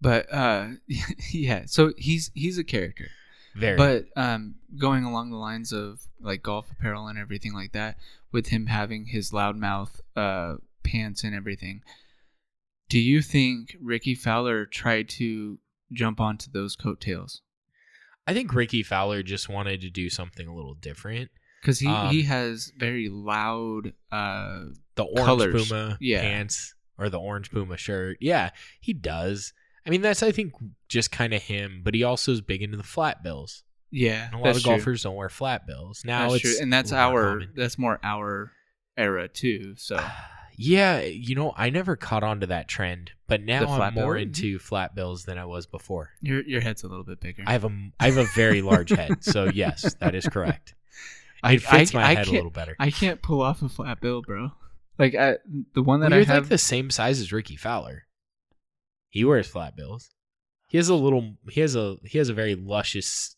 [0.00, 0.68] But uh,
[1.32, 1.62] yeah.
[1.66, 3.08] So he's he's a character.
[3.54, 7.96] Very But um, going along the lines of like golf apparel and everything like that,
[8.32, 11.82] with him having his loudmouth uh, pants and everything,
[12.88, 15.60] do you think Rickie Fowler tried to
[15.92, 17.42] jump onto those coattails?
[18.26, 21.30] I think Rickie Fowler just wanted to do something a little different.
[21.60, 23.92] Because he, Um, he has very loud.
[24.12, 25.68] Uh, the orange Colors.
[25.68, 26.20] Puma Yeah.
[26.20, 28.18] pants or the orange Puma shirt.
[28.20, 29.52] Yeah, he does.
[29.86, 30.52] I mean, that's I think
[30.88, 33.62] just kind of him, but he also is big into the flat bills.
[33.90, 34.72] yeah, And a lot of true.
[34.72, 36.30] golfers don't wear flat bills now.
[36.30, 37.50] That's it's true, and that's a little more our common.
[37.54, 38.52] that's more our
[38.96, 39.74] era too.
[39.76, 39.96] So
[40.56, 44.14] yeah, you know, I never caught on to that trend, but now The I'm more
[44.14, 44.22] bill?
[44.22, 46.10] into flat bills than I was before.
[46.20, 47.42] your your head's a little bit bigger.
[47.46, 50.74] I have a I have a very large head, so yes, that is correct.
[51.42, 52.76] I- It fits I- my I head a can't- little better.
[52.78, 54.50] I can't pull off a flat bill, bro.
[54.98, 55.38] Like I,
[55.74, 56.42] the one that Well, you're I have.
[56.44, 58.04] like the same size as Rickie Fowler.
[59.10, 60.10] He wears flat bills.
[60.68, 61.34] He has a little.
[61.50, 61.96] He has a.
[62.04, 63.36] He has a very luscious.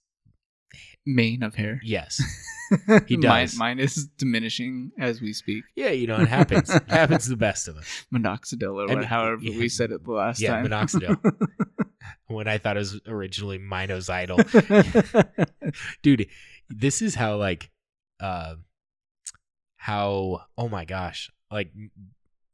[1.06, 1.80] mane of hair.
[1.82, 2.20] Yes.
[3.06, 3.56] He does.
[3.56, 5.64] Mine, mine is diminishing as we speak.
[5.74, 6.68] Yeah, you know it happens.
[6.74, 7.86] it happens to the best of us.
[8.12, 9.58] Minoxidil or And- however yeah.
[9.58, 10.66] we said it the last Yeah, time.
[10.66, 11.18] minoxidil.
[12.28, 14.38] When I thought it was originally minoxidil,
[16.02, 16.26] dude.
[16.68, 17.70] This is how like,
[18.20, 18.54] uh,
[19.76, 21.90] how oh my gosh, like m-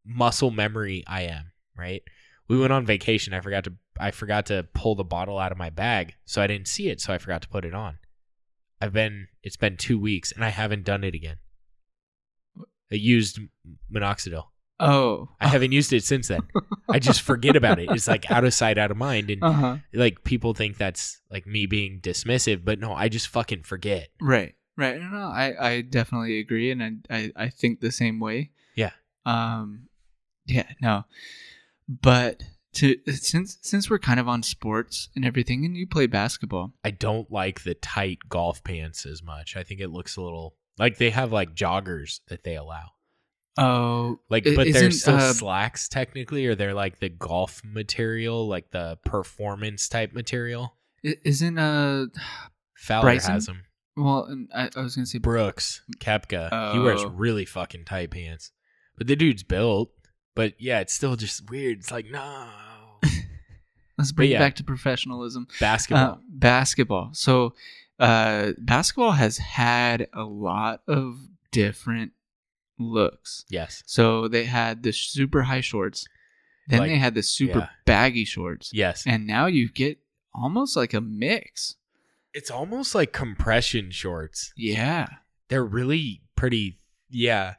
[0.05, 1.53] muscle memory I am.
[1.77, 2.03] Right.
[2.49, 3.33] We went on vacation.
[3.35, 3.73] I forgot to.
[3.99, 7.01] I forgot to pull the bottle out of my bag, so I didn't see it.
[7.01, 7.99] So I forgot to put it on.
[8.83, 9.29] I've been.
[9.45, 11.37] It's been two weeks, and I haven't done it again.
[12.91, 13.39] I used
[13.95, 14.45] minoxidil.
[14.81, 16.41] oh, I haven't used it since then.
[16.91, 17.89] I just forget about it.
[17.93, 19.77] It's like out of sight, out of mind, and uh huh.
[19.95, 24.09] like people think that's like me being dismissive, but no, I just fucking forget.
[24.21, 24.99] Right, right.
[25.01, 28.51] No, no, I, I definitely agree, and I, I, I think the same way.
[28.75, 28.91] Yeah.
[29.25, 29.89] Um,
[30.47, 31.05] yeah, no,
[31.89, 32.43] but
[32.75, 36.91] to since since we're kind of on sports and everything, and you play basketball, I
[36.91, 39.57] don't like the tight golf pants as much.
[39.57, 42.87] I think it looks a little like they have like joggers that they allow.
[43.59, 48.71] oh, Like, but they're still uh, slacks technically, or they're like the golf material, like
[48.71, 50.75] the performance type material.
[51.03, 52.07] isn't uh,
[52.75, 53.33] Fowler Bryson?
[53.35, 53.65] has them.
[53.97, 57.09] well, I, I was gonna say Brooks, Koepka, he wears Oh.
[57.11, 58.51] really fucking tight pants.
[58.97, 59.91] But the dude's built.
[60.35, 61.79] But yeah, it's still just weird.
[61.79, 62.49] It's like no
[63.99, 64.37] Let's bring yeah.
[64.39, 65.47] it back to professionalism.
[65.61, 66.15] basketball.
[66.15, 67.11] Uh, basketball.
[67.13, 67.55] So,
[68.01, 71.19] uh, basketball has had a lot of
[71.51, 72.13] different
[72.79, 73.45] looks.
[73.49, 76.07] yes, So they had the super high shorts,
[76.69, 77.69] then Like- they had the super yeah.
[77.85, 79.05] baggy shorts, yes.
[79.07, 79.99] and now you get
[80.35, 81.77] almost like a mix.
[82.35, 84.53] It's almost like compression shorts.
[84.57, 85.07] Yeah.
[85.49, 86.79] They're really pretty.
[87.11, 87.55] Yeah,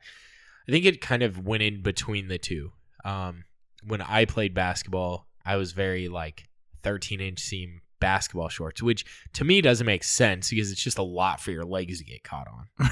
[0.67, 2.71] I think it kind of went in between the two.
[3.05, 3.43] Um,
[3.85, 6.45] when I played basketball, I was very like
[6.83, 11.03] 13 inch seam basketball shorts, which to me doesn't make sense because it's just a
[11.03, 12.89] lot for your legs to get caught on.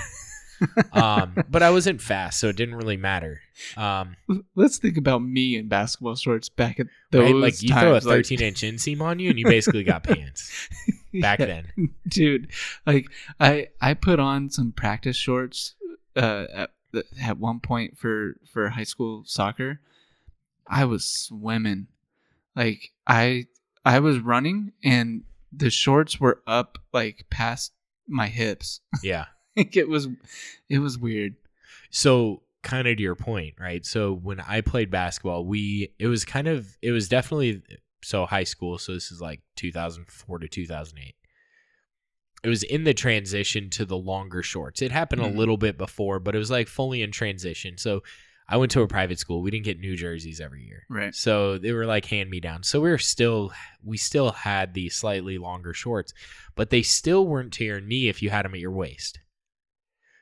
[0.94, 3.42] um, but I wasn't fast, so it didn't really matter.
[3.78, 4.16] Um,
[4.56, 7.36] Let's think about me in basketball shorts back at those right?
[7.36, 10.04] Like you throw a times, like- 13 inch inseam on you, and you basically got
[10.04, 10.70] pants
[11.22, 11.46] back Yeah.
[11.46, 11.90] then.
[12.08, 12.52] dude
[12.86, 13.08] like
[13.40, 15.76] i i put on some practice shorts
[16.16, 16.70] uh at,
[17.22, 19.80] at one point for for high school soccer
[20.68, 21.88] i was swimming
[22.56, 23.46] like i
[23.86, 27.74] i was running and the shorts were up like past
[28.08, 29.26] my hips Yeah.
[29.56, 30.08] like it was
[30.70, 31.36] it was weird
[31.90, 33.84] So kind of to your point, right?
[33.86, 37.62] So when I played basketball, we it was kind of it was definitely
[38.04, 38.78] so high school.
[38.78, 41.16] So this is like 2004 to 2008.
[42.44, 44.82] It was in the transition to the longer shorts.
[44.82, 45.34] It happened Mhm.
[45.34, 47.78] a little bit before, but it was like fully in transition.
[47.78, 48.02] So
[48.48, 49.42] I went to a private school.
[49.42, 50.84] We didn't get new jerseys every year.
[50.90, 51.16] Right.
[51.16, 52.64] So they were like hand me down.
[52.64, 53.54] So we were still
[53.84, 56.14] we still had the slightly longer shorts,
[56.56, 59.20] but they still weren't to your knee if you had them at your waist.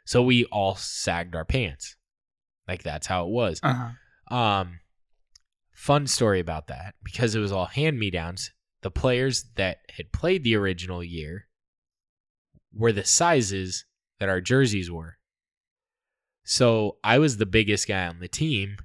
[0.05, 1.95] So we all sagged our pants.
[2.67, 3.59] Like that's how it was.
[3.63, 4.35] Uh-huh.
[4.35, 4.79] Um
[5.71, 8.51] fun story about that because it was all hand me downs.
[8.81, 11.47] The players that had played the original year
[12.73, 13.85] were the sizes
[14.19, 15.17] that our jerseys were.
[16.43, 18.77] So I was the biggest guy on the team,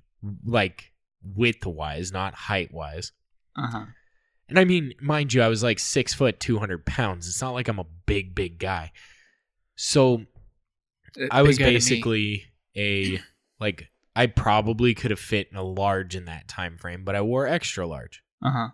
[0.45, 0.93] like
[1.23, 3.13] width wise, not height wise.
[3.57, 3.87] Uh-huh.
[4.49, 7.27] And I mean, mind you, I was like six foot, 200 pounds.
[7.27, 8.93] It's not like I'm a big, big guy.
[9.77, 10.27] So
[11.19, 11.77] Uh, I was big guy to me.
[11.77, 12.45] basically
[12.77, 13.21] a,
[13.61, 17.23] like, I probably could have fit in a large in that time frame, but I
[17.23, 18.23] wore extra large.
[18.45, 18.69] Uh-huh.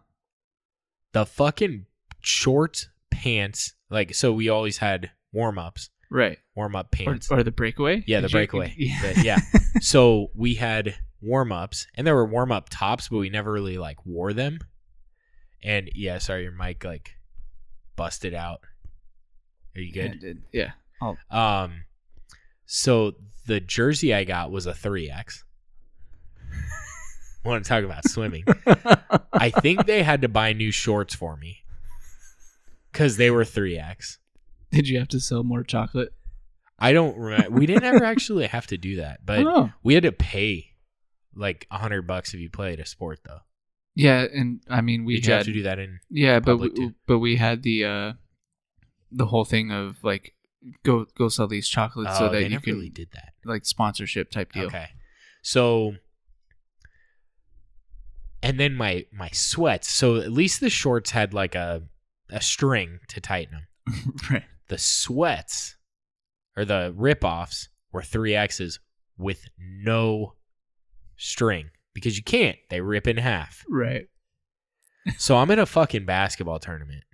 [1.13, 1.87] The fucking
[2.21, 2.89] shorts,
[3.21, 6.39] pants, like, so we always had warm ups, Right.
[6.57, 7.31] warm up pants.
[7.31, 8.03] or the breakaway?
[8.07, 8.75] Yeah, the Did you- breakaway.
[8.79, 9.13] Yeah.
[9.13, 9.39] The- yeah.
[9.81, 13.77] so we had warm ups, and there were warm up tops, but we never really
[13.79, 14.59] like wore them.
[15.63, 17.11] And yeah, sorry, your mic like
[17.97, 18.61] busted out.
[19.77, 20.43] Are you good?
[20.53, 20.73] Yeah.
[21.03, 21.85] Oh, Um,
[22.65, 23.13] so
[23.47, 25.45] the jersey I got was a three X.
[27.45, 28.45] Want to talk about swimming?
[29.33, 31.59] I think they had to buy new shorts for me
[32.93, 34.19] because they were three X.
[34.71, 36.13] Did you have to sell more chocolate?
[36.79, 37.51] I don't remember.
[37.51, 39.71] We didn't ever actually have to do that, but oh.
[39.83, 40.71] we had to pay
[41.35, 43.41] like a hundred bucks if you played a sport, though.
[43.95, 46.01] Yeah, and I mean we Did you had have to do that in?
[46.09, 46.95] yeah, but we, too?
[47.07, 48.13] but we had the uh
[49.11, 50.35] the whole thing of like
[50.85, 53.33] go go sell these chocolates so oh, they that you never can really did that.
[53.45, 54.67] like sponsorship type deal.
[54.67, 54.89] Okay,
[55.43, 55.95] so
[58.43, 59.91] and then my my sweats.
[59.91, 61.83] So at least the shorts had like a
[62.33, 64.15] a string to tighten them.
[64.31, 64.45] right.
[64.69, 65.77] The sweats
[66.57, 68.81] or the rip offs were three X's
[69.19, 70.35] with no
[71.17, 72.57] string because you can't.
[72.71, 73.65] They rip in half.
[73.69, 74.07] Right.
[75.17, 77.05] So I'm in a fucking basketball tournament,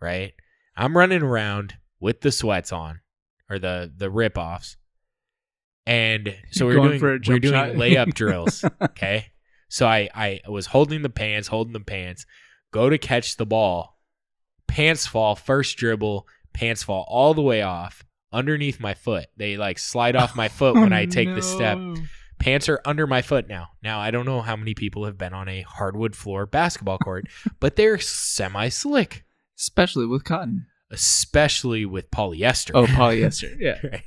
[0.00, 0.34] right?
[0.76, 3.00] I'm running around with the sweats on
[3.48, 4.76] or the the rip offs.
[5.86, 7.68] And so we're doing we're doing shot?
[7.70, 8.64] layup drills.
[8.82, 9.26] Okay.
[9.68, 12.26] So I I was holding the pants, holding the pants,
[12.72, 13.95] go to catch the ball.
[14.66, 19.26] Pants fall, first dribble, pants fall all the way off underneath my foot.
[19.36, 21.78] They like slide off my foot when I oh, take the step.
[22.38, 23.68] Pants are under my foot now.
[23.82, 27.26] Now I don't know how many people have been on a hardwood floor basketball court,
[27.60, 29.24] but they're semi slick,
[29.58, 30.66] Especially with cotton.
[30.90, 32.72] especially with polyester.
[32.74, 33.56] Oh, polyester.
[33.60, 33.78] Yeah.
[33.82, 34.02] Right.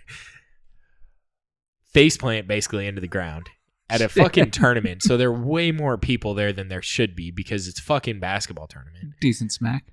[1.91, 3.49] Face plant basically into the ground
[3.89, 5.01] at a fucking tournament.
[5.01, 8.67] So there are way more people there than there should be because it's fucking basketball
[8.67, 9.15] tournament.
[9.19, 9.85] Decent smack.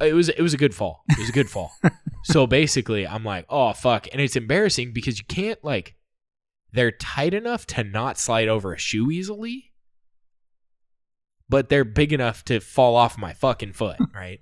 [0.00, 1.04] It was it was a good fall.
[1.10, 1.72] It was a good fall.
[2.24, 5.94] so basically, I'm like, oh fuck, and it's embarrassing because you can't like,
[6.72, 9.72] they're tight enough to not slide over a shoe easily,
[11.48, 14.40] but they're big enough to fall off my fucking foot, right?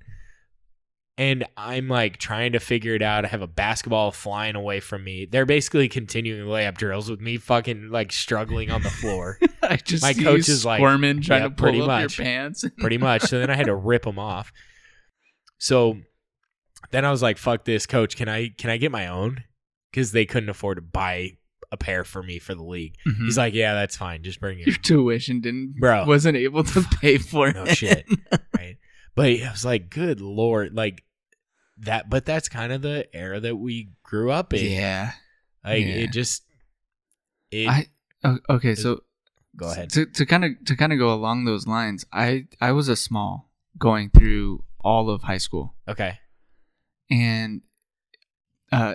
[1.19, 3.27] And I'm like trying to figure it out.
[3.27, 5.27] I have a basketball flying away from me.
[5.27, 9.39] They're basically continuing layup drills with me fucking like struggling on the floor.
[9.63, 12.17] I just My coach is like, squirming, trying yeah, to pull pretty up much.
[12.17, 12.65] your pants.
[12.79, 13.23] pretty much.
[13.23, 14.51] So then I had to rip them off.
[15.61, 15.99] So
[16.91, 18.17] then I was like, "Fuck this, coach.
[18.17, 19.45] Can I can I get my own?"
[19.93, 21.37] Because they couldn't afford to buy
[21.71, 22.97] a pair for me for the league.
[23.07, 23.27] Mhm.
[23.27, 24.23] He's like, "Yeah, that's fine.
[24.25, 26.07] Just bring it." your tuition didn't Bro.
[26.07, 27.77] wasn't able to pay for No it.
[27.77, 28.07] shit.
[28.57, 28.77] right?
[29.15, 31.05] But I was like, "Good lord!" Like
[31.79, 32.09] that.
[32.11, 34.73] But that's kind of the era that we grew up in.
[34.73, 35.13] Yeah.
[35.65, 35.93] Like yeah.
[35.95, 36.43] it just.
[37.51, 37.87] It, I
[38.49, 39.01] okay, Is- so
[39.57, 39.91] go ahead.
[39.91, 42.97] To to kind of to kind of go along those lines, I I was a
[42.97, 46.19] small going through all of high school, Okay.
[47.11, 47.63] and
[48.73, 48.95] uh,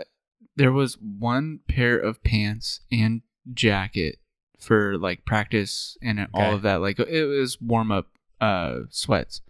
[0.56, 3.22] there was one pair of pants and
[3.54, 4.18] jacket
[4.60, 6.82] for like practice and all of that.
[6.82, 8.08] Like it was warm up
[8.42, 9.42] uh sweats.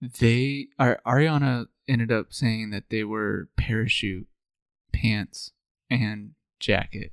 [0.00, 4.26] They are Ariana ended up saying that they were parachute
[4.92, 5.52] pants
[5.90, 7.12] and jacket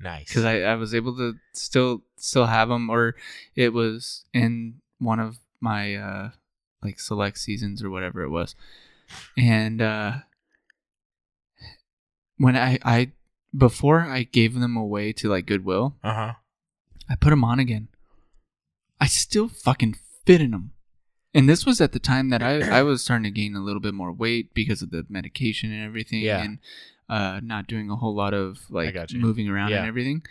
[0.00, 0.26] Nice.
[0.28, 3.14] because I, I was able to still still have them or
[3.54, 6.30] it was in one of my uh
[6.82, 8.54] like select seasons or whatever it was
[9.36, 10.12] and uh
[12.36, 13.10] when i i
[13.56, 16.32] before i gave them away to like goodwill uh huh.
[17.08, 17.88] i put them on again
[19.00, 19.94] i still fucking
[20.24, 20.72] fit in them
[21.34, 23.80] and this was at the time that i i was starting to gain a little
[23.80, 26.42] bit more weight because of the medication and everything Yeah.
[26.42, 26.58] and
[27.08, 29.78] uh not doing a whole lot of like moving around Yeah.
[29.78, 30.22] and everything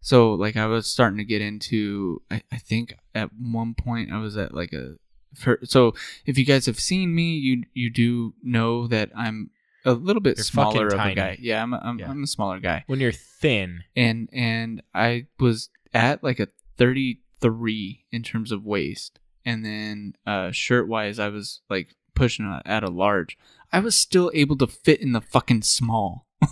[0.00, 4.18] so like i was starting to get into I, I think at one point i
[4.18, 4.96] was at like a
[5.36, 5.94] for so
[6.24, 9.50] if you guys have seen me, you you do know that I'm
[9.84, 11.38] a little bit You're smaller of a guy.
[11.40, 12.10] Yeah, I'm a, I'm, Yeah.
[12.10, 18.04] I'm a smaller guy, When you're thin, and and I was at like a 33
[18.10, 22.82] in terms of waist, and then uh, shirt wise, I was like pushing a- at
[22.82, 23.38] a large.
[23.72, 26.26] I was still able to fit in the fucking small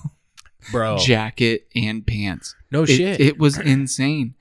[0.72, 0.98] bro.
[0.98, 2.54] jacket and pants.
[2.70, 3.20] no it, shit.
[3.20, 4.34] It was insane,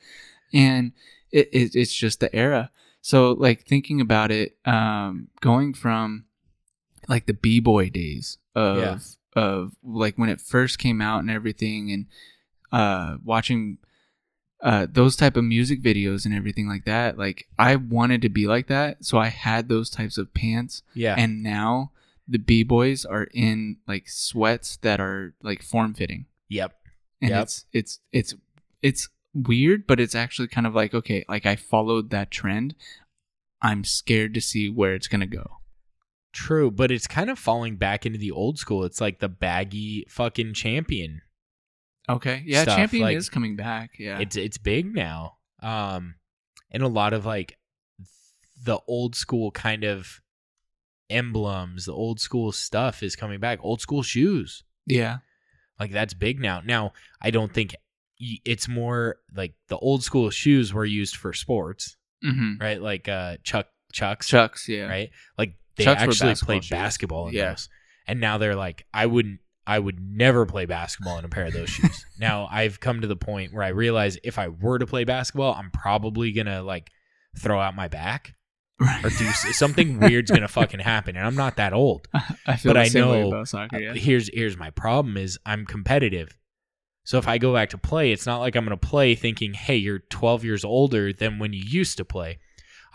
[0.53, 0.91] and
[1.32, 2.70] it, it it's just the era.
[3.03, 6.23] So like thinking about it, um, going from
[7.09, 8.97] like the b boy days of Yeah.
[9.35, 12.05] of like when it first came out and everything, and
[12.71, 13.77] uh, watching
[14.61, 17.17] uh, those type of music videos and everything like that.
[17.17, 21.15] Like I wanted to be like that, so I had those types of pants yeah.
[21.17, 21.91] and now
[22.25, 26.71] the b boys are in like sweats that are like form fitting yep.
[27.21, 27.43] and Yep.
[27.43, 28.34] it's it's it's
[28.81, 32.76] it's weird but it's actually kind of like okay like i followed that trend
[33.61, 35.57] i'm scared to see where it's gonna go
[36.35, 38.85] True, but it's kind of falling back into the old school.
[38.85, 41.22] It's like the baggy fucking champion.
[42.10, 45.38] okay yeah Stuff, champion like- is coming back yeah It's it's big now.
[45.61, 46.15] Um
[46.72, 47.60] and a lot of like
[48.64, 50.22] the old school kind of
[51.10, 53.60] emblems, the old school stuff is coming back.
[53.61, 54.64] Old school shoes.
[54.88, 55.18] yeah
[55.80, 56.61] Like that's big now.
[56.65, 57.76] Now, I don't think
[58.45, 62.61] it's more like the old school shoes were used for sports, mm-hmm.
[62.61, 62.81] right?
[62.81, 65.09] Like uh Chuck Chucks, chucks yeah right?
[65.37, 66.69] Like they Chucks actually basketball played shoes.
[66.69, 67.49] basketball in Yeah.
[67.51, 67.69] those.
[68.07, 71.53] And now they're like, I wouldn't I would never play basketball in a pair of
[71.53, 72.05] those shoes.
[72.19, 75.53] now I've come to the point where I realize if I were to play basketball,
[75.53, 76.89] I'm probably gonna like
[77.37, 78.35] throw out my back
[78.81, 81.15] or do something weird's gonna fucking happen.
[81.15, 82.07] And I'm not that old.
[82.45, 85.65] i feel but I know- about soccer yeah Uh, Here's here's my problem is I'm
[85.65, 86.37] competitive.
[87.03, 89.53] So if I go back to play, it's not like I'm going to play thinking,
[89.53, 92.39] "Hey, you're 12 years older than when you used to play."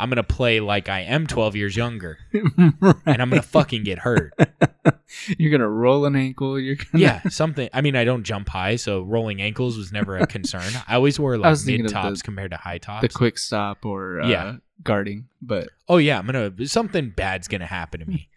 [0.00, 2.72] I'm going to play like I am 12 years younger, and
[3.06, 4.32] I'm going to fucking get hurt.
[5.38, 7.68] you're gonna roll an ankle you're gonna Yeah, something.
[7.72, 10.70] I mean, I don't jump high, so rolling ankles was never a concern.
[10.86, 13.02] I always wore like mid tops compared to high tops.
[13.02, 14.56] the quick stop or uh, Yeah.
[14.82, 18.28] guarding but oh yeah, I'm going to something bad's going to happen to me.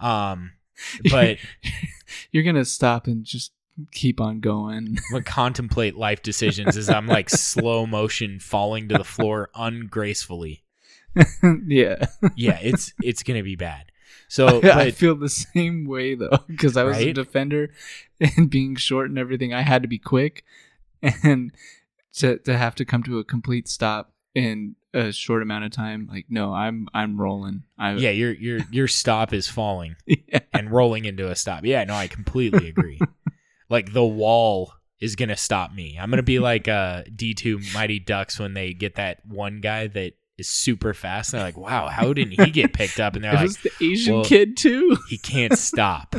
[0.00, 0.52] Um
[1.10, 1.38] but
[2.32, 3.52] you're gonna stop and just
[3.92, 9.04] keep on going I'm contemplate life decisions as I'm like slow motion falling to the
[9.04, 10.62] floor ungracefully.
[11.66, 13.92] yeah Yeah, it's it's gonna be bad.
[14.28, 17.70] So, I but feel the same way though because I was a defender
[18.20, 19.54] and being short and everything.
[19.54, 20.44] I had to be quick
[21.02, 21.52] and
[22.14, 26.08] to to have to come to a complete stop in a short amount of time.
[26.10, 27.64] Like no, I'm I'm rolling.
[27.78, 30.40] I yeah, your your your stop is falling yeah.
[30.52, 31.64] and rolling into a stop.
[31.64, 33.00] Yeah, no, I completely agree.
[33.68, 35.98] Like the wall is gonna stop me.
[36.00, 39.86] I'm gonna be like uh D two Mighty Ducks when they get that one guy
[39.88, 41.32] that is super fast.
[41.32, 43.14] And they're like, wow, how didn't he get picked up?
[43.14, 44.96] And they're It like, was the Asian well, kid too.
[45.08, 46.16] he can't stop.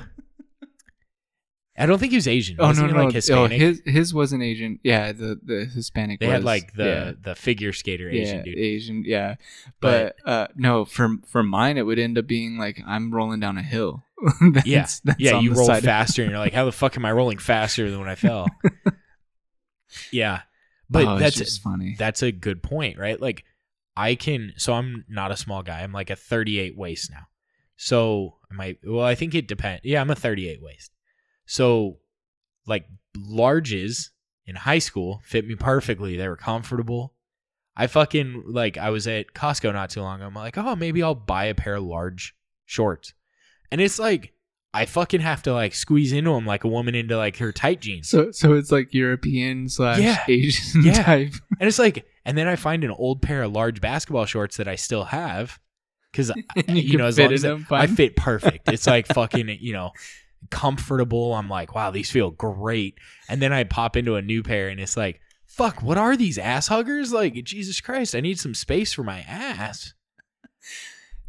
[1.79, 2.55] I don't think he was Asian.
[2.59, 3.05] Oh Wasn't no no!
[3.05, 4.79] like oh, his his was an Asian.
[4.83, 6.19] Yeah, the the Hispanic.
[6.19, 7.11] they had like the yeah.
[7.21, 8.57] the figure skater Asian yeah, dude.
[8.57, 9.35] Asian, yeah.
[9.79, 13.59] But, uh, no, for for mine, it would end up being like I'm rolling down
[13.59, 14.03] a hill.
[14.53, 17.11] that's, Yeah, that's yeah, you roll faster, and you're like, "How the fuck am I
[17.11, 18.47] rolling faster than when I fell?"
[20.11, 20.41] yeah,
[20.89, 21.95] but oh, that's just funny.
[21.97, 23.21] that's a good point, right?
[23.21, 23.43] Like,
[23.95, 24.53] I can.
[24.57, 25.81] So I'm not a small guy.
[25.81, 27.27] I'm like a 38 waist now.
[27.75, 28.79] So I might.
[28.83, 29.81] Well, I think it depends.
[29.83, 30.91] Yeah, I'm a 38 waist.
[31.45, 31.97] So,
[32.65, 32.85] like
[33.17, 34.09] larges
[34.45, 36.15] in high school fit me perfectly.
[36.15, 37.13] They were comfortable.
[37.75, 38.77] I fucking like.
[38.77, 40.17] I was at Costco not too long.
[40.17, 40.27] ago.
[40.27, 42.35] I'm like, oh, maybe I'll buy a pair of large
[42.65, 43.13] shorts,
[43.71, 44.33] and it's like.
[44.73, 47.81] I fucking have to like squeeze into them like a woman into like her tight
[47.81, 48.09] jeans.
[48.09, 50.23] So so it's like European slash Yeah.
[50.27, 51.01] Asian Yeah.
[51.03, 51.33] type.
[51.59, 54.67] And it's like, and then I find an old pair of large basketball shorts that
[54.67, 55.57] I still have
[56.11, 56.29] because
[56.67, 58.69] And you, know as long as I- I fit perfect.
[58.71, 59.93] It's like fucking you know
[60.51, 61.33] comfortable.
[61.33, 62.99] I'm like, wow, these feel great.
[63.29, 66.37] And then I pop into a new pair and it's like, fuck, what are these
[66.37, 67.11] ass huggers?
[67.11, 69.93] Like Jesus Christ, I need some space for my ass.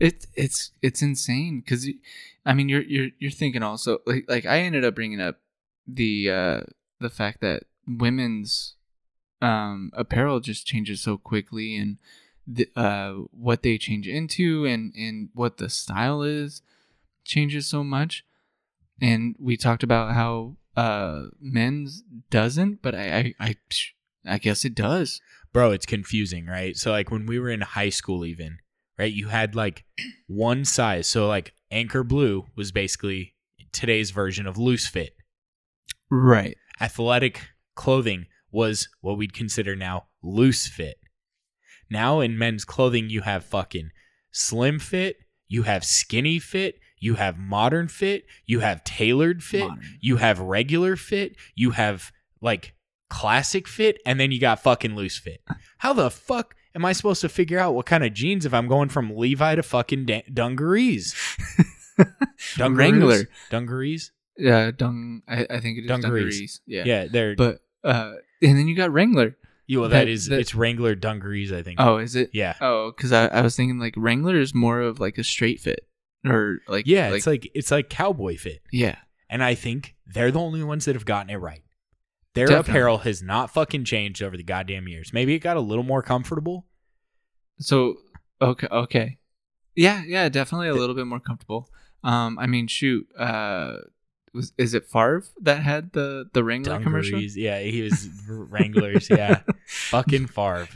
[0.01, 1.89] It it's it's insane because
[2.45, 5.37] I mean you're you're you're thinking also like like I ended up bringing up
[5.87, 6.61] the uh
[7.01, 8.75] the fact that women's
[9.41, 11.99] um apparel just changes so quickly and
[12.47, 16.63] the uh what they change into and and what the style is
[17.25, 18.25] changes so much
[19.01, 23.57] and we talked about how uh men's doesn't but I I I,
[24.27, 25.21] I guess it does
[25.53, 26.77] Bro, it's confusing, right?
[26.77, 28.59] So like when we were in high school even,
[28.99, 29.13] right?
[29.13, 29.85] You had like
[30.27, 31.07] one size.
[31.07, 33.35] So like Anchor Blue was basically
[33.73, 35.15] today's version of loose fit.
[36.11, 40.97] right athletic clothing was what we'd consider now loose fit.
[41.91, 43.91] Now in men's clothing, you have fucking
[44.31, 45.17] slim fit,
[45.49, 49.85] you have skinny fit, you have modern fit, you have tailored fit, Modern.
[50.01, 52.75] you have regular fit, you have like
[53.11, 55.43] classic fit, and then you got fucking loose fit.
[55.79, 58.69] How the fuck am I supposed to figure out what kind of jeans if I'm
[58.69, 61.15] going from Levi to fucking da- dungarees?
[62.57, 62.77] Dungaroos?
[62.79, 63.29] Wrangler.
[63.51, 64.13] Dungarees?
[64.37, 65.23] Yeah, dung.
[65.29, 66.01] I, I think it is Dungarees.
[66.35, 66.61] dungarees.
[66.67, 66.83] Yeah.
[66.87, 68.13] Yeah, they're But uh,
[68.43, 69.37] and then you got Wrangler.
[69.67, 71.81] yeah, well, that that- is that- it's Wrangler dungarees, I think.
[71.81, 72.31] Oh, is it?
[72.33, 72.55] yeah.
[72.61, 75.81] Oh, because I, I was thinking like Wrangler is more of like a straight fit
[76.25, 78.61] or like Yeah, it's like it's like cowboy fit.
[78.73, 78.97] yeah
[79.31, 81.63] And I think they're the only ones that have gotten it right.
[82.35, 82.71] Their Definitely.
[82.71, 85.13] apparel has not fucking changed over the goddamn years.
[85.13, 86.67] Maybe it got a little more comfortable.
[87.59, 87.97] So
[88.41, 89.19] okay, okay,
[89.75, 91.69] yeah, yeah, definitely a little bit more comfortable.
[92.05, 93.79] Um, I mean, shoot, uh,
[94.33, 97.19] was is it Favre that had the the Wrangler commercial?
[97.21, 99.11] Yeah, he was Wranglers.
[99.11, 99.41] Yeah.
[99.67, 100.67] Fucking Favre.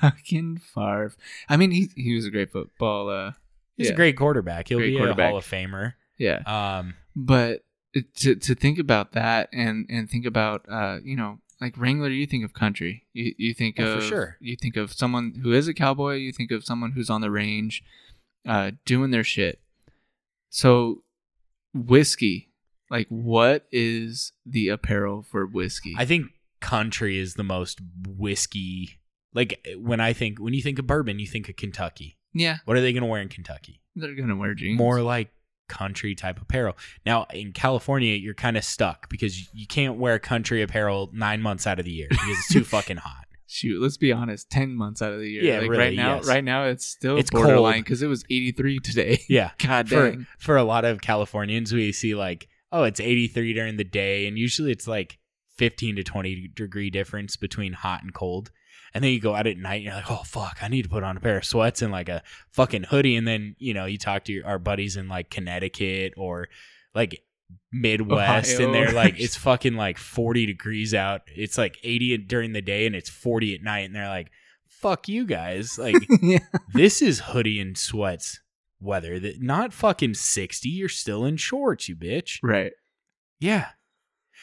[0.00, 1.12] Fucking Favre.
[1.48, 3.08] I mean, he he was a great football.
[3.08, 3.32] Uh,
[3.76, 3.92] He's Yeah.
[3.92, 4.68] a great quarterback.
[4.68, 5.26] He'll Great be quarterback.
[5.26, 5.92] a Hall of Famer.
[6.18, 7.62] yeah, Um, but
[8.02, 11.38] to to think about that and and think about uh, you know.
[11.60, 13.06] Like Wrangler, you think of country.
[13.12, 14.36] You you think Oh, of for sure.
[14.40, 16.14] You think of someone who is a cowboy.
[16.14, 17.82] You think of someone who's on the range,
[18.46, 19.58] uh, doing their shit.
[20.50, 21.02] So,
[21.74, 22.50] whiskey,
[22.90, 25.94] like, what is the apparel for whiskey?
[25.98, 26.26] I think
[26.60, 29.00] country is the most whiskey.
[29.34, 32.18] Like when I think when you think of bourbon, you think of Kentucky.
[32.32, 33.80] yeah, What are they going to wear in Kentucky?
[33.96, 34.78] they're gonna wear jeans.
[34.78, 35.32] More like
[35.68, 36.76] country type apparel.
[37.06, 41.66] Now in California, you're kind of stuck because you can't wear country apparel nine months
[41.66, 43.24] out of the year because it's too fucking hot.
[43.50, 44.50] Shoot, let's be honest.
[44.50, 45.42] Ten months out of the year.
[45.42, 46.26] Yeah, like really, right now, yes.
[46.26, 49.20] right now it's still It's borderline because it was 83 today.
[49.28, 49.52] Yeah.
[49.58, 53.84] God for for a lot of Californians, we see like, oh, it's 83 during the
[53.84, 55.18] day, and usually it's like
[55.56, 58.50] 15 to 20 degree difference between hot and cold.
[58.94, 60.88] And then you go out at night, and you're like, oh fuck, I need to
[60.88, 63.16] put on a pair of sweats and like a fucking hoodie.
[63.16, 66.48] And then you know you talk to your, our buddies in like Connecticut or
[66.94, 67.22] like
[67.72, 68.66] Midwest, Ohio.
[68.66, 71.22] and they're like, it's fucking like 40 degrees out.
[71.34, 74.30] It's like 80 during the day, and it's 40 at night, and they're like,
[74.68, 76.38] fuck you guys, like yeah.
[76.72, 78.40] this is hoodie and sweats
[78.80, 82.70] weather that not fucking 60 you're still in shorts you bitch Right.
[83.40, 83.70] yeah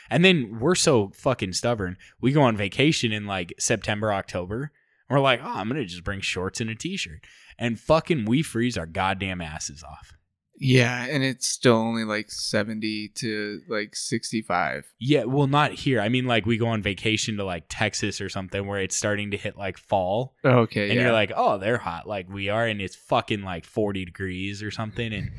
[0.09, 4.71] and then we're so fucking stubborn we go on vacation in like september october
[5.09, 7.19] and we're like oh i'm gonna just bring shorts and a t-shirt
[7.57, 10.11] and fucking we freeze our goddamn asses off
[10.57, 14.85] Yeah, and it's still only like 70 to like 65.
[14.99, 18.29] yeah well not here i mean like we go on vacation to like texas or
[18.29, 20.85] something where it's starting to hit like fall Okay.
[20.89, 21.01] and yeah.
[21.03, 24.71] you're like, oh, they're hot like we are, and it's fucking like 40 degrees or
[24.71, 25.11] something.
[25.13, 25.31] And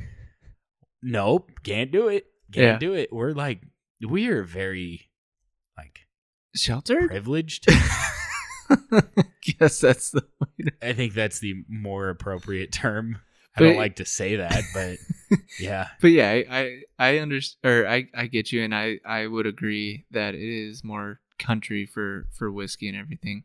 [1.03, 2.27] nope, can't do it.
[2.53, 2.79] Can't Yeah.
[2.79, 3.13] do it.
[3.13, 3.61] We're like,
[4.07, 5.11] we are very
[5.77, 6.01] like
[6.55, 7.09] sheltered?
[7.09, 7.67] privileged.
[9.59, 10.73] Guess that's the way to.
[10.89, 13.19] I think that's the more appropriate term.
[13.55, 14.99] I But- don't like to say that, but
[15.61, 19.27] yeah, But yeah, I I, I understand or I, I get you and I, I
[19.27, 23.45] would agree that it is more country for for whiskey and everything.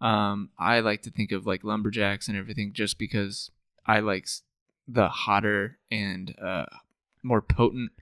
[0.00, 3.50] Um I like to think of like lumberjacks and everything just because
[3.86, 4.26] I like
[4.88, 6.66] the hotter and uh
[7.22, 7.92] more potent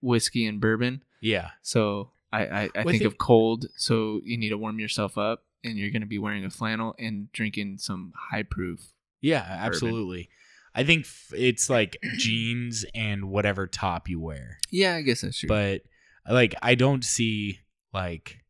[0.00, 1.02] whiskey and bourbon.
[1.24, 5.44] Yeah, So I, I, I think of cold, so you need to warm yourself up
[5.62, 8.92] and you're gonna be wearing a flannel and drinking some high proof.
[9.20, 10.28] yeah, absolutely.
[10.74, 14.58] I think f- it's like jeans and whatever top you wear.
[14.70, 15.48] Yeah, I guess that's true.
[15.48, 15.82] but
[16.28, 17.60] like I don't see
[17.92, 18.40] like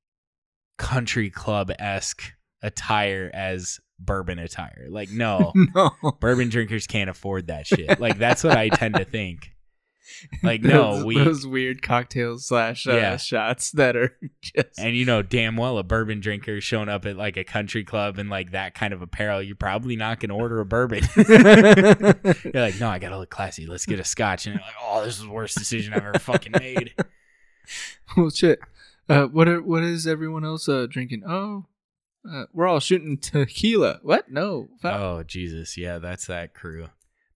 [0.79, 2.23] country club esque
[2.63, 4.87] attire as bourbon attire.
[4.89, 5.91] Like no, no.
[6.21, 8.01] bourbon drinkers can't afford that shit.
[8.01, 9.51] Like that's what I tend to think.
[10.43, 13.17] Like no, those, we those weird cocktails slash uh, Yeah.
[13.17, 17.17] shots that are just and you know damn well a bourbon drinker showing up at
[17.17, 20.61] like a country club in like that kind of apparel, you're probably not gonna order
[20.61, 21.03] a bourbon.
[21.17, 23.67] you're like, no, I gotta look classy.
[23.67, 24.47] Let's get a scotch.
[24.47, 26.95] And you're like, oh, this is the worst decision I've ever fucking made.
[28.17, 28.59] well shit.
[29.09, 31.23] Uh, what are what is everyone else uh, drinking?
[31.27, 31.67] Oh,
[32.31, 34.01] uh, we're all shooting tequila.
[34.03, 34.31] What?
[34.31, 34.69] No.
[34.81, 34.95] Fuck.
[35.01, 36.89] Oh Jesus, yeah, that's that crew.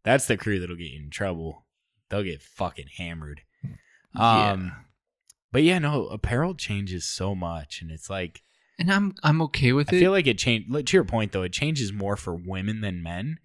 [0.04, 1.66] That's the crew that'll get you in trouble.
[2.10, 3.42] They'll get fucking hammered.
[4.14, 4.50] Yeah.
[4.50, 4.72] Um,
[5.52, 8.42] but yeah, no, apparel changes so much, and it's like
[8.78, 9.98] and I'm I'm okay with I it.
[9.98, 10.72] I feel like it changed.
[10.72, 13.38] To your point, though, it changes more for women than men.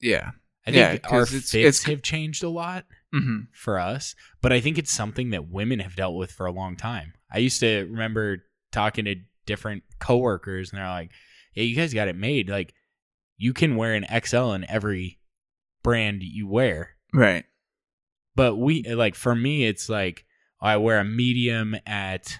[0.00, 0.30] yeah.
[0.66, 2.84] I think Yeah, our it's- fits it's- have changed a lot
[3.14, 3.38] Mm-hmm.
[3.52, 6.76] for us, but I think it's something that women have dealt with for a long
[6.76, 7.14] time.
[7.32, 9.16] I used to remember talking to
[9.46, 11.10] different coworkers, and they're like,
[11.54, 12.48] "Yeah, you guys got it made.
[12.48, 12.72] Like,
[13.36, 15.18] you can wear an XL in every
[15.82, 17.46] brand you wear." Right.
[18.36, 20.24] But we like for me, it's like
[20.60, 22.38] I wear a medium at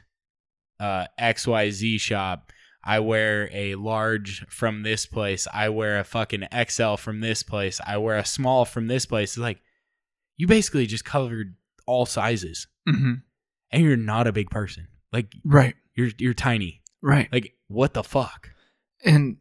[0.79, 2.53] uh, XYZ shop.
[2.83, 5.47] I wear a large from this place.
[5.53, 7.79] I wear a fucking XL from this place.
[7.87, 9.33] I wear a small from this place.
[9.33, 9.61] It's like
[10.39, 11.57] you basically just covered
[11.87, 13.13] all sizes, Mm-hmm.
[13.73, 14.89] and you're not a big person.
[15.13, 15.75] Like Right.
[15.95, 16.83] you're you're tiny.
[17.03, 17.29] Right.
[17.31, 18.49] Like what the fuck?
[19.05, 19.37] And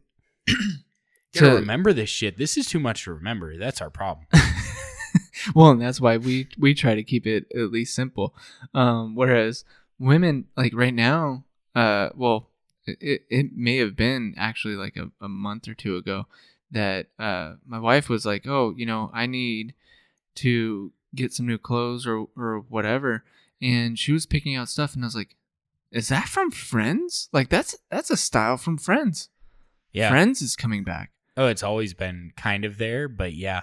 [1.34, 2.36] To- remember this shit.
[2.36, 3.56] This is too much to remember.
[3.56, 4.26] That's our problem.
[5.54, 8.34] well, and that's why we we try to keep it at least simple.
[8.74, 9.64] Um, whereas
[9.98, 11.44] women, like right now,
[11.74, 12.48] uh, well,
[12.86, 16.26] it it may have been actually like a, a month or two ago
[16.70, 19.74] that uh my wife was like, oh, you know, I need
[20.36, 23.24] to get some new clothes or or whatever,
[23.60, 25.36] and she was picking out stuff, and I was like,
[25.90, 27.28] is that from Friends?
[27.32, 29.28] Like that's that's a style from Friends.
[29.92, 30.10] Yeah.
[30.10, 31.10] Friends is coming back.
[31.36, 33.62] Oh, it's always been kind of there, but yeah.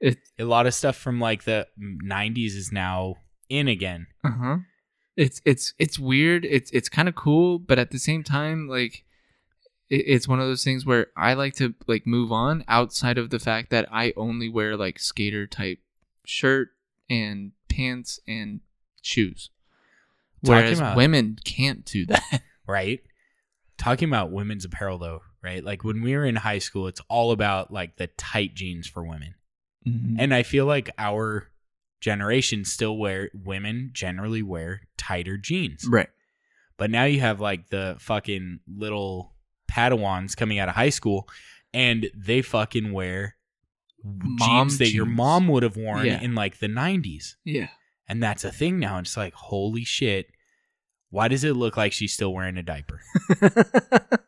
[0.00, 3.16] It A lot of stuff from like the 90s is now
[3.48, 4.06] in again.
[4.24, 4.56] Uh huh.
[5.16, 6.44] It's it's it's weird.
[6.44, 9.04] It's it's kind of cool, but at the same time, like
[9.88, 13.30] it, it's one of those things where I like to like move on outside of
[13.30, 15.78] the fact that I only wear like skater type
[16.26, 16.68] shirt
[17.08, 18.60] and pants and
[19.00, 19.48] shoes,
[20.44, 22.42] Talking whereas about- women can't do that.
[22.66, 23.00] right?
[23.78, 25.64] Talking about women's apparel though, right?
[25.64, 29.02] Like when we were in high school, it's all about like the tight jeans for
[29.02, 29.34] women.
[29.86, 30.16] Mm-hmm.
[30.18, 31.48] And I feel like our
[32.00, 35.86] generation still wear women generally wear tighter jeans.
[35.88, 36.08] right.
[36.78, 39.32] But now you have like the fucking little
[39.70, 41.26] Padawans coming out of high school
[41.72, 43.36] and they fucking wear
[44.04, 46.20] Mom jeans that your mom would have worn Yeah.
[46.20, 47.36] in like the 90s.
[47.44, 47.68] Yeah.
[48.08, 48.98] And that's a thing now.
[48.98, 50.26] It's like, holy shit.
[51.10, 53.00] Why does it look like she's still wearing a diaper?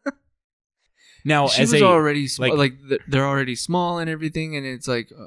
[1.24, 2.72] Now, she as was a already sm- like- like,
[3.08, 5.26] they're already small and everything, and it's like, uh,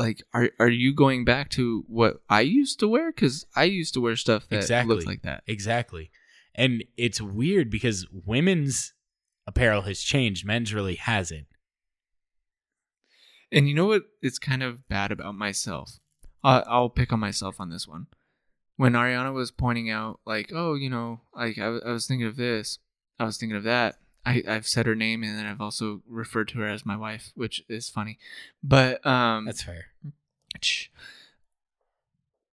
[0.00, 3.12] like are are you going back to what I used to wear?
[3.12, 4.94] Because I used to wear stuff that Exactly.
[4.94, 5.42] looked like that.
[5.46, 6.10] exactly,
[6.54, 8.94] and it's weird because women's
[9.46, 11.46] apparel has changed, men's really hasn't.
[13.52, 14.02] And you know what?
[14.22, 15.98] It's kind of bad about myself.
[16.42, 18.06] Uh, I'll pick on myself on this one.
[18.76, 22.26] When Ariana was pointing out, like, oh, you know, like I, w- I was thinking
[22.26, 22.78] of this,
[23.18, 23.96] I was thinking of that.
[24.26, 27.32] I, I've said her name and then I've also referred to her as my wife,
[27.34, 28.18] which is funny.
[28.62, 29.86] But um, That's fair.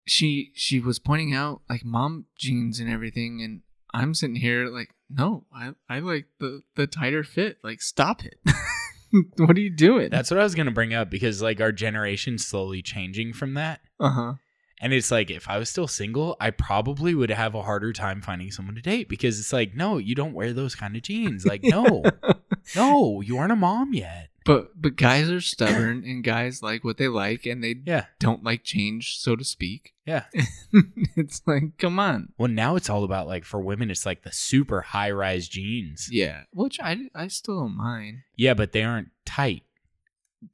[0.05, 3.61] She she was pointing out like mom jeans and everything and
[3.93, 8.39] i'm sitting here like no i i like the the tighter fit like stop it
[9.37, 12.45] what are you doing That's what I was gonna bring up because like our generation's
[12.45, 13.81] slowly changing from that.
[13.99, 14.33] uh-huh
[14.79, 18.21] And it's like if I was still single, I probably would have a harder time
[18.21, 21.45] finding someone to date because it's like, no, you don't wear those kind of jeans.
[21.45, 22.03] Like, no,
[22.75, 24.29] no, you aren't a mom yet.
[24.45, 28.05] but but guys are stubborn and guys like what they like and they Yeah.
[28.19, 30.23] don't like change so to speak Yeah.
[31.15, 34.31] it's like come on Well, now it's all about like for women, it's like the
[34.31, 36.07] super high rise jeans.
[36.11, 39.63] yeah which i i still don't mind Yeah, but they aren't tight.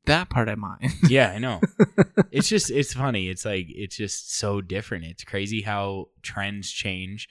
[0.06, 1.60] That part i mind Yeah, I know.
[2.32, 3.28] it's just it's funny.
[3.30, 5.06] It's like it's just so different.
[5.06, 7.28] It's crazy how trends change,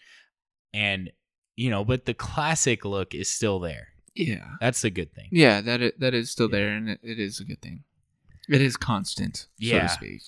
[0.74, 1.10] and
[1.56, 3.88] you know, but the classic look is still there.
[4.14, 5.28] yeah That's a good thing.
[5.32, 6.58] Yeah, that is, that is still Yeah.
[6.58, 7.84] there, and it, it is a good thing.
[8.48, 9.82] It is constant, so Yeah.
[9.82, 10.22] to speak.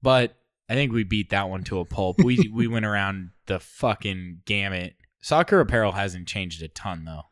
[0.00, 0.36] But
[0.68, 2.20] I think we beat that one to a pulp.
[2.22, 4.94] We we went around the fucking gamut.
[5.20, 7.22] Soccer apparel hasn't changed a ton though.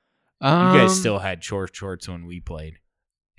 [0.43, 0.47] You
[0.79, 2.79] guys Um, still had short shorts when we played.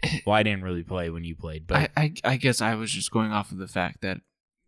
[0.26, 2.92] Well, I didn't really play when you played, but I, I I guess I was
[2.92, 4.22] just going off of the fact that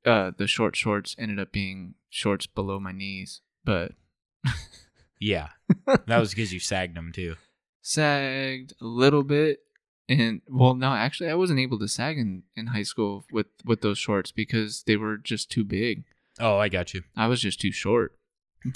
[0.06, 3.94] uh, the short shorts ended up being shorts below my knees, but
[5.20, 5.50] yeah,
[5.88, 7.36] that was because you sagged them too.
[7.82, 9.60] sagged a little bit.
[10.10, 13.82] And well, no, actually, I wasn't able to sag in, in high school with with
[13.82, 16.04] those shorts because they were just too big.
[16.40, 17.04] Oh, I got you.
[17.16, 18.16] I was just too short.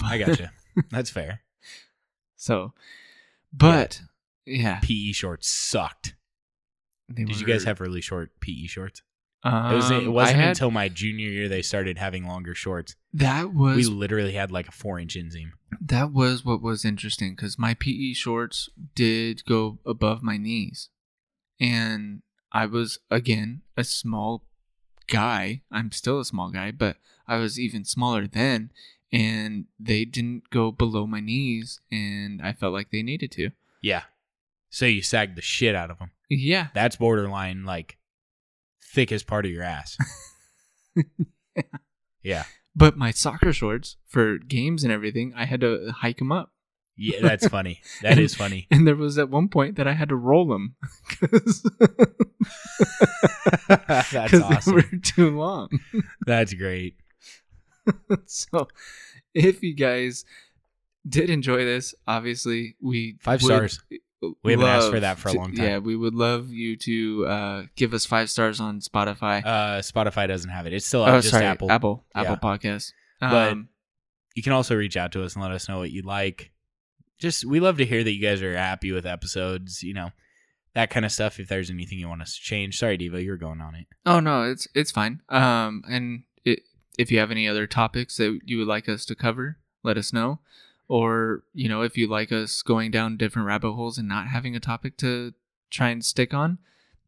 [0.02, 0.48] I got you.
[0.90, 1.42] That's fair.
[2.36, 2.72] so,
[3.52, 4.00] but
[4.46, 6.14] yeah, PE shorts sucked.
[7.08, 9.02] They Did you guys have really short PE shorts?
[9.44, 12.96] Um, It was, it wasn't had- until my junior year they started having longer shorts.
[13.14, 15.52] that was We literally had like a four inch inseam.
[15.80, 20.88] that was what was interesting because my PE shorts did go above my knees,
[21.60, 22.22] and
[22.52, 24.44] I was again a small
[25.06, 25.62] guy.
[25.70, 28.70] I'm still a small guy, but I was even smaller then,
[29.12, 33.50] and they didn't go below my knees, and I felt like they needed to.
[33.80, 34.02] Yeah.
[34.70, 36.10] So you sagged the shit out of them.
[36.28, 37.98] Yeah, That's borderline like
[38.82, 39.96] thickest part of your ass.
[42.22, 42.44] yeah.
[42.74, 46.52] but my soccer shorts for games and everything, I had to hike them up.
[47.00, 47.80] Yeah, that's funny.
[48.02, 48.66] That is funny.
[48.72, 50.74] And there was at one point that I had to roll them
[51.08, 51.62] because
[53.68, 54.74] that's they awesome.
[54.74, 55.68] were too long.
[56.26, 56.96] That's great.
[58.26, 58.66] so,
[59.32, 60.24] if you guys
[61.08, 63.80] did enjoy this, obviously we Five would stars.
[64.42, 65.64] We haven't asked for that for a long time.
[65.64, 69.44] Yeah, we would love you to uh, give us five stars on Spotify.
[69.44, 70.72] Uh, Spotify doesn't have it.
[70.72, 71.70] It's still oh, just sorry, Apple.
[71.70, 72.56] Apple, Apple Yeah.
[72.56, 72.92] Podcast.
[73.20, 73.68] But- Um,
[74.34, 76.50] You can also reach out to us and let us know what you like.
[77.18, 79.82] Just we love to hear that you guys are happy with episodes.
[79.82, 80.10] You know
[80.74, 81.40] that kind of stuff.
[81.40, 83.86] If there's anything you want us to change, sorry, Diva, you're going on it.
[84.06, 85.22] oh no, it's it's fine.
[85.28, 86.60] Um, and it,
[86.96, 90.12] if you have any other topics that you would like us to cover, let us
[90.12, 90.38] know.
[90.88, 94.56] Or you know, if you like us going down different rabbit holes and not having
[94.56, 95.34] a topic to
[95.70, 96.58] try and stick on,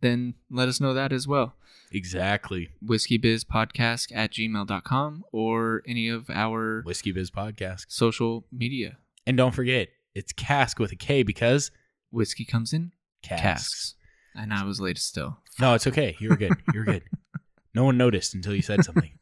[0.01, 1.55] then let us know that as well.
[1.93, 2.69] Exactly.
[2.85, 7.86] whiskeybizpodcast at gmail.com or any of our Whiskey Biz Podcast.
[7.89, 8.98] social media.
[9.27, 11.70] And don't forget, it's cask with a K because
[12.11, 12.93] Whiskey comes in
[13.23, 13.43] casks.
[13.43, 13.94] casks.
[14.35, 15.39] And I was late still.
[15.61, 16.16] No, it's okay.
[16.20, 16.52] You were good.
[16.73, 17.02] You were good.
[17.74, 19.12] no one noticed until you said something.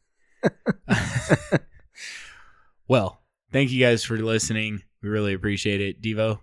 [2.87, 3.18] well,
[3.51, 4.83] Thank you guys for listening.
[5.01, 6.01] We really appreciate it.
[6.01, 6.39] Devo.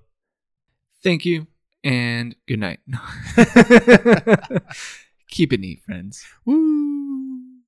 [1.03, 1.47] Thank you
[1.85, 2.81] and good night.
[5.29, 6.25] Keep it neat, friends.
[6.45, 7.61] Woo!